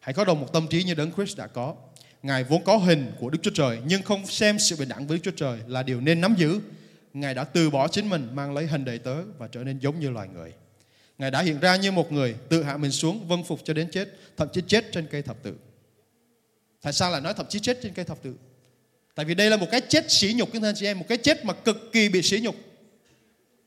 Hãy 0.00 0.14
có 0.14 0.24
đồng 0.24 0.40
một 0.40 0.52
tâm 0.52 0.66
trí 0.70 0.84
như 0.84 0.94
Đấng 0.94 1.12
Christ 1.12 1.38
đã 1.38 1.46
có. 1.46 1.74
Ngài 2.22 2.44
vốn 2.44 2.64
có 2.64 2.76
hình 2.76 3.12
của 3.20 3.30
Đức 3.30 3.38
Chúa 3.42 3.50
Trời 3.54 3.78
nhưng 3.86 4.02
không 4.02 4.26
xem 4.26 4.58
sự 4.58 4.76
bình 4.76 4.88
đẳng 4.88 5.06
với 5.06 5.18
Đức 5.18 5.22
Chúa 5.24 5.36
Trời 5.36 5.60
là 5.66 5.82
điều 5.82 6.00
nên 6.00 6.20
nắm 6.20 6.34
giữ. 6.38 6.60
Ngài 7.14 7.34
đã 7.34 7.44
từ 7.44 7.70
bỏ 7.70 7.88
chính 7.88 8.08
mình 8.08 8.28
mang 8.32 8.54
lấy 8.54 8.66
hình 8.66 8.84
đầy 8.84 8.98
tớ 8.98 9.22
và 9.38 9.48
trở 9.48 9.64
nên 9.64 9.78
giống 9.78 10.00
như 10.00 10.10
loài 10.10 10.28
người. 10.28 10.52
Ngài 11.18 11.30
đã 11.30 11.42
hiện 11.42 11.60
ra 11.60 11.76
như 11.76 11.92
một 11.92 12.12
người 12.12 12.34
tự 12.48 12.62
hạ 12.62 12.76
mình 12.76 12.90
xuống 12.90 13.28
vâng 13.28 13.44
phục 13.44 13.60
cho 13.64 13.74
đến 13.74 13.90
chết, 13.90 14.08
thậm 14.36 14.48
chí 14.52 14.60
chết 14.66 14.92
trên 14.92 15.06
cây 15.06 15.22
thập 15.22 15.42
tự. 15.42 15.54
Tại 16.82 16.92
sao 16.92 17.10
lại 17.10 17.20
nói 17.20 17.34
thậm 17.34 17.46
chí 17.48 17.58
chết 17.58 17.78
trên 17.82 17.92
cây 17.94 18.04
thập 18.04 18.22
tự? 18.22 18.34
Tại 19.14 19.24
vì 19.24 19.34
đây 19.34 19.50
là 19.50 19.56
một 19.56 19.66
cái 19.70 19.80
chết 19.80 20.10
sỉ 20.10 20.34
nhục 20.36 20.52
các 20.52 20.62
anh 20.62 20.74
chị 20.76 20.86
em, 20.86 20.98
một 20.98 21.04
cái 21.08 21.18
chết 21.18 21.44
mà 21.44 21.52
cực 21.52 21.92
kỳ 21.92 22.08
bị 22.08 22.22
sỉ 22.22 22.40
nhục. 22.40 22.56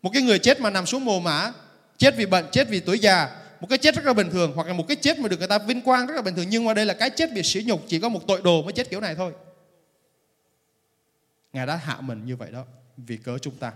Một 0.02 0.10
cái 0.14 0.22
người 0.22 0.40
chết 0.40 0.62
mà 0.62 0.70
nằm 0.70 0.86
xuống 0.86 1.06
mồ 1.06 1.20
mã, 1.20 1.52
chết 1.98 2.16
vì 2.18 2.26
bệnh, 2.26 2.46
chết 2.52 2.70
vì 2.70 2.80
tuổi 2.80 3.00
già, 3.00 3.42
một 3.62 3.68
cái 3.70 3.78
chết 3.78 3.96
rất 3.96 4.06
là 4.06 4.14
bình 4.14 4.30
thường 4.32 4.52
hoặc 4.56 4.68
là 4.68 4.74
một 4.74 4.86
cái 4.88 4.98
chết 5.02 5.20
mà 5.20 5.28
được 5.28 5.40
người 5.40 5.48
ta 5.48 5.58
vinh 5.58 5.82
quang 5.82 6.08
rất 6.08 6.16
là 6.16 6.22
bình 6.22 6.36
thường 6.36 6.46
nhưng 6.50 6.66
mà 6.66 6.74
đây 6.74 6.86
là 6.86 6.94
cái 6.94 7.10
chết 7.10 7.34
bị 7.34 7.44
sỉ 7.44 7.64
nhục 7.64 7.84
chỉ 7.88 8.00
có 8.00 8.10
một 8.10 8.28
tội 8.28 8.42
đồ 8.44 8.62
mới 8.64 8.74
chết 8.74 8.90
kiểu 8.90 9.02
này 9.02 9.16
thôi. 9.16 9.34
Ngài 11.54 11.66
đã 11.66 11.76
hạ 11.76 11.98
mình 12.02 12.26
như 12.26 12.36
vậy 12.36 12.52
đó 12.52 12.66
vì 12.98 13.18
cớ 13.18 13.38
chúng 13.38 13.56
ta. 13.56 13.72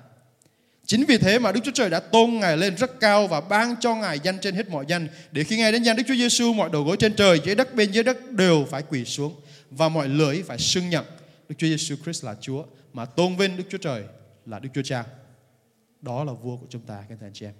Chính 0.85 1.05
vì 1.05 1.17
thế 1.17 1.39
mà 1.39 1.51
Đức 1.51 1.59
Chúa 1.63 1.71
Trời 1.71 1.89
đã 1.89 1.99
tôn 1.99 2.33
Ngài 2.33 2.57
lên 2.57 2.75
rất 2.77 2.99
cao 2.99 3.27
và 3.27 3.41
ban 3.41 3.75
cho 3.79 3.95
Ngài 3.95 4.19
danh 4.19 4.39
trên 4.39 4.55
hết 4.55 4.69
mọi 4.69 4.85
danh 4.87 5.07
để 5.31 5.43
khi 5.43 5.57
Ngài 5.57 5.71
đến 5.71 5.83
danh 5.83 5.95
Đức 5.95 6.03
Chúa 6.07 6.15
Giêsu 6.15 6.53
mọi 6.53 6.69
đầu 6.73 6.83
gối 6.83 6.97
trên 6.99 7.15
trời, 7.15 7.41
dưới 7.45 7.55
đất 7.55 7.75
bên 7.75 7.91
dưới 7.91 8.03
đất 8.03 8.31
đều 8.31 8.65
phải 8.69 8.83
quỳ 8.89 9.05
xuống 9.05 9.41
và 9.69 9.89
mọi 9.89 10.09
lưỡi 10.09 10.43
phải 10.43 10.57
xưng 10.57 10.89
nhận 10.89 11.05
Đức 11.49 11.55
Chúa 11.57 11.67
Giêsu 11.67 11.95
Christ 11.95 12.25
là 12.25 12.35
Chúa 12.41 12.65
mà 12.93 13.05
tôn 13.05 13.35
vinh 13.35 13.57
Đức 13.57 13.63
Chúa 13.69 13.77
Trời 13.77 14.03
là 14.45 14.59
Đức 14.59 14.69
Chúa 14.73 14.81
Cha. 14.81 15.05
Đó 16.01 16.23
là 16.23 16.33
vua 16.33 16.57
của 16.57 16.67
chúng 16.69 16.81
ta 16.81 17.03
các 17.09 17.17
anh 17.21 17.33
chị 17.33 17.45
em. 17.45 17.53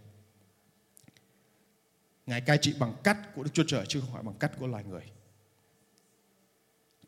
Ngài 2.25 2.41
cai 2.41 2.57
trị 2.57 2.73
bằng 2.79 2.93
cách 3.03 3.35
của 3.35 3.43
Đức 3.43 3.51
Chúa 3.53 3.63
Trời 3.67 3.85
chứ 3.87 4.01
không 4.01 4.13
phải 4.13 4.23
bằng 4.23 4.35
cách 4.39 4.51
của 4.59 4.67
loài 4.67 4.83
người. 4.83 5.03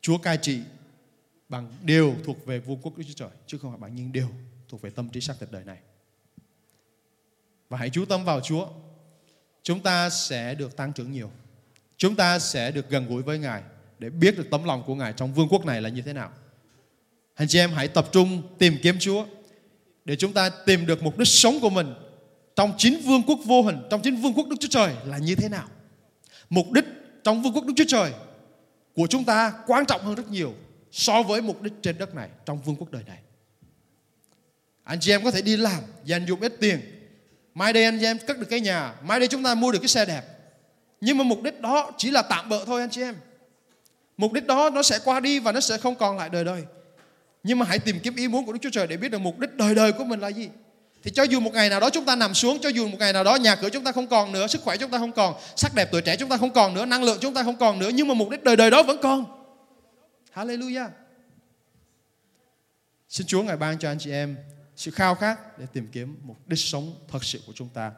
Chúa 0.00 0.18
cai 0.18 0.36
trị 0.36 0.60
bằng 1.48 1.72
điều 1.82 2.14
thuộc 2.24 2.46
về 2.46 2.58
vương 2.58 2.78
quốc 2.82 2.98
Đức 2.98 3.04
Chúa 3.06 3.14
Trời 3.16 3.30
chứ 3.46 3.58
không 3.58 3.70
phải 3.70 3.80
bằng 3.80 3.94
những 3.94 4.12
điều 4.12 4.28
thuộc 4.68 4.82
về 4.82 4.90
tâm 4.90 5.08
trí 5.08 5.20
xác 5.20 5.34
thịt 5.40 5.48
đời 5.52 5.64
này 5.64 5.78
và 7.68 7.78
hãy 7.78 7.90
chú 7.90 8.04
tâm 8.04 8.24
vào 8.24 8.40
Chúa. 8.40 8.68
Chúng 9.62 9.80
ta 9.80 10.10
sẽ 10.10 10.54
được 10.54 10.76
tăng 10.76 10.92
trưởng 10.92 11.12
nhiều. 11.12 11.30
Chúng 11.96 12.16
ta 12.16 12.38
sẽ 12.38 12.70
được 12.70 12.90
gần 12.90 13.08
gũi 13.08 13.22
với 13.22 13.38
Ngài 13.38 13.62
để 13.98 14.10
biết 14.10 14.36
được 14.36 14.46
tấm 14.50 14.64
lòng 14.64 14.82
của 14.86 14.94
Ngài 14.94 15.12
trong 15.12 15.34
vương 15.34 15.48
quốc 15.48 15.66
này 15.66 15.82
là 15.82 15.88
như 15.88 16.02
thế 16.02 16.12
nào. 16.12 16.30
Anh 17.34 17.48
chị 17.48 17.58
em 17.58 17.70
hãy 17.70 17.88
tập 17.88 18.08
trung 18.12 18.42
tìm 18.58 18.76
kiếm 18.82 18.96
Chúa 19.00 19.26
để 20.04 20.16
chúng 20.16 20.32
ta 20.32 20.48
tìm 20.48 20.86
được 20.86 21.02
mục 21.02 21.18
đích 21.18 21.28
sống 21.28 21.58
của 21.60 21.70
mình 21.70 21.94
trong 22.56 22.72
chính 22.78 23.00
vương 23.00 23.22
quốc 23.22 23.38
vô 23.44 23.62
hình, 23.62 23.76
trong 23.90 24.02
chính 24.02 24.16
vương 24.16 24.34
quốc 24.34 24.48
Đức 24.48 24.56
Chúa 24.60 24.68
Trời 24.68 24.94
là 25.04 25.18
như 25.18 25.34
thế 25.34 25.48
nào. 25.48 25.68
Mục 26.50 26.72
đích 26.72 26.84
trong 27.24 27.42
vương 27.42 27.52
quốc 27.52 27.64
Đức 27.66 27.72
Chúa 27.76 27.84
Trời 27.88 28.12
của 28.94 29.06
chúng 29.06 29.24
ta 29.24 29.52
quan 29.66 29.86
trọng 29.86 30.04
hơn 30.04 30.14
rất 30.14 30.30
nhiều 30.30 30.54
so 30.90 31.22
với 31.22 31.42
mục 31.42 31.62
đích 31.62 31.72
trên 31.82 31.98
đất 31.98 32.14
này, 32.14 32.28
trong 32.46 32.62
vương 32.62 32.76
quốc 32.76 32.90
đời 32.90 33.02
này. 33.06 33.18
Anh 34.84 35.00
chị 35.00 35.10
em 35.10 35.24
có 35.24 35.30
thể 35.30 35.42
đi 35.42 35.56
làm, 35.56 35.82
dành 36.04 36.26
dụng 36.26 36.40
ít 36.40 36.52
tiền 36.60 36.97
mai 37.58 37.72
đây 37.72 37.84
anh 37.84 37.98
chị 37.98 38.06
em 38.06 38.18
cất 38.18 38.38
được 38.38 38.46
cái 38.50 38.60
nhà, 38.60 38.94
mai 39.02 39.18
đây 39.18 39.28
chúng 39.28 39.42
ta 39.42 39.54
mua 39.54 39.72
được 39.72 39.78
cái 39.78 39.88
xe 39.88 40.04
đẹp. 40.04 40.22
Nhưng 41.00 41.18
mà 41.18 41.24
mục 41.24 41.42
đích 41.42 41.60
đó 41.60 41.90
chỉ 41.98 42.10
là 42.10 42.22
tạm 42.22 42.48
bợ 42.48 42.64
thôi 42.64 42.80
anh 42.80 42.90
chị 42.90 43.02
em. 43.02 43.14
Mục 44.16 44.32
đích 44.32 44.46
đó 44.46 44.70
nó 44.70 44.82
sẽ 44.82 44.98
qua 45.04 45.20
đi 45.20 45.38
và 45.38 45.52
nó 45.52 45.60
sẽ 45.60 45.78
không 45.78 45.94
còn 45.94 46.16
lại 46.16 46.28
đời 46.28 46.44
đời. 46.44 46.64
Nhưng 47.42 47.58
mà 47.58 47.66
hãy 47.68 47.78
tìm 47.78 48.00
kiếm 48.00 48.16
ý 48.16 48.28
muốn 48.28 48.46
của 48.46 48.52
Đức 48.52 48.58
Chúa 48.62 48.70
Trời 48.70 48.86
để 48.86 48.96
biết 48.96 49.08
được 49.08 49.18
mục 49.18 49.38
đích 49.38 49.54
đời 49.54 49.74
đời 49.74 49.92
của 49.92 50.04
mình 50.04 50.20
là 50.20 50.28
gì. 50.28 50.48
Thì 51.02 51.10
cho 51.10 51.22
dù 51.22 51.40
một 51.40 51.52
ngày 51.54 51.68
nào 51.68 51.80
đó 51.80 51.90
chúng 51.90 52.04
ta 52.04 52.16
nằm 52.16 52.34
xuống, 52.34 52.58
cho 52.62 52.68
dù 52.68 52.88
một 52.88 52.96
ngày 52.98 53.12
nào 53.12 53.24
đó 53.24 53.36
nhà 53.36 53.56
cửa 53.56 53.68
chúng 53.68 53.84
ta 53.84 53.92
không 53.92 54.06
còn 54.06 54.32
nữa, 54.32 54.46
sức 54.46 54.62
khỏe 54.62 54.76
chúng 54.76 54.90
ta 54.90 54.98
không 54.98 55.12
còn, 55.12 55.34
sắc 55.56 55.74
đẹp 55.74 55.88
tuổi 55.92 56.02
trẻ 56.02 56.16
chúng 56.16 56.28
ta 56.28 56.36
không 56.36 56.52
còn 56.52 56.74
nữa, 56.74 56.86
năng 56.86 57.04
lượng 57.04 57.18
chúng 57.20 57.34
ta 57.34 57.42
không 57.42 57.56
còn 57.56 57.78
nữa, 57.78 57.90
nhưng 57.94 58.08
mà 58.08 58.14
mục 58.14 58.30
đích 58.30 58.44
đời 58.44 58.56
đời 58.56 58.70
đó 58.70 58.82
vẫn 58.82 58.98
còn. 59.02 59.24
Hallelujah. 60.34 60.88
Xin 63.08 63.26
Chúa 63.26 63.42
ngài 63.42 63.56
ban 63.56 63.78
cho 63.78 63.90
anh 63.90 63.98
chị 63.98 64.10
em 64.10 64.36
sự 64.78 64.90
khao 64.90 65.14
khát 65.14 65.58
để 65.58 65.66
tìm 65.72 65.88
kiếm 65.92 66.16
một 66.22 66.36
đích 66.46 66.58
sống 66.58 66.94
thật 67.08 67.24
sự 67.24 67.40
của 67.46 67.52
chúng 67.56 67.68
ta. 67.68 67.92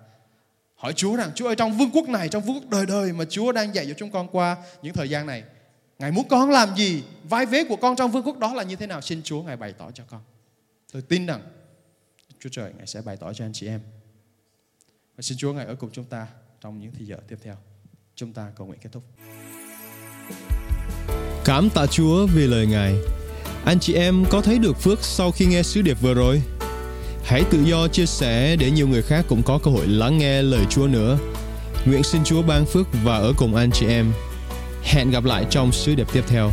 Hỏi 0.76 0.92
Chúa 0.92 1.16
rằng 1.16 1.30
Chúa 1.34 1.46
ơi 1.46 1.56
trong 1.56 1.78
vương 1.78 1.90
quốc 1.90 2.08
này, 2.08 2.28
trong 2.28 2.42
vương 2.42 2.54
quốc 2.54 2.70
đời 2.70 2.86
đời 2.86 3.12
mà 3.12 3.24
Chúa 3.24 3.52
đang 3.52 3.74
dạy 3.74 3.86
cho 3.86 3.94
chúng 3.96 4.10
con 4.10 4.28
qua 4.28 4.56
những 4.82 4.94
thời 4.94 5.10
gian 5.10 5.26
này. 5.26 5.44
Ngài 5.98 6.10
muốn 6.10 6.28
con 6.28 6.50
làm 6.50 6.76
gì? 6.76 7.02
Vai 7.24 7.46
vế 7.46 7.64
của 7.64 7.76
con 7.76 7.96
trong 7.96 8.10
vương 8.10 8.22
quốc 8.22 8.38
đó 8.38 8.54
là 8.54 8.62
như 8.62 8.76
thế 8.76 8.86
nào? 8.86 9.00
Xin 9.00 9.22
Chúa 9.22 9.42
Ngài 9.42 9.56
bày 9.56 9.72
tỏ 9.72 9.90
cho 9.90 10.04
con. 10.10 10.20
Tôi 10.92 11.02
tin 11.02 11.26
rằng 11.26 11.42
Chúa 12.40 12.48
Trời 12.52 12.72
Ngài 12.78 12.86
sẽ 12.86 13.00
bày 13.02 13.16
tỏ 13.16 13.32
cho 13.32 13.44
anh 13.44 13.52
chị 13.52 13.66
em. 13.66 13.80
Và 15.16 15.22
xin 15.22 15.38
Chúa 15.38 15.52
Ngài 15.52 15.66
ở 15.66 15.74
cùng 15.74 15.90
chúng 15.92 16.04
ta 16.04 16.26
trong 16.60 16.80
những 16.80 16.92
thời 16.98 17.06
giờ 17.06 17.16
tiếp 17.28 17.38
theo. 17.42 17.56
Chúng 18.14 18.32
ta 18.32 18.50
cầu 18.56 18.66
nguyện 18.66 18.80
kết 18.82 18.90
thúc. 18.92 19.02
Cảm 21.44 21.70
tạ 21.74 21.86
Chúa 21.86 22.26
vì 22.26 22.46
lời 22.46 22.66
Ngài. 22.66 22.94
Anh 23.64 23.80
chị 23.80 23.94
em 23.94 24.24
có 24.30 24.40
thấy 24.40 24.58
được 24.58 24.76
phước 24.80 24.98
sau 25.02 25.30
khi 25.30 25.46
nghe 25.46 25.62
sứ 25.62 25.82
điệp 25.82 26.00
vừa 26.00 26.14
rồi? 26.14 26.42
Hãy 27.30 27.44
tự 27.50 27.62
do 27.64 27.88
chia 27.88 28.06
sẻ 28.06 28.56
để 28.56 28.70
nhiều 28.70 28.88
người 28.88 29.02
khác 29.02 29.24
cũng 29.28 29.42
có 29.42 29.58
cơ 29.58 29.70
hội 29.70 29.86
lắng 29.86 30.18
nghe 30.18 30.42
lời 30.42 30.64
Chúa 30.70 30.86
nữa. 30.86 31.18
Nguyện 31.86 32.02
xin 32.02 32.24
Chúa 32.24 32.42
ban 32.42 32.66
phước 32.66 32.86
và 33.04 33.16
ở 33.16 33.32
cùng 33.36 33.54
anh 33.54 33.70
chị 33.70 33.86
em. 33.86 34.12
Hẹn 34.82 35.10
gặp 35.10 35.24
lại 35.24 35.44
trong 35.50 35.72
sứ 35.72 35.94
điệp 35.94 36.06
tiếp 36.12 36.24
theo. 36.28 36.50